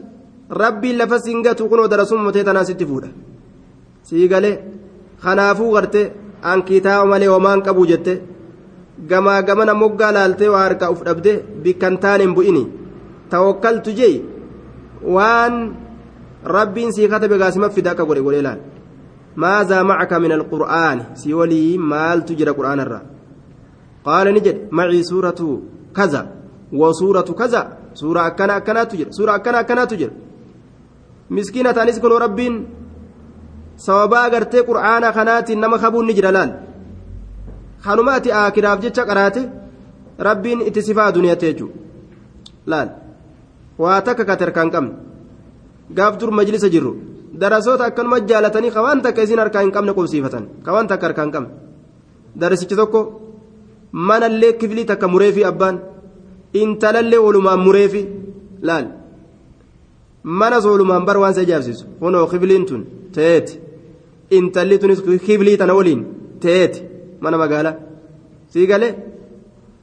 rabbiin 0.63 0.97
lafa 1.01 1.19
singatu 1.27 1.69
kunoo 1.69 1.89
darasumma 1.93 2.25
matee 2.29 2.45
tanaa 2.49 2.65
sitti 2.71 2.87
fuudha 2.91 3.09
sii 4.09 4.29
galee 4.33 4.57
kanaafuu 5.25 5.73
garte 5.77 6.03
an 6.51 6.63
kitaaba 6.69 7.11
malee 7.13 7.31
homaan 7.35 7.63
qabu 7.67 7.87
jette 7.93 8.13
gamaa 9.11 9.43
gamana 9.43 9.75
moggaa 9.83 10.13
laaltee 10.17 10.49
waa 10.55 10.65
harkaa 10.67 10.91
uf 10.95 11.03
dhabde 11.09 11.33
bikkan 11.65 11.99
hin 12.23 12.35
bu'ini 12.35 12.65
tawakkaltu 13.31 13.93
jee 14.01 14.15
waan 15.17 15.55
rabbiin 16.57 16.93
sii 16.93 17.09
katabe 17.09 17.39
gaasima 17.39 17.71
fida 17.71 17.91
akka 17.91 18.05
godhe 18.05 18.23
godhe 18.23 18.43
laal 18.43 18.61
maazaa 19.37 19.85
macaka 19.85 20.21
min 20.21 20.33
alqur'aani 20.39 21.03
si 21.15 21.35
walii 21.35 21.79
maaltu 21.79 22.37
jira 22.39 22.53
qur'aana 22.59 22.83
irraa 22.87 23.05
qaala 24.07 24.33
ni 24.33 24.41
jedhe 24.47 24.69
macii 24.71 25.05
suuratu 25.11 25.49
kaza 25.93 26.21
wa 26.81 26.95
suuratu 27.01 27.35
kaza 27.41 27.63
suura 27.95 28.25
akkana 28.29 28.55
akkanaatu 28.61 28.97
jira 28.97 29.13
suura 29.13 29.35
akkana 29.39 29.59
akkanaatu 29.59 29.97
jira 29.97 30.13
miskiina 31.31 31.75
taanis 31.75 32.01
kunoo 32.01 32.19
rabbiin 32.27 32.57
sababaa 33.77 34.25
agartee 34.29 34.63
qur'aana 34.71 35.13
kanaatiin 35.13 35.61
nama 35.61 35.79
kabuun 35.79 36.07
ni 36.07 36.15
jira 36.15 36.33
laal 36.37 36.51
kanuma 37.85 38.13
ati 38.19 38.31
aakiraaf 38.41 38.79
jecha 38.85 39.03
qaraate 39.11 39.43
rabbiin 40.29 40.61
itti 40.69 40.81
sifaa 40.89 41.11
duniyatte 41.17 41.47
jechuudha 41.51 41.75
laal 42.73 42.89
waa 43.83 43.99
takka 44.07 44.25
ka 44.29 44.35
tarkaan 44.43 44.71
qabne 44.75 44.93
gaaf 45.99 46.15
dur 46.21 46.31
majlisa 46.39 46.69
jirru 46.75 46.93
darasoota 47.41 47.85
akkanuma 47.89 48.19
jaalatanii 48.31 48.71
ka 48.77 48.81
waan 48.87 49.03
takka 49.07 49.23
isin 49.27 49.39
harkaa 49.43 49.63
hin 49.65 49.73
qabne 49.77 49.93
qubsiifatan 49.99 50.45
ka 50.65 50.71
waan 50.75 50.89
takka 50.91 51.07
harkaa 51.09 51.25
hin 51.27 51.33
qabne 51.37 51.51
darasichi 52.41 52.77
tokko 52.81 53.01
manallee 54.09 54.53
kiflii 54.61 54.87
takka 54.91 55.07
mureefi 55.15 55.43
abbaan 55.51 55.77
intalallee 56.63 57.21
walumaan 57.27 57.61
mureefi 57.67 58.03
laal 58.69 58.87
manas 60.41 60.65
walumaan 60.73 61.05
bar 61.09 61.17
waan 61.23 61.33
isa 61.35 61.43
ijaarsisu 61.47 61.85
kunoo 62.01 62.27
kifliin 62.33 62.65
tun 62.71 62.83
ta'eeti 63.15 63.55
intalli 64.39 64.77
tunis 64.83 65.01
kiflii 65.27 65.57
tana 65.61 65.75
waliin 65.79 66.03
ta'eeti 66.43 66.81
mana 67.25 67.37
magaalaa 67.43 67.77
sii 68.53 68.67
galee 68.71 68.93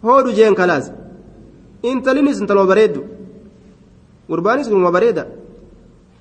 hoodhu 0.06 0.32
jeen 0.38 0.56
kalaas 0.60 0.86
intallinis 1.92 2.38
intaluma 2.42 2.68
bareeddu 2.72 3.02
gurbaanis 4.30 4.68
gurma 4.72 4.92
bareeda 4.96 5.24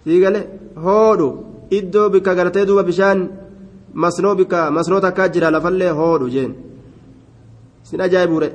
sii 0.05 0.21
galee 0.25 0.45
hoodhu 0.85 1.29
iddoo 1.79 2.09
bikka 2.15 2.33
gartee 2.39 2.67
duuba 2.69 2.83
bishaan 2.91 3.21
masnoo 4.03 4.35
bikka 4.41 4.59
masnoo 4.77 5.01
takkaa 5.07 5.29
jira 5.35 5.51
lafallee 5.55 5.93
hoodhu 6.01 6.27
jeen 6.35 6.53
sin 7.89 8.01
ajaa'ibuure 8.07 8.49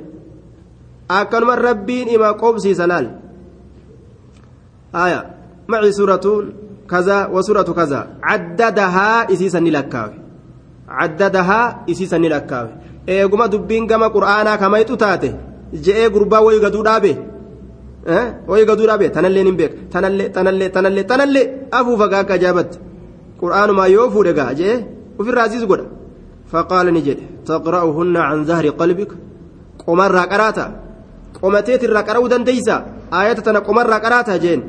akkanuma 1.18 1.54
rabbiin 1.68 2.08
ima 2.16 2.28
qobsiisa 2.42 2.84
laal 2.92 3.06
aya 5.04 5.20
maci 5.70 5.92
suuratuun 5.98 6.44
kaza 6.92 7.16
wa 7.34 7.40
suuratu 7.46 7.72
kaza 7.74 8.00
caddadahaa 8.28 9.26
isiisan 9.34 9.62
ni 9.64 9.70
lakkaawe 9.76 10.14
caddadahaa 10.98 11.66
isiisan 11.92 12.20
ni 12.22 12.28
lakkaawe 12.34 12.70
eeguma 13.14 13.46
dubbiin 13.52 13.86
gama 13.90 14.06
qur'aanaa 14.16 14.56
kamayxu 14.62 14.96
taate? 15.02 15.30
Je'ee 15.84 16.08
gurbaa 16.14 16.40
wayi 16.46 16.60
gaduu 16.64 16.82
dhaabe? 16.88 17.12
Wayi 18.50 18.64
gaduu 18.70 18.86
dhaabe? 18.88 19.06
Tanallee 19.16 19.44
nin 19.44 19.56
beeka. 19.60 19.76
Tanallee 19.92 20.28
tanallee 20.36 20.68
tanallee 20.74 21.04
tanallee! 21.10 21.44
Afuufa 21.78 22.06
gaa 22.12 22.20
akka 22.24 22.34
ajaa'ibatti 22.38 22.78
qur'aanumaa 23.40 23.88
yoo 23.96 24.08
fuudhe 24.14 24.32
gaa 24.38 24.52
je'ee 24.58 24.76
ofirraa 25.18 25.44
aziiz 25.48 25.64
godha. 25.70 25.86
Faqaala 26.52 26.90
ni 26.96 27.00
jedhe 27.06 27.24
taqra'uhunna 27.48 28.20
can 28.28 28.40
zahri 28.48 28.70
qalbik. 28.80 29.10
Qomarraa 29.82 30.26
qaraata 30.32 30.64
qomateetirraa 31.40 32.04
qara'uu 32.08 32.28
dandeeysa 32.32 32.74
aayata 33.18 33.42
tana 33.46 33.60
qomarraa 33.68 34.00
qaraata 34.04 34.38
jeen? 34.44 34.60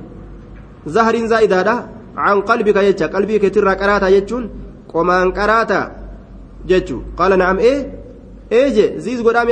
Zahriin 0.95 1.27
zaa'idaadha? 1.31 1.75
Can 2.17 2.37
qalbika 2.49 2.81
jecha 2.87 3.05
qalbii 3.13 3.39
keetirraa 3.43 3.75
qaraata 3.81 4.07
jechuun 4.15 4.43
qomaan 4.91 5.29
qaraata 5.37 5.79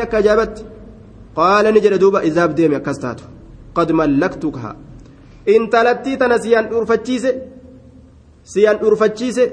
akka 0.05 0.17
ajaa'ibatti 0.21 0.63
qaala 1.37 1.71
ni 1.71 1.79
jedhe 1.85 1.97
duuba 2.03 2.23
izaab 2.29 2.51
deeme 2.59 2.75
akkas 2.81 2.99
taatu 3.03 3.23
qad 3.77 3.89
mallaktukaha 3.99 4.71
intalattii 5.55 6.17
tana 6.21 6.37
siyaan 6.43 6.69
dhuurfachiise 6.71 7.31
si 8.51 8.65
handhuurfachiise 8.65 9.45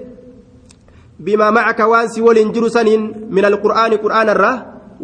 bimaa 1.24 1.52
macaka 1.56 1.88
waan 1.92 2.08
si 2.14 2.20
waliin 2.26 2.52
jiru 2.54 2.70
saniin 2.76 3.02
min 3.36 3.44
alqur'aani 3.50 3.96
qur'aanarraa 4.04 4.56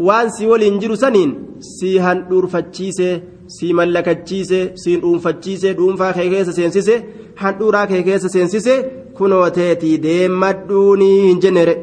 waan 0.09 0.30
si 0.36 0.46
waliin 0.50 0.80
jiru 0.82 0.96
saniin 1.04 1.30
si 1.76 1.90
handhuurfachiise 2.06 3.09
si 3.56 3.72
mallakachiise 3.78 4.61
si 4.82 4.96
dhuunfachiise 5.02 5.68
dhuunfaa 5.78 6.12
kee 6.16 6.28
keessa 6.34 6.52
seensise 6.59 6.94
handhuuraa 7.42 7.86
kee 7.90 8.02
keessa 8.09 8.28
seensise 8.34 8.74
kunoo 9.18 9.46
teetii 9.59 9.96
deemadhuunii 10.06 11.20
hin 11.28 11.40
jennere 11.44 11.74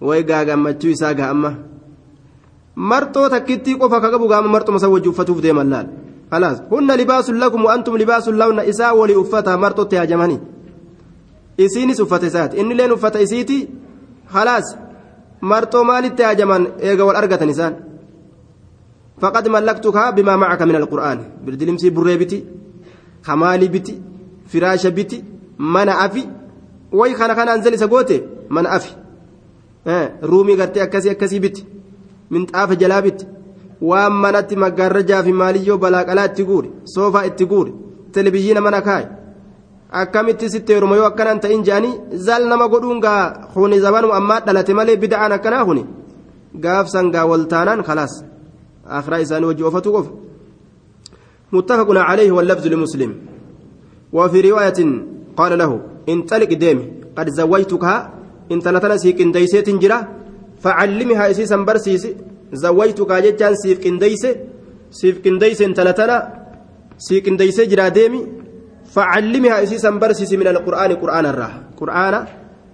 way 0.00 0.22
gaagammachuu 0.22 0.90
isaa 0.90 1.14
ga'amma 1.14 1.50
marxoo 2.76 3.28
takkittii 3.28 3.76
qofa 3.78 4.00
ka 4.00 4.10
qabu 4.10 4.28
gaama 4.28 4.48
marxuma 4.48 4.78
san 4.78 4.90
wajji 4.90 5.08
uffatuuf 5.08 5.40
deeman 5.40 5.68
laal 5.70 5.86
khalaas 6.30 6.62
hunna 6.70 6.96
libaasun 6.96 7.38
lakum 7.38 7.64
wa'antum 7.64 7.96
libaasun 7.96 8.36
lahunna 8.36 8.64
isaa 8.64 8.92
walii 8.94 9.16
uffata 9.16 9.56
marxotti 9.58 9.96
haajamanii 9.96 10.40
isiinis 11.58 12.00
uffata 12.00 12.26
isaati 12.26 12.56
inni 12.56 12.74
leen 12.74 12.92
uffata 12.92 13.20
isiiti 13.20 13.68
khalaas 14.32 14.76
marxoo 15.40 15.84
maalitti 15.84 16.22
haajaman 16.22 16.66
eega 16.80 17.04
wal 17.04 17.16
argatan 17.16 17.50
isaan 17.54 17.74
faqad 19.20 19.48
mallaktukaa 19.48 20.12
bimaa 20.12 20.36
macaka 20.36 20.66
min 20.66 20.76
alqur'aan 20.76 21.18
birdilimsii 21.44 21.90
burree 21.90 22.18
biti 22.22 22.44
kamaalii 23.26 23.68
biti 23.68 23.94
firaasha 24.52 24.90
biti 24.90 25.24
mana 25.58 25.98
afi 26.04 26.28
way 26.92 27.14
kana 27.14 27.34
kanaan 27.34 27.62
zalisa 27.62 27.86
goote 27.86 28.16
mana 28.48 28.70
afi 28.70 29.05
ruumii 30.30 30.56
gartee 30.60 30.82
akkasii 30.86 31.10
akkasii 31.14 31.40
biti 31.44 31.66
minxaafa 32.30 32.74
jalaa 32.82 33.02
biti 33.06 33.26
waan 33.90 34.12
manatti 34.24 34.56
maggaarrajaa 34.64 35.22
fi 35.26 35.32
maaliyyoo 35.42 35.78
balaaqalaa 35.84 36.26
itti 36.30 36.44
guure 36.50 36.68
soofaa 36.94 37.24
itti 37.30 37.46
guure 37.52 37.72
televizhiina 38.12 38.60
mana 38.66 38.80
kaaye 38.88 39.08
akkamitti 40.02 40.50
sitti 40.54 40.72
heeruma 40.72 40.96
yoo 41.00 41.06
akkanaan 41.10 41.40
ta'in 41.40 41.64
jaanii 41.68 41.94
zal 42.28 42.48
nama 42.52 42.68
godhuun 42.68 43.00
gaa 43.06 43.22
kuni 43.54 43.80
zabanuma 43.86 44.14
ammaa 44.20 44.40
dhalate 44.46 44.74
malee 44.78 44.96
bida'aan 45.02 45.32
akkanaa 45.38 45.64
kuni 45.70 45.82
gaafsan 46.64 47.10
gaa 47.14 47.26
waltaanaan 47.32 47.82
khalaas 47.88 48.14
akhiraa 48.98 49.24
isaanii 49.26 49.50
wajji 49.52 49.68
ofatu 49.72 49.92
qofa 49.96 50.12
متفق 51.52 51.88
عليه 52.10 52.32
واللفظ 52.32 52.66
لمسلم 52.66 53.10
وفي 54.12 54.38
رواية 54.50 54.80
قال 55.36 55.58
له 55.58 55.80
انطلق 56.08 56.50
ديمي 56.52 56.92
قد 57.16 57.26
زوجتكها 58.50 58.54
انت 58.54 58.68
لتنسي 58.68 59.12
كنديسيت 59.12 59.70
جرا 59.70 59.98
فعلمها 60.60 61.30
اسيسا 61.30 61.56
برسيس 61.56 62.06
زوجتك 62.52 63.12
جتان 63.12 63.54
سيف 63.54 63.78
كنديس 63.84 64.26
سيف 64.90 65.18
كنديس 65.24 65.62
انت 65.62 65.80
لتنا 65.80 66.16
سي 66.98 67.20
كنديس 67.20 67.60
جرا 67.60 67.88
ديمي 67.88 68.26
فعلمها 68.94 69.62
اسيسا 69.62 69.90
برسيس 69.90 70.32
من 70.32 70.46
القرآن 70.46 70.92
قرآن 70.92 71.26
الراه 71.26 71.52
قرآن 71.76 72.14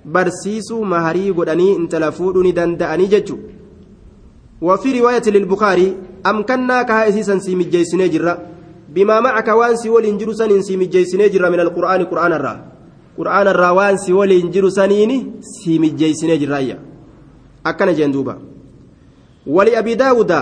برسيس 0.04 0.72
مهري 0.72 1.30
قدني 1.30 1.76
انت 1.76 1.94
لفودني 1.94 2.52
دندأني 2.52 3.06
ججو 3.06 3.36
وفي 4.62 5.00
رواية 5.00 5.26
للبخاري 5.26 5.96
أمكناك 6.26 6.90
اسيسا 6.90 7.38
سيمي 7.38 7.64
جيسني 7.64 8.08
جرا 8.08 8.34
بما 8.94 9.20
معك 9.20 9.48
وان 9.48 9.76
سي 9.76 9.88
ولين 9.88 10.18
جرو 10.18 10.32
سنين 10.32 10.62
سيمي 10.62 10.84
جيسني 10.84 11.28
جرا 11.28 11.48
من 11.48 11.60
القرآن 11.60 12.04
قرآن 12.04 12.32
الراه 13.18 13.44
قرآن 13.44 13.48
الراه 13.48 13.72
وان 13.72 13.96
سي 13.96 14.12
ولين 14.12 14.50
جرو 14.50 14.68
سنين 14.70 15.40
سيمي 15.40 15.88
جيسني 15.88 16.36
جرا 16.36 16.78
أكن 17.66 17.92
جندوبا 17.94 18.38
ولأبي 19.46 19.94
داود 19.94 20.32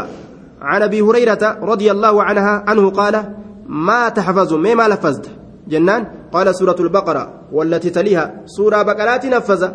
عن 0.60 0.82
أبي 0.82 1.00
هريرة 1.00 1.58
رضي 1.62 1.90
الله 1.90 2.22
عنها 2.22 2.64
عنه 2.68 2.90
قال 2.90 3.34
ما 3.66 4.08
تحفظ 4.08 4.54
ما 4.54 4.88
لفظت 4.88 5.30
جنان 5.68 6.06
قال 6.32 6.54
سورة 6.54 6.76
البقرة 6.80 7.40
والتي 7.52 7.90
تليها 7.90 8.42
سورة 8.46 8.82
بقرات 8.82 9.26
نفذ 9.26 9.68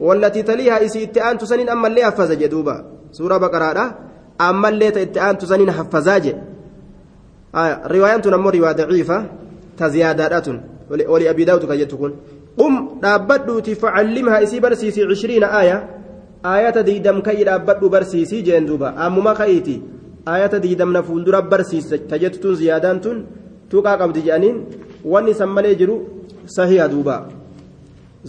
والتي 0.00 0.42
تليها 0.42 0.84
إسي 0.84 1.04
أنت 1.04 1.44
سنين 1.44 1.68
أما 1.68 1.88
اللي 1.88 2.04
حفظ 2.04 2.32
جدوبا 2.32 2.84
سورة 3.12 3.36
بقرة 3.36 3.98
أما 4.40 4.68
اللي 4.68 4.88
أنت 5.30 5.44
سنين 5.44 5.72
حفظاج 5.72 6.36
آه 7.54 7.86
رواية 7.86 8.22
نمو 8.26 8.48
رواية 8.48 8.72
ضعيفة 8.72 9.26
تزيادات 9.78 10.46
ولأبي 10.90 11.44
داود 11.44 11.64
كجتكون 11.64 12.12
قم 12.58 12.74
دابدوتي 13.02 13.74
فعلمها 13.74 14.42
إسي 14.42 14.60
برسيسي 14.60 15.02
عشرين 15.04 15.44
آية. 15.44 15.78
آية 16.44 16.76
ديدم 16.80 17.20
كي 17.20 17.44
دابدو 17.44 17.88
برسيسي 17.88 18.40
جندوبا 18.42 18.88
أمما 19.06 19.34
خيتي. 19.34 19.76
آية 20.28 20.54
ديدم 20.64 20.92
نفول 20.96 21.24
درب 21.24 21.48
برسيس 21.50 21.88
تجتتون 22.10 22.54
زيادان 22.54 23.00
تون. 23.00 23.18
tuqaa 23.68 23.96
qabdi 24.00 24.20
jedhaniin 24.26 24.56
wanni 25.12 25.34
san 25.34 25.50
malee 25.56 25.74
jiru 25.80 25.94
sahiha 26.56 26.88
duuba 26.88 27.16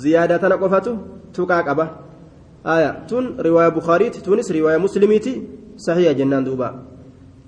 ziyaadaa 0.04 0.40
tana 0.44 0.58
qofatu 0.62 0.92
tuqaa 1.36 1.64
qaba 1.68 1.86
aya 2.76 2.90
tun 3.10 3.26
riwaaya 3.48 3.72
bukaariiti 3.78 4.20
tunis 4.26 4.52
riwaaya 4.58 4.80
muslimiiti 4.86 5.34
sahiha 5.88 6.14
jennaan 6.20 6.46
duuba 6.50 6.70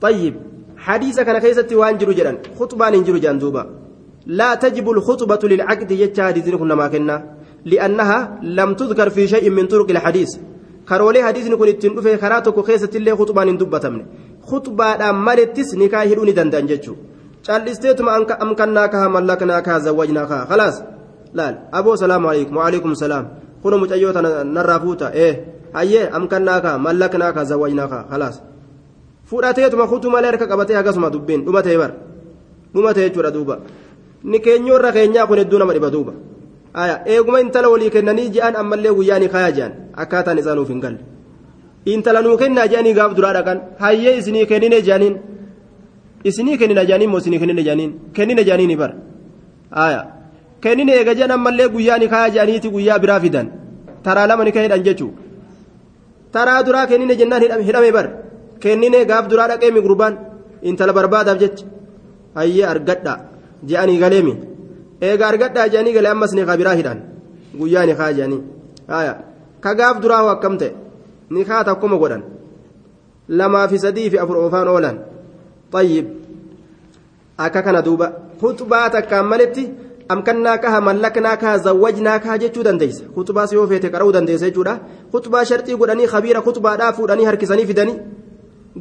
طيب. 0.02 0.34
حديث 0.78 1.20
كان 1.20 1.38
كيستي 1.38 1.76
وان 1.76 1.98
جرو 2.02 2.12
جدان 2.18 2.38
خطبان 2.60 3.04
جرو 3.06 3.18
جان 3.22 3.38
دوبا. 3.40 3.81
لا 4.26 4.56
تجب 4.56 4.90
الخطبة 4.90 5.40
للعقد 5.50 5.92
حديث 6.20 6.50
كنا 6.50 6.76
ما 6.76 6.88
كنا 6.88 7.18
لأنها 7.66 8.40
لم 8.44 8.74
تذكر 8.74 9.10
في 9.10 9.28
شيء 9.28 9.50
من 9.50 9.68
طرق 9.68 9.90
الحديث 9.90 10.32
كرولي 10.90 11.24
حديث 11.24 11.48
نكون 11.48 11.68
التنفي 11.68 12.18
خراتك 12.18 12.66
كيست 12.66 12.96
اللي 12.96 13.16
خطبة 14.44 15.12
مالتس 15.12 15.76
نكاه 15.76 16.04
هدوني 16.04 16.32
دندان 16.32 16.66
جتشو 16.68 16.96
callisteetuma 17.46 18.16
amkannaa 18.40 18.88
kaha 18.88 19.10
mallaknaa 19.10 19.62
kaha 19.62 19.80
zawwajnaa 19.80 20.26
kaha 20.26 20.46
khalaas 20.46 20.84
laal 21.34 21.56
aboo 21.72 21.96
salaamu 21.98 22.30
alaikum 22.30 22.58
waalaikum 22.58 22.96
salaam 22.96 23.26
kuno 23.62 23.78
mucayyoo 23.82 24.14
tana 24.14 24.44
narraa 24.44 24.80
fuuta 24.80 25.12
ee 25.14 25.34
hayyee 25.74 26.10
amkannaa 26.18 26.62
kaha 26.62 26.78
mallaknaa 26.78 27.32
kaha 27.34 27.46
zawwajnaa 27.52 27.88
kaha 27.88 28.04
khalaas 28.12 28.42
fudhateetuma 29.26 29.88
kutuu 29.88 30.12
malee 30.14 30.32
harka 30.32 30.48
qabatee 30.48 30.78
hagasuma 30.80 31.10
dubbiin 31.10 31.46
dhumatee 31.46 31.78
bar 31.78 31.92
dhumatee 32.74 33.10
jechuudha 33.10 33.32
duuba 33.32 33.58
ni 34.24 34.40
keenyoorra 34.46 34.92
keenyaa 34.98 35.26
kun 35.30 35.38
hedduu 35.42 35.60
nama 35.62 35.74
dhiba 35.76 35.90
duuba 35.96 36.14
eeguma 37.14 37.42
intala 37.46 37.70
walii 37.74 37.90
kennanii 37.96 38.30
je'an 38.36 38.56
ammallee 38.62 38.94
guyyaanii 38.98 39.30
kayaa 39.36 39.52
je'an 39.58 39.72
akkaataan 40.04 40.38
isaa 40.44 40.56
nuuf 40.60 40.70
hin 40.74 40.82
galle 40.86 41.00
intala 41.94 42.22
nuu 42.26 42.38
kennaa 42.42 42.68
je'anii 42.72 42.94
gaaf 43.00 43.16
duraa 43.18 43.34
dhaqan 43.38 43.60
hayyee 43.84 44.18
isinii 44.20 44.46
kennine 44.52 44.82
je'aniin 44.88 45.16
isinii 46.30 46.58
kennina 46.62 46.84
jaaniin 46.90 47.10
moo 47.12 47.20
isinii 47.24 47.40
kennina 47.44 47.64
jaaniin 47.68 47.92
kennina 48.16 48.44
jaaniini 48.50 48.76
bar 48.82 48.92
aya 49.86 50.02
kennina 50.64 50.94
eega 51.00 51.14
jedhan 51.20 51.36
ammallee 51.38 51.68
guyyaa 51.76 51.98
ni 52.02 52.08
kayaa 52.14 52.30
jaaniiti 52.38 52.70
guyyaa 52.76 53.00
biraa 53.04 53.20
fidan 53.26 53.48
taraa 54.06 54.28
lama 54.32 54.44
ni 54.46 54.52
hidhan 54.58 54.84
jechuu 54.88 55.12
taraa 56.36 56.62
duraa 56.68 56.86
kennine 56.92 57.16
jennaan 57.22 57.42
hidhame 57.68 57.92
bar 57.98 58.08
kennine 58.64 59.00
gaaf 59.12 59.26
duraa 59.32 59.48
dhaqee 59.52 59.72
mi 59.76 59.82
gurbaan 59.88 60.14
intala 60.70 60.94
barbaadaaf 60.98 61.38
jecha 61.44 61.66
hayyee 62.40 62.66
argadha 62.74 63.14
je'anii 63.70 64.00
galeemi 64.04 64.34
eega 65.02 65.28
argadhaa 65.28 65.68
je'anii 65.74 65.94
galee 65.98 66.12
ammas 66.16 66.34
ni 66.34 66.46
biraa 66.46 66.76
hidhan 66.80 67.00
guyyaa 67.60 67.86
ni 67.86 67.96
kayaa 68.00 68.18
jaanii 68.20 68.42
aya 69.00 69.14
ka 69.64 69.76
gaaf 69.80 70.02
duraa 70.04 70.24
akkam 70.36 70.58
ta'e 70.58 70.72
ni 71.30 71.46
kaa 71.46 71.64
takkuma 71.70 71.98
godhan 72.04 72.24
lamaa 73.40 73.68
fi 73.72 73.80
sadii 73.86 74.10
fi 74.10 74.18
afur 74.24 74.38
oofaan 74.44 74.68
oolan 74.68 74.98
طيب 75.72 76.06
akka 77.38 77.62
kana 77.64 77.82
duuba 77.82 78.08
khutbaa 78.42 78.90
takkaan 78.90 79.26
maletti 79.26 79.64
amkannaa 80.10 80.58
kaha 80.58 80.82
mallaknaa 80.82 81.38
kaha 81.38 81.58
zawwajnaa 81.58 82.20
kaha 82.20 82.38
jechuu 82.38 82.64
dandeeysa 82.64 83.04
khutbaa 83.16 83.48
si 83.48 83.56
yoo 83.56 83.68
feete 83.68 83.90
qara'uu 83.94 84.14
dandeessa 84.14 84.50
jechuudha 84.50 84.74
khutbaa 85.14 85.46
sharxii 85.50 85.78
godhanii 85.82 86.08
khabiira 86.14 86.42
khutbaadhaa 86.48 86.92
fuudhanii 86.98 87.26
harkisanii 87.30 87.66
fidanii 87.72 87.98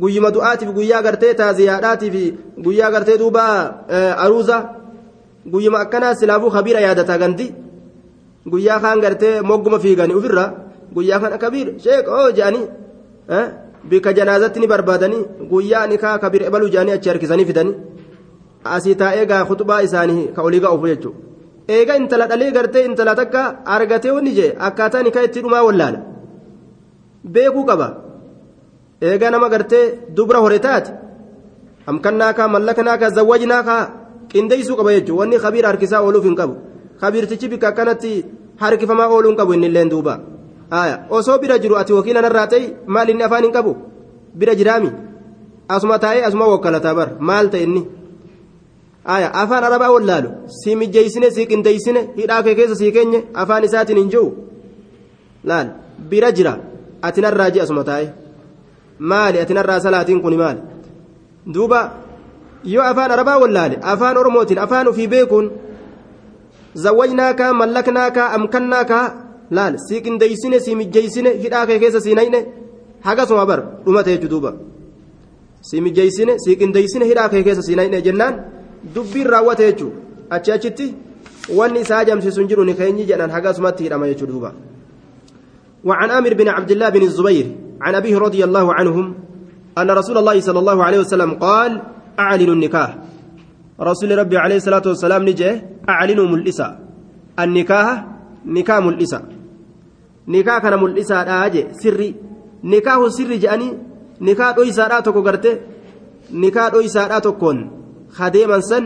guyyuma 0.02 0.30
du'aatiif 0.34 0.70
guyyaa 0.78 1.02
gartee 1.02 1.34
taaziyaadhaatiif 1.34 2.14
guyyaa 2.64 2.90
gartee 2.90 3.18
duuba 3.18 3.44
aruuza 4.24 4.56
guyyuma 5.52 5.78
akkanaa 5.84 6.14
silaafuu 6.14 6.50
khabiira 6.50 6.80
yaadataa 6.80 7.18
gandi. 7.18 7.46
Guyyaa 8.52 8.80
kaan 8.80 9.00
gartee 9.00 9.40
mogguma 9.42 9.78
fiiganii 9.78 10.14
ofirra 10.20 10.44
guyyaa 10.94 11.20
kana 11.20 11.38
kabiir 11.38 11.68
sheek 11.84 12.08
oo 12.08 12.30
je'anii 12.36 12.66
bika 13.90 14.12
janaazatti 14.18 14.60
ni 14.60 14.66
barbaadanii 14.66 15.22
guyyaa 15.50 15.86
ni 15.86 15.96
kaa 15.98 16.18
kabir 16.18 16.42
ebaluu 16.48 16.68
jaanii 16.74 16.92
achi 16.92 17.08
harkisanii 17.08 17.44
fidanii. 17.50 17.74
Asii 18.64 18.94
taa'ee 18.94 19.26
gaa 19.26 19.44
khutbaa 19.48 19.80
isaanii 19.82 20.26
ka 20.36 20.42
olii 20.42 20.60
ga'uuf 20.60 20.84
jechuudha. 20.90 21.18
Eega 21.68 21.96
intala 21.96 22.26
dhalee 22.30 22.50
gartee 22.56 22.84
intala 22.84 23.14
takka 23.20 23.42
argatee 23.74 24.10
wanni 24.16 24.32
jee 24.38 24.50
akkaataa 24.68 25.02
ni 25.02 25.10
kaa 25.10 25.22
itti 25.28 25.40
dhumaa 25.44 25.62
wallaala. 25.68 25.98
Beekuu 27.34 27.64
qaba 27.70 27.86
eega 29.00 29.30
nama 29.30 29.48
gartee 29.48 29.84
dubra 30.16 30.38
hore 30.44 30.58
taate 30.66 30.90
amkannaa 31.90 32.32
kaa 32.38 32.48
mallaknaa 32.54 32.98
kaa 33.02 33.10
zawwajnaa 33.18 33.62
kaa 33.68 33.82
qindeessuu 34.32 34.76
qaba 34.80 34.92
jechuudha 34.96 35.20
wanni 35.20 35.38
kabiira 35.44 35.68
harkisaa 35.72 36.02
ooluuf 36.06 36.24
hin 36.24 36.36
qabu 36.40 36.54
kabiirtichi 37.00 37.48
bika 37.52 37.68
akkanatti 37.72 38.10
harkifamaa 38.62 39.08
ooluu 39.14 39.30
hin 39.30 39.38
qabu 39.40 39.52
inni 39.54 39.66
illee 39.70 39.84
duuba. 39.94 40.14
osoo 41.10 41.38
bira 41.38 41.58
jiru 41.58 41.76
ati 41.76 41.92
wakiila 41.92 42.20
narraa 42.26 42.46
ta'e 42.46 42.66
maal 42.86 43.08
inni 43.12 43.24
afaan 43.28 43.44
hin 43.44 43.52
qabu 43.56 43.72
bira 44.42 44.54
jiraami 44.60 44.90
asuma 45.68 45.98
taa'ee 46.04 46.22
asuma 46.28 46.46
wakkalataa 46.52 46.94
bar 46.94 47.08
maal 47.30 47.50
ta'e 47.54 47.62
inni 47.62 47.82
afaan 49.42 49.64
arabaa 49.64 49.90
wallaalu 49.96 50.30
si 50.60 50.76
mijjeeysine 50.76 51.30
si 51.30 51.46
qindeeysine 51.46 52.00
hidhaa 52.20 52.42
kee 52.42 52.54
keessa 52.60 52.76
sii 52.80 52.92
keenye 52.96 53.24
afaan 53.42 53.64
isaatiin 53.68 53.98
hin 54.02 54.10
jiru 54.14 54.30
laal 55.52 55.68
bira 56.10 56.32
jira 56.38 56.54
ati 57.08 57.20
narraa 57.26 57.50
ji'a 57.56 57.66
suma 57.66 57.84
taa'e 57.90 58.06
maali 59.00 59.38
ati 59.40 59.54
narraa 59.54 59.80
salaatiin 59.80 60.20
kun 60.22 60.36
maali 60.42 60.60
duuba 61.54 61.80
yoo 62.64 62.84
afaan 62.90 63.10
arabaa 63.16 63.38
wallaale 63.42 63.76
afaan 63.92 64.16
oromootiin 64.22 64.58
afaan 64.64 64.88
ofii 64.88 65.08
beekuun 65.14 65.50
zawwajnaakaa 66.84 67.52
mallaknaakaa 67.60 68.28
amkannaakaa 68.38 69.04
laal 69.50 69.74
si 69.88 70.00
qindeeysine 70.04 70.60
si 70.60 70.74
mijjeeysine 70.80 71.30
hidhaa 71.42 71.66
kee 71.66 71.78
keessa 71.82 72.00
sii 72.00 72.14
nayne 72.14 72.40
hagasuma 73.06 73.46
bar 73.46 73.60
dhumate 73.84 74.10
jechuu 74.14 74.30
duuba 74.34 74.52
si 75.68 75.80
mijjeeysine 75.80 76.38
si 76.44 76.56
qindeeysine 76.56 77.04
hidhaa 77.10 77.28
kee 77.28 77.42
keessa 77.46 77.62
sii 77.68 77.76
nayne 77.80 78.02
jennaan 78.02 78.34
dubbiin 78.94 79.26
raawwate 79.34 79.66
jechuun 79.70 79.92
achi 80.36 80.52
achitti 80.56 80.94
wanni 81.58 81.80
isaa 81.80 82.04
jamsiisu 82.04 82.40
hin 82.40 82.48
jiru 82.48 82.64
ni 82.64 82.74
keenyi 82.74 83.04
jedhan 83.10 83.30
hagasumatti 83.36 83.82
hidhama 83.88 84.08
jechuu 84.12 84.26
duuba 84.34 84.52
وعن 85.84 86.10
عامر 86.10 86.34
بن 86.34 86.48
عبد 86.48 86.70
الله 86.70 86.88
بن 86.88 87.02
الزبير 87.02 87.46
عن 87.80 87.94
أبيه 87.94 88.18
رضي 88.18 88.44
الله 88.44 88.74
عنهم 88.74 89.06
أن 89.78 89.90
رسول 89.90 90.18
الله 90.18 90.40
صلى 90.40 90.58
الله 90.58 90.78
عليه 90.84 90.98
وسلم 90.98 91.30
قال 91.40 91.82
أعلنوا 92.18 92.54
النكاح. 92.54 92.90
رسول 93.80 94.18
ربي 94.18 94.36
عليه 94.36 94.56
الصلاة 94.56 94.86
والسلام 94.86 95.22
نجي 95.28 95.50
أعلنوا 95.88 96.26
ملئسا. 96.28 96.68
النكاح 97.38 97.88
نكاح 98.46 98.78
ملئسا. 98.78 99.20
نكاح 100.28 100.58
كان 100.62 100.74
ملئسا 100.82 101.16
آجي. 101.44 101.62
سري. 101.80 102.08
نكاح 102.64 102.98
سري 103.08 103.36
جاني. 103.36 103.68
نكاح 104.20 104.50
دويسا 104.56 104.84
راتو 104.86 105.12
كغرتي 105.12 105.52
نكاح 106.32 106.68
دويسا 106.68 107.06
راتو 107.06 107.32
كون 107.40 107.80
hadeeman 108.18 108.62
san 108.62 108.84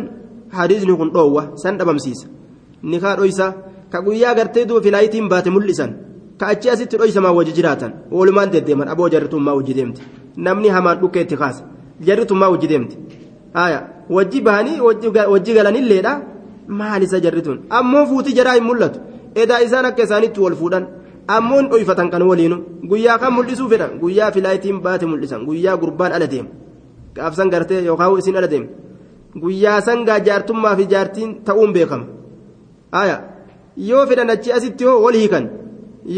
hadiisni 0.53 0.97
kun 0.97 1.11
dhoowwa 1.13 1.43
san 1.57 1.79
dhabamsiisa 1.79 2.27
ni 2.83 3.01
kaa 3.01 3.17
dhoysa 3.17 3.47
ka 3.91 4.03
guyyaa 4.03 4.35
gartee 4.35 4.65
duuba 4.69 4.83
filaayitiin 4.83 5.29
baate 5.29 5.51
mul'isan 6.35 6.39
ka 6.39 6.47
achi 6.47 6.71
asitti 6.71 6.97
dhoysamaa 6.97 7.33
wajji 7.33 7.53
jiraatan? 7.53 7.93
Oolumaan 8.13 8.51
deddeeman 8.53 8.89
aboo 8.89 9.09
jarritummaa 9.09 9.55
wajji 9.55 9.75
deemte 9.75 10.03
namni 10.37 10.69
hamaan 10.69 10.99
dhukkeetti 11.01 11.37
kaasa. 11.37 11.65
Jarritummaa 12.01 12.51
wajji 12.51 12.69
deemte 12.69 12.97
wajji 14.11 14.41
bahanii 14.41 14.81
wajji 14.81 15.55
galanilleedha 15.55 16.21
maalisa 16.69 17.21
jarrituun 17.21 17.59
ammoo 17.71 18.07
fuuti 18.07 18.33
jaraa 18.33 18.55
hin 18.55 18.65
mul'atu. 18.65 19.01
Edaa 19.35 19.59
isaan 19.61 19.85
akka 19.85 20.03
isaanitti 20.03 20.41
wal 20.41 20.55
fuudhan 20.55 20.87
ammoo 21.27 21.59
hin 21.59 21.71
dhoyfatan 21.71 22.11
kan 22.11 22.23
waliinu 22.23 22.57
guyyaa 22.89 23.19
kan 23.19 23.33
mul'isuu 23.33 23.69
fedhan 23.69 23.99
guyyaa 24.01 24.31
filaayitiin 24.33 24.81
baate 24.81 25.07
mul'isan 25.07 25.45
guyyaa 25.47 25.77
gurbaan 25.77 26.13
ala 26.13 26.27
deema 26.27 26.49
gaafsan 27.15 27.51
gartee 27.51 27.85
yookaan 27.85 28.19
isin 28.19 28.37
ala 28.37 28.47
deema 28.51 28.67
guyyaa 29.41 29.81
sangaa 29.81 30.19
jaartummaa 30.21 30.77
fi 30.77 30.87
jaartiin 30.87 31.45
ta'uun 31.45 31.73
beekama 31.73 32.07
yoo 33.77 34.07
fedhan 34.07 34.31
achi 34.31 34.53
asitti 34.53 34.85
hoo 34.85 35.03
wal 35.05 35.15
hiikan 35.15 35.49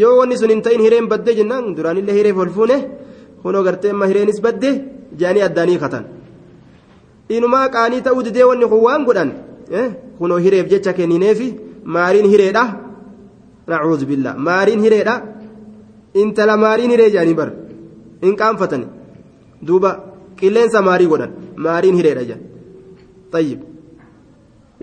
yoo 0.01 0.17
wanni 0.19 0.37
sun 0.37 0.49
hin 0.53 0.61
ta'in 0.65 0.81
hireen 0.85 1.07
baddee 1.11 1.35
jennaan 1.39 1.75
duraanillee 1.77 2.15
hireef 2.19 2.37
ol 2.43 2.49
fuune 2.57 2.77
kunoo 3.41 3.63
gartee 3.67 3.91
amma 3.95 4.05
hireenis 4.11 4.41
baddee 4.45 4.73
jaanii 5.21 5.43
addaanii 5.49 5.77
katan 5.83 6.05
inumaa 7.35 7.67
qaanii 7.75 8.01
ta'uu 8.07 8.23
didee 8.27 8.45
wanni 8.49 8.65
kun 8.71 8.81
waan 8.87 9.05
godhan 9.07 9.31
kunoo 10.17 10.39
hireef 10.45 10.67
jecha 10.73 10.93
kennineefi 10.97 11.47
maariin 11.95 12.29
hireedha 12.33 12.63
nacuudhu 13.71 14.05
billaa 14.11 14.35
maariin 14.49 14.81
hireedha 14.85 15.15
intala 16.21 16.57
maariin 16.65 16.91
hiree 16.95 17.09
jedhanii 17.15 17.37
bar 17.41 17.49
hin 18.25 18.35
qaanfatani 18.41 18.87
duuba 19.67 19.91
qilleensa 20.39 20.81
maarii 20.89 21.09
godhan 21.13 21.31
maariin 21.65 21.95
hireedha 22.01 22.23
jedhan 22.29 22.43
طيب 23.31 23.59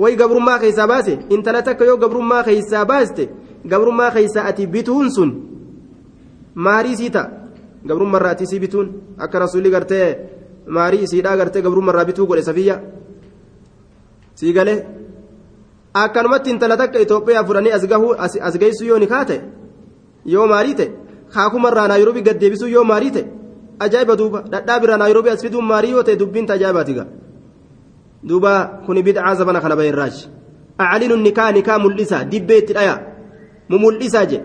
way 0.03 0.17
gabrummaa 0.17 0.59
keessaa 0.59 0.87
baase 0.93 1.13
intala 1.35 1.63
takka 1.63 1.85
yoo 1.85 1.97
gabrummaa 1.97 2.43
keessaa 2.49 2.85
baaste 2.91 3.25
gabrummaa 3.73 4.11
keessaa 4.17 4.45
ati 4.51 4.67
bituun 4.67 5.11
sun 5.17 5.31
maarii 6.55 6.97
sii 6.97 7.11
ta'a 7.11 7.31
gabrummarraa 7.89 8.33
ati 8.37 8.47
sii 8.47 8.61
bituun 8.65 8.89
akka 9.19 9.39
rasuulli 9.45 9.71
gartee 9.71 10.09
maarii 10.77 11.03
isiidhaa 11.07 11.37
gartee 11.37 11.62
gabrummarraa 11.62 12.05
bituu 12.11 12.27
godhe 12.27 12.43
safiyya 12.43 12.77
sii 14.35 14.53
galee 14.53 14.79
akkanumatti 15.95 16.51
intala 16.51 16.77
takka 16.77 16.99
Itoophiyaa 17.07 17.45
fudhanii 17.45 17.75
as 17.79 17.87
gahuu 17.87 18.15
as 18.19 18.59
geessuu 18.59 18.87
yoo 18.93 18.99
nikaa 18.99 19.25
ta'e 19.25 19.41
yoo 20.37 20.47
maarii 20.47 20.75
ta'e 20.81 20.93
kaakumarraa 21.35 21.89
naayiroobii 21.89 22.27
gad 22.29 22.41
deebisuu 22.41 22.73
yoo 22.77 22.85
maarii 22.93 23.12
ta'e 23.19 23.27
ajaa'iba 23.87 24.17
duuba 24.23 24.45
dhadhaa 24.55 24.97
naayiroobii 25.03 25.37
as 25.37 25.43
fiduun 25.47 25.71
maarii 25.73 25.95
yoo 25.97 26.03
ta'e 26.03 26.19
dubbiin 26.23 26.47
tajaa'ibaati 26.53 26.95
gaa. 27.01 27.07
duuba 28.25 28.81
kuni 28.87 29.03
bid'aa 29.03 29.35
zabana 29.35 29.61
kana 29.61 29.77
bayirraachi 29.77 30.29
aclinu 30.79 31.17
nikaa 31.17 31.53
nikaa 31.53 31.79
mul'isa 31.79 32.25
dibbee 32.25 32.59
itti 32.59 32.73
dhaya 32.73 33.14
mu 33.69 33.77
mul'isaa 33.83 34.27
je 34.31 34.39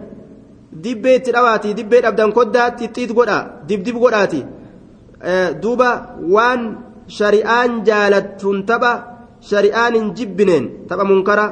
dibbee 0.84 1.16
itti 1.20 1.32
dhawaati 1.36 1.74
dibbee 1.78 2.02
dhabdan 2.06 2.32
koddaa 2.38 2.68
xixxiit 2.80 3.12
godhaa 3.18 3.44
dibdib 3.68 3.98
godhaati 4.04 4.42
duuba 5.62 5.90
waan 6.34 6.62
shari'aan 7.18 7.72
jaalattuun 7.88 8.60
tapha 8.70 8.94
shari'aan 9.50 9.94
hin 10.00 10.08
jibbineen 10.18 10.66
tapha 10.90 11.04
munkara 11.12 11.46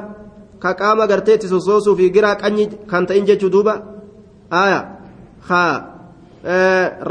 ka 0.62 0.70
qaama 0.80 1.06
garteetti 1.10 1.50
sossoosuu 1.52 1.96
fi 1.98 2.10
giraa 2.16 2.36
qanyi 2.42 2.64
kan 2.90 3.06
ta'in 3.08 3.28
jechuu 3.28 3.52
duuba 3.54 3.74
aya 4.62 4.80
ha 5.48 5.62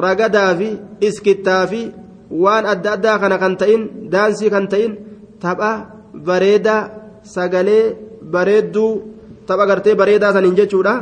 ragadaa 0.04 0.52
fi 0.60 0.70
iskittaa 1.08 1.64
fi 1.72 1.82
waan 2.44 2.66
adda 2.74 2.90
addaa 2.96 3.18
kana 3.22 3.38
kan 3.44 3.54
ta'in 3.62 3.82
daansii 4.14 4.50
kan 4.56 4.66
ta'in 4.72 4.94
tapha 5.44 5.72
bareedaa 6.28 6.90
sagalee 7.34 7.86
bareedduu 8.34 8.92
tapha 9.48 9.66
gartee 9.70 9.96
bareedaa 9.96 10.34
saniin 10.36 10.56
jechuudha 10.60 10.94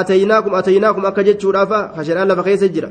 ataynaakum 0.00 0.54
ataynaakum 0.60 1.04
akka 1.10 1.22
jechuudhaafa 1.28 1.78
hashadhaan 1.96 2.28
lafa 2.28 2.42
keessa 2.48 2.68
jira 2.76 2.90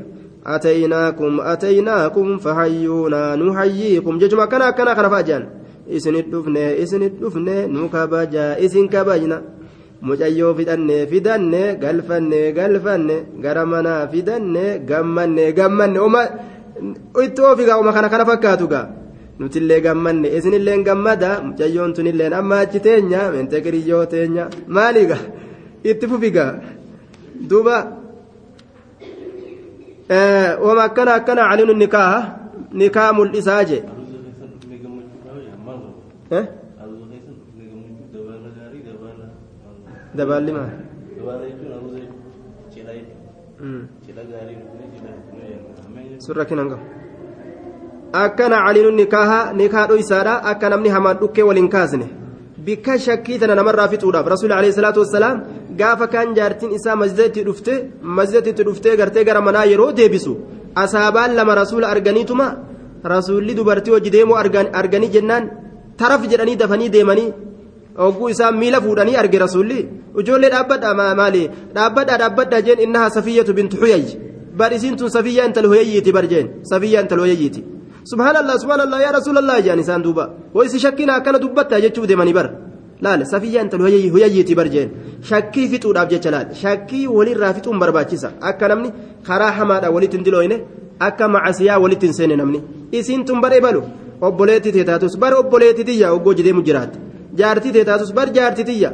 ataynaakum 0.54 1.40
ataynaakum 1.52 2.38
fahayyuunaa 2.44 3.36
nu 3.40 3.52
hayyiikum 3.58 4.18
jechuma 4.22 4.46
akkana 4.46 4.70
akkana 4.72 4.94
kana 4.98 5.10
fa'ajaan 5.14 5.44
isinit 5.96 6.30
dhufne 6.32 6.64
isinit 6.84 7.20
dhufne 7.20 7.56
nu 7.74 7.88
kabajaa 7.94 8.56
isin 8.66 8.88
kabajna 8.88 9.40
mucayyoo 10.06 10.54
fidhanne 10.58 10.96
fidanne 11.12 11.62
galfanne 11.82 12.40
galfanne 12.58 13.16
gara 13.44 13.64
manaa 13.72 14.02
fidanne 14.12 14.64
gammanne 14.90 15.52
gammanne 15.52 15.98
itti 17.24 17.40
oofigaa 17.42 17.78
uma 17.78 17.92
kana 17.92 18.08
kana 18.08 18.24
fakkaatu 18.30 18.68
gaa 18.68 18.86
nutillee 19.38 19.80
gammanne 19.86 20.28
isinillee 20.36 20.78
gammada 20.88 21.30
mucayyoon 21.46 21.92
tunillee 21.96 22.30
amma 22.40 22.56
achi 22.64 22.78
teenya 22.86 23.20
mente 23.34 23.56
qiriyyoo 23.64 24.04
teenya 24.12 24.44
maaliiga 24.76 25.18
itti 25.90 26.06
fufigaa 26.10 26.52
duuba 27.50 27.76
wama 30.64 30.82
akkana 30.88 31.12
akkana 31.18 31.42
calinu 31.50 31.74
nikaa 31.82 32.14
nikaa 32.80 33.10
mul'isaa 33.16 33.62
je 33.70 33.78
dabaalli 40.16 40.52
maal 40.56 40.70
surra 46.24 46.44
kinan 46.48 46.68
qabu 46.72 47.03
akkana 48.22 48.58
calinu 48.66 48.90
nikaaha 49.00 49.38
nikaa 49.60 49.86
dhoysaadha 49.90 50.34
akka 50.50 50.68
namni 50.72 50.88
hamaan 50.96 51.16
dhukkee 51.22 51.42
waliin 51.48 51.68
kaasne 51.74 52.06
bikka 52.66 52.98
shakkii 53.06 53.38
tana 53.40 53.54
namarraa 53.60 53.88
fixuudhaaf 53.92 54.26
rasuuli 54.34 54.54
alayhi 54.58 54.76
salaatu 54.78 55.00
wassalaam 55.02 55.40
gaafa 55.80 56.06
kaan 56.12 56.34
jaartiin 56.38 56.72
isaa 56.78 56.96
masjidatti 57.02 57.44
dhufte 57.48 57.72
masjidatti 58.18 58.62
dhuftee 58.68 58.96
gartee 59.00 59.24
gara 59.28 59.40
manaa 59.48 59.64
yeroo 59.72 59.90
deebisu 59.98 60.36
asaabaan 60.84 61.34
lama 61.38 61.54
rasuula 61.62 61.88
arganiituma 61.94 62.46
rasuulli 63.14 63.54
dubartii 63.58 63.94
hojii 63.96 64.14
deemuu 64.16 64.38
arganii 64.80 65.10
jennaan 65.16 65.50
taraf 66.02 66.22
jedhanii 66.30 66.56
dafanii 66.62 66.88
deemanii 66.96 67.28
hogguu 67.98 68.28
isaa 68.36 68.52
miila 68.62 68.80
fuudhanii 68.86 69.16
arge 69.22 69.38
rasuulli 69.46 69.78
ijoollee 70.20 70.50
dhaabbadha 70.56 70.94
maali 71.20 71.44
dhaabbadha 71.76 72.18
dhaabbadha 72.22 72.62
jeen 72.66 72.80
innaha 72.88 73.10
safiyyatu 73.18 73.54
bintu 73.60 73.76
xuyayy 73.82 74.06
bar 74.58 74.72
isiin 74.72 74.98
safiyyaa 75.18 75.46
intal 75.50 75.66
hoyayyiiti 75.72 76.12
bar 76.18 76.26
jeen 76.32 76.50
safiyyaa 76.72 77.02
intal 77.06 77.20
hoyayyiiti 78.04 78.10
subhaanallah 78.10 78.58
subhaanallah 78.58 79.00
yaa 79.02 79.12
rasuulallah 79.18 79.62
jaan 79.64 79.78
isaan 79.78 80.02
duuba 80.02 80.24
hoysi 80.54 80.78
shakkina 80.84 81.14
akkana 81.18 81.38
dubbatta 81.38 81.80
jechuuf 81.80 82.06
deemanii 82.06 82.34
bar 82.34 82.46
laal 83.00 83.24
safiyyaa 83.32 83.64
intal 83.64 83.80
hoyayyiiti 83.80 84.54
bar 84.54 84.68
jeen 84.74 84.90
shakkii 85.30 85.68
fixuudhaaf 85.72 86.08
jecha 86.12 86.30
laal 86.34 86.46
shakkii 86.62 87.06
walirraa 87.16 87.52
fixuun 87.56 87.78
barbaachisa 87.78 88.28
akka 88.50 88.68
namni 88.68 88.92
karaa 89.28 89.52
hamaadha 89.58 89.90
walitti 89.90 90.16
hin 90.16 90.24
dilooyne 90.24 90.56
akka 91.08 91.28
macasiyaa 91.28 91.78
walitti 91.84 92.06
hin 92.06 92.14
seenne 92.18 92.36
namni 92.42 92.62
isiin 92.98 93.24
tun 93.24 93.40
baree 93.40 93.60
balu 93.66 93.82
obboleetti 94.20 94.72
teetaatus 94.76 95.18
bar 95.18 95.32
obboleetti 95.40 95.84
tiyya 95.84 96.12
oggoo 96.16 96.34
jideemu 96.38 96.62
jiraatte 96.68 96.98
jaartii 97.40 97.72
teetaatus 97.76 98.12
bar 98.18 98.28
jaartii 98.36 98.64
tiyya 98.70 98.90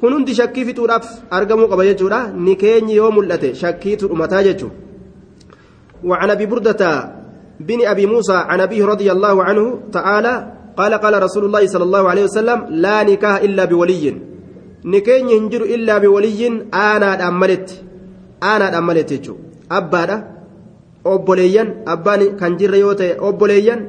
kun 0.00 0.12
hundi 0.16 0.34
shakkii 0.40 0.64
fixuudhaaf 0.68 1.06
argamuu 1.38 1.68
qaba 1.72 1.84
jechuudha 1.90 2.18
ni 2.46 2.56
keenyi 2.62 2.96
yoo 3.00 3.10
mul'ate 3.18 3.54
shakkiitu 3.54 4.08
dhumataa 4.08 4.42
jechuudha. 4.48 4.76
وعن 6.04 6.30
ابي 6.30 6.46
برده 6.46 6.82
بن 7.60 7.86
ابي 7.86 8.06
موسى 8.06 8.32
عن 8.36 8.60
ابيه 8.60 8.84
رضي 8.84 9.12
الله 9.12 9.44
عنه 9.44 9.80
تعالى 9.92 10.52
قال 10.76 10.94
قال 10.94 11.22
رسول 11.22 11.44
الله 11.44 11.66
صلى 11.66 11.84
الله 11.84 12.08
عليه 12.08 12.24
وسلم 12.24 12.66
لا 12.70 13.02
نكاح 13.02 13.36
إلا 13.36 13.64
بولي 13.64 14.04
نكين 14.84 15.28
ينجر 15.28 15.62
إلا 15.62 15.98
بولي 15.98 16.46
أنا 16.74 17.28
أملت 17.28 17.82
أنا 18.42 18.78
أملت 18.78 19.34
أبدا 19.72 20.36
obboleeyyan 21.06 21.68
abbaan 21.86 22.22
kan 22.40 22.58
jirre 22.58 22.78
yoo 22.82 22.94
ta'e 23.00 23.14
obboleeyyan 23.28 23.80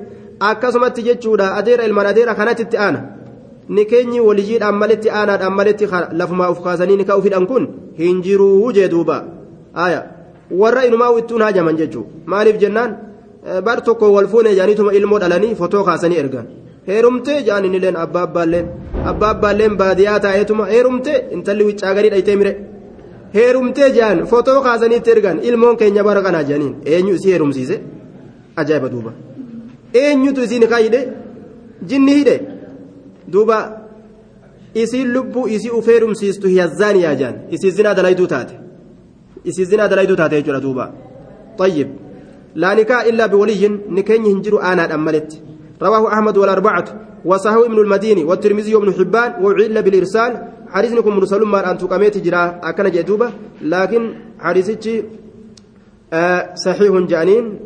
akkasumatti 0.50 1.06
jechuudha 1.08 1.56
adeera 1.60 1.88
ilmaan 1.90 2.10
adeera 2.14 2.36
kanatitti 2.40 2.78
aana 2.86 3.00
ni 3.76 3.86
keenyi 3.92 4.20
waliyyiidhaan 4.28 4.78
malitti 4.82 5.10
aanaadhaan 5.20 5.56
malitti 5.60 5.90
lafumaa 6.20 6.50
uf 6.54 6.62
kaasanii 6.66 6.98
ni 7.00 7.06
ka'uufidhaan 7.10 7.48
kun 7.52 7.68
hin 8.02 8.22
jiruu 8.26 8.72
jee 8.78 8.88
duuba 8.94 9.18
warra 10.62 10.86
inumaa 10.90 11.12
wittuun 11.18 11.42
hajaman 11.48 11.78
jechuudha 11.82 12.30
maaliif 12.34 12.58
jennaan 12.64 12.98
Eh, 13.46 13.62
bar 13.62 13.82
tokko 13.84 14.12
wal 14.14 14.28
fuune 14.28 14.56
jaanituma 14.56 14.94
ilmoo 14.94 15.20
dhalanii 15.20 15.56
fotoo 15.56 15.84
kaasanii 15.84 16.18
ergan 16.24 16.48
heerumtee 16.88 17.42
jaaniin 17.48 17.74
illeen 17.78 17.96
abbaa 18.04 18.24
abbaalleen. 18.28 18.68
Abbaa 19.12 19.30
abbaalleen 19.36 19.78
baadiyaa 19.78 20.20
taa'eetuma 20.26 20.66
heerumtee 20.74 21.18
intalli 21.36 21.64
wiccaagalii 21.70 22.12
dhaytee 22.14 22.36
mire. 22.42 22.54
Heerumtee 23.34 23.90
jaan 23.98 24.26
fotoo 24.32 24.62
kaasaniitti 24.68 25.12
ergan 25.16 25.40
ilmoon 25.50 25.78
keenya 25.78 26.04
bara 26.04 26.22
kanaa 26.22 26.44
jaaniin. 26.50 26.76
Eenyu 26.86 27.16
isii 27.16 27.32
heerumsiise? 27.32 27.82
Ajaa'iba 28.56 28.92
duuba. 28.94 29.12
Eenyutu 29.94 30.42
isiin 30.42 30.68
hidhe? 30.86 31.02
Jinni 31.90 32.16
hidhe? 32.20 32.36
Duuba 33.34 33.58
isiin 34.74 35.14
lubbuu 35.14 35.48
isii 35.48 35.70
uf 35.78 35.88
heerumsiistu 35.88 36.48
hiyazzaaniyaa 36.48 37.16
jaan 37.22 37.36
isii 37.52 37.72
zinaa 37.72 37.96
dalaytuu 37.98 38.28
taate. 38.28 38.60
Isii 39.44 39.66
zinaa 39.66 39.90
dalaytuu 39.92 40.16
taate 40.16 40.36
jechuudha 40.42 40.62
duuba. 40.62 40.92
Xayyib. 41.60 42.07
لا 42.58 42.74
نكاح 42.74 43.02
إلا 43.12 43.26
بولي 43.26 43.68
نكين 43.90 44.26
هنجر 44.26 44.62
آنا 44.62 44.84
أملت 44.96 45.42
رواه 45.82 46.14
أحمد 46.14 46.38
والأربعة 46.38 46.86
وصححه 47.26 47.66
ابن 47.66 47.80
المديني 47.80 48.24
والترمذي 48.24 48.76
وابن 48.76 48.94
حبان 48.94 49.30
وعل 49.44 49.82
بالإرسال. 49.86 50.32
حديثني 50.70 51.02
كن 51.02 51.12
مرسل 51.12 51.42
ما 51.46 51.72
أن 51.72 51.78
تقاميت 51.78 52.18
جرا 52.18 52.60
أكن 52.64 52.92
جدوبة 52.92 53.30
لكن 53.62 54.02
حديثك 54.40 55.06
آه 56.14 56.56
صحيح 56.56 56.94
جانين. 56.98 57.60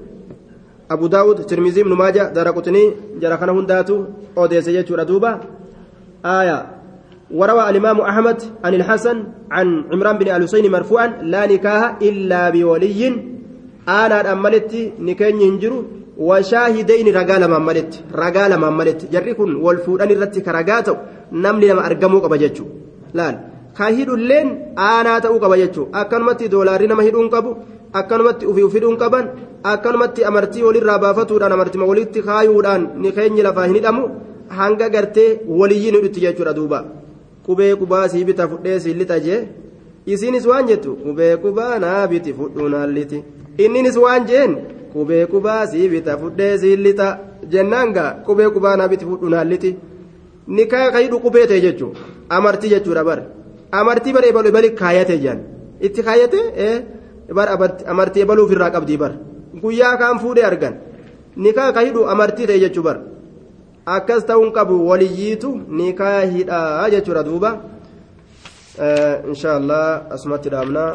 أبو 0.92 1.08
داود 1.08 1.46
ترمذي 1.46 1.84
بن 1.84 1.94
ماجه 1.94 2.24
درقتني 2.36 2.94
جرا 3.22 3.36
كان 3.36 3.50
هنداتو 3.50 4.06
أوديس 4.38 4.68
يجور 4.68 5.04
دوبة 5.04 5.40
آية. 6.26 6.58
وروى 7.32 7.70
الإمام 7.70 8.02
أحمد 8.02 8.42
عن 8.64 8.74
الحسن 8.74 9.24
عن 9.52 9.68
عمران 9.92 10.18
بن 10.18 10.28
الحسين 10.36 10.72
مرفوعا 10.72 11.08
لا 11.24 11.46
نكاح 11.46 11.98
إلا 12.02 12.50
بولي. 12.50 13.31
aanaadhaan 13.88 14.42
maletti 14.46 14.94
ni 15.00 15.16
keenya 15.16 15.46
hin 15.46 15.60
jiru. 15.60 15.80
Washaa 16.18 16.64
washaahidayni 16.64 17.12
ragaa 17.12 17.40
lamaan 17.40 17.64
maletti 17.68 18.04
ragaa 18.22 18.48
lamaan 18.50 18.76
maletti 18.80 19.08
jarri 19.14 19.34
kun 19.36 19.56
wal 19.66 19.78
fuudhan 19.86 20.12
irratti 20.16 20.44
ka 20.46 20.52
ragaa 20.58 20.82
ta'u 20.88 20.98
namni 21.32 21.68
lama 21.70 21.86
argamuu 21.90 22.22
qaba 22.22 22.38
jechuudha 22.38 22.76
laal. 23.20 23.36
Ka 23.78 23.88
hidhulleen 23.98 24.50
aanaa 24.88 25.22
ta'uu 25.26 25.40
qaba 25.44 25.58
jechuudha 25.62 26.02
akkanumatti 26.02 26.52
doolaarri 26.54 26.88
nama 26.92 27.08
hidhuun 27.08 27.32
qabu 27.36 27.56
akkanumatti 28.00 28.46
ofii 28.52 28.68
of 28.68 28.74
hidhuun 28.78 29.00
qaban 29.04 29.32
akkanumatti 29.74 30.28
amartii 30.30 30.68
walirraa 30.68 31.00
baafatuudhaan 31.06 31.58
amartima 31.58 31.90
walitti 31.92 32.26
kaayuudhaan 32.28 32.88
ni 33.02 33.12
keenyi 33.18 33.48
lafaa 33.48 33.66
hin 33.66 33.76
hidhamu. 33.80 34.06
Hanga 34.60 34.90
gartee 34.90 35.30
waliyyiin 35.48 35.96
hidhutti 35.96 36.26
jechuudha 36.28 36.58
duuba. 36.62 36.86
Qubee 37.46 37.76
qubaa 37.82 38.08
sii 38.14 38.26
bita 38.30 38.48
fudhee 38.54 38.80
sii 38.80 38.94
lixa 39.04 39.20
jee. 39.28 39.44
Isiinis 40.06 40.46
waan 40.54 40.68
jettu 40.74 40.98
qubee 41.04 41.36
qubaa 41.46 41.80
naa 41.86 42.08
biti 42.08 42.34
fudhuunaan 42.40 42.94
liti. 42.98 43.24
Inninis 43.66 43.98
waan 44.04 44.24
jeen 44.32 44.52
qubee 44.94 45.24
qubaa 45.34 45.62
sii 45.72 45.88
bita 45.94 46.18
fudhee 46.22 46.54
sii 46.62 46.76
lixa 46.86 47.08
jennaanga 47.54 48.06
qubee 48.28 48.50
qubaa 48.56 48.76
naa 48.80 48.88
biti 48.92 49.06
fudhuun 49.10 49.34
halliti. 49.42 49.72
ni 50.56 50.66
kaa 50.72 50.98
hidhu 50.98 51.20
qubee 51.26 51.46
ta'e 51.50 51.62
jechuun 51.66 51.94
amartii 52.38 52.70
jechuudha 52.74 53.04
bar 53.10 53.20
amartii 53.80 54.14
bara 54.16 54.28
ebalu 54.32 54.48
ebali 54.52 54.70
kaayate 54.82 55.16
jaan 55.24 55.40
itti 55.88 56.02
kaayate 56.08 56.40
bar 57.38 57.48
amartii 57.94 58.24
ebaluu 58.26 58.46
ofirraa 58.48 58.72
qabdii 58.76 58.98
bar 59.04 59.12
guyyaa 59.64 59.96
kaan 60.02 60.20
fuudhee 60.24 60.46
argan 60.52 60.76
ni 61.44 61.54
kaa 61.58 61.84
hidhu 61.88 62.08
amartii 62.14 62.48
ta'e 62.50 62.60
jechuu 62.64 62.84
bar 62.88 62.98
akkas 63.98 64.26
ta'uun 64.30 64.52
qabu 64.58 64.76
waliyyiitu 64.90 65.50
ni 65.78 65.94
kaa 66.02 66.20
hidhaa 66.34 66.90
jechuudha 66.96 67.24
duuba 67.30 67.52
inshaallah 69.32 69.86
asumatti 70.16 70.50
dhaabnaa. 70.54 70.90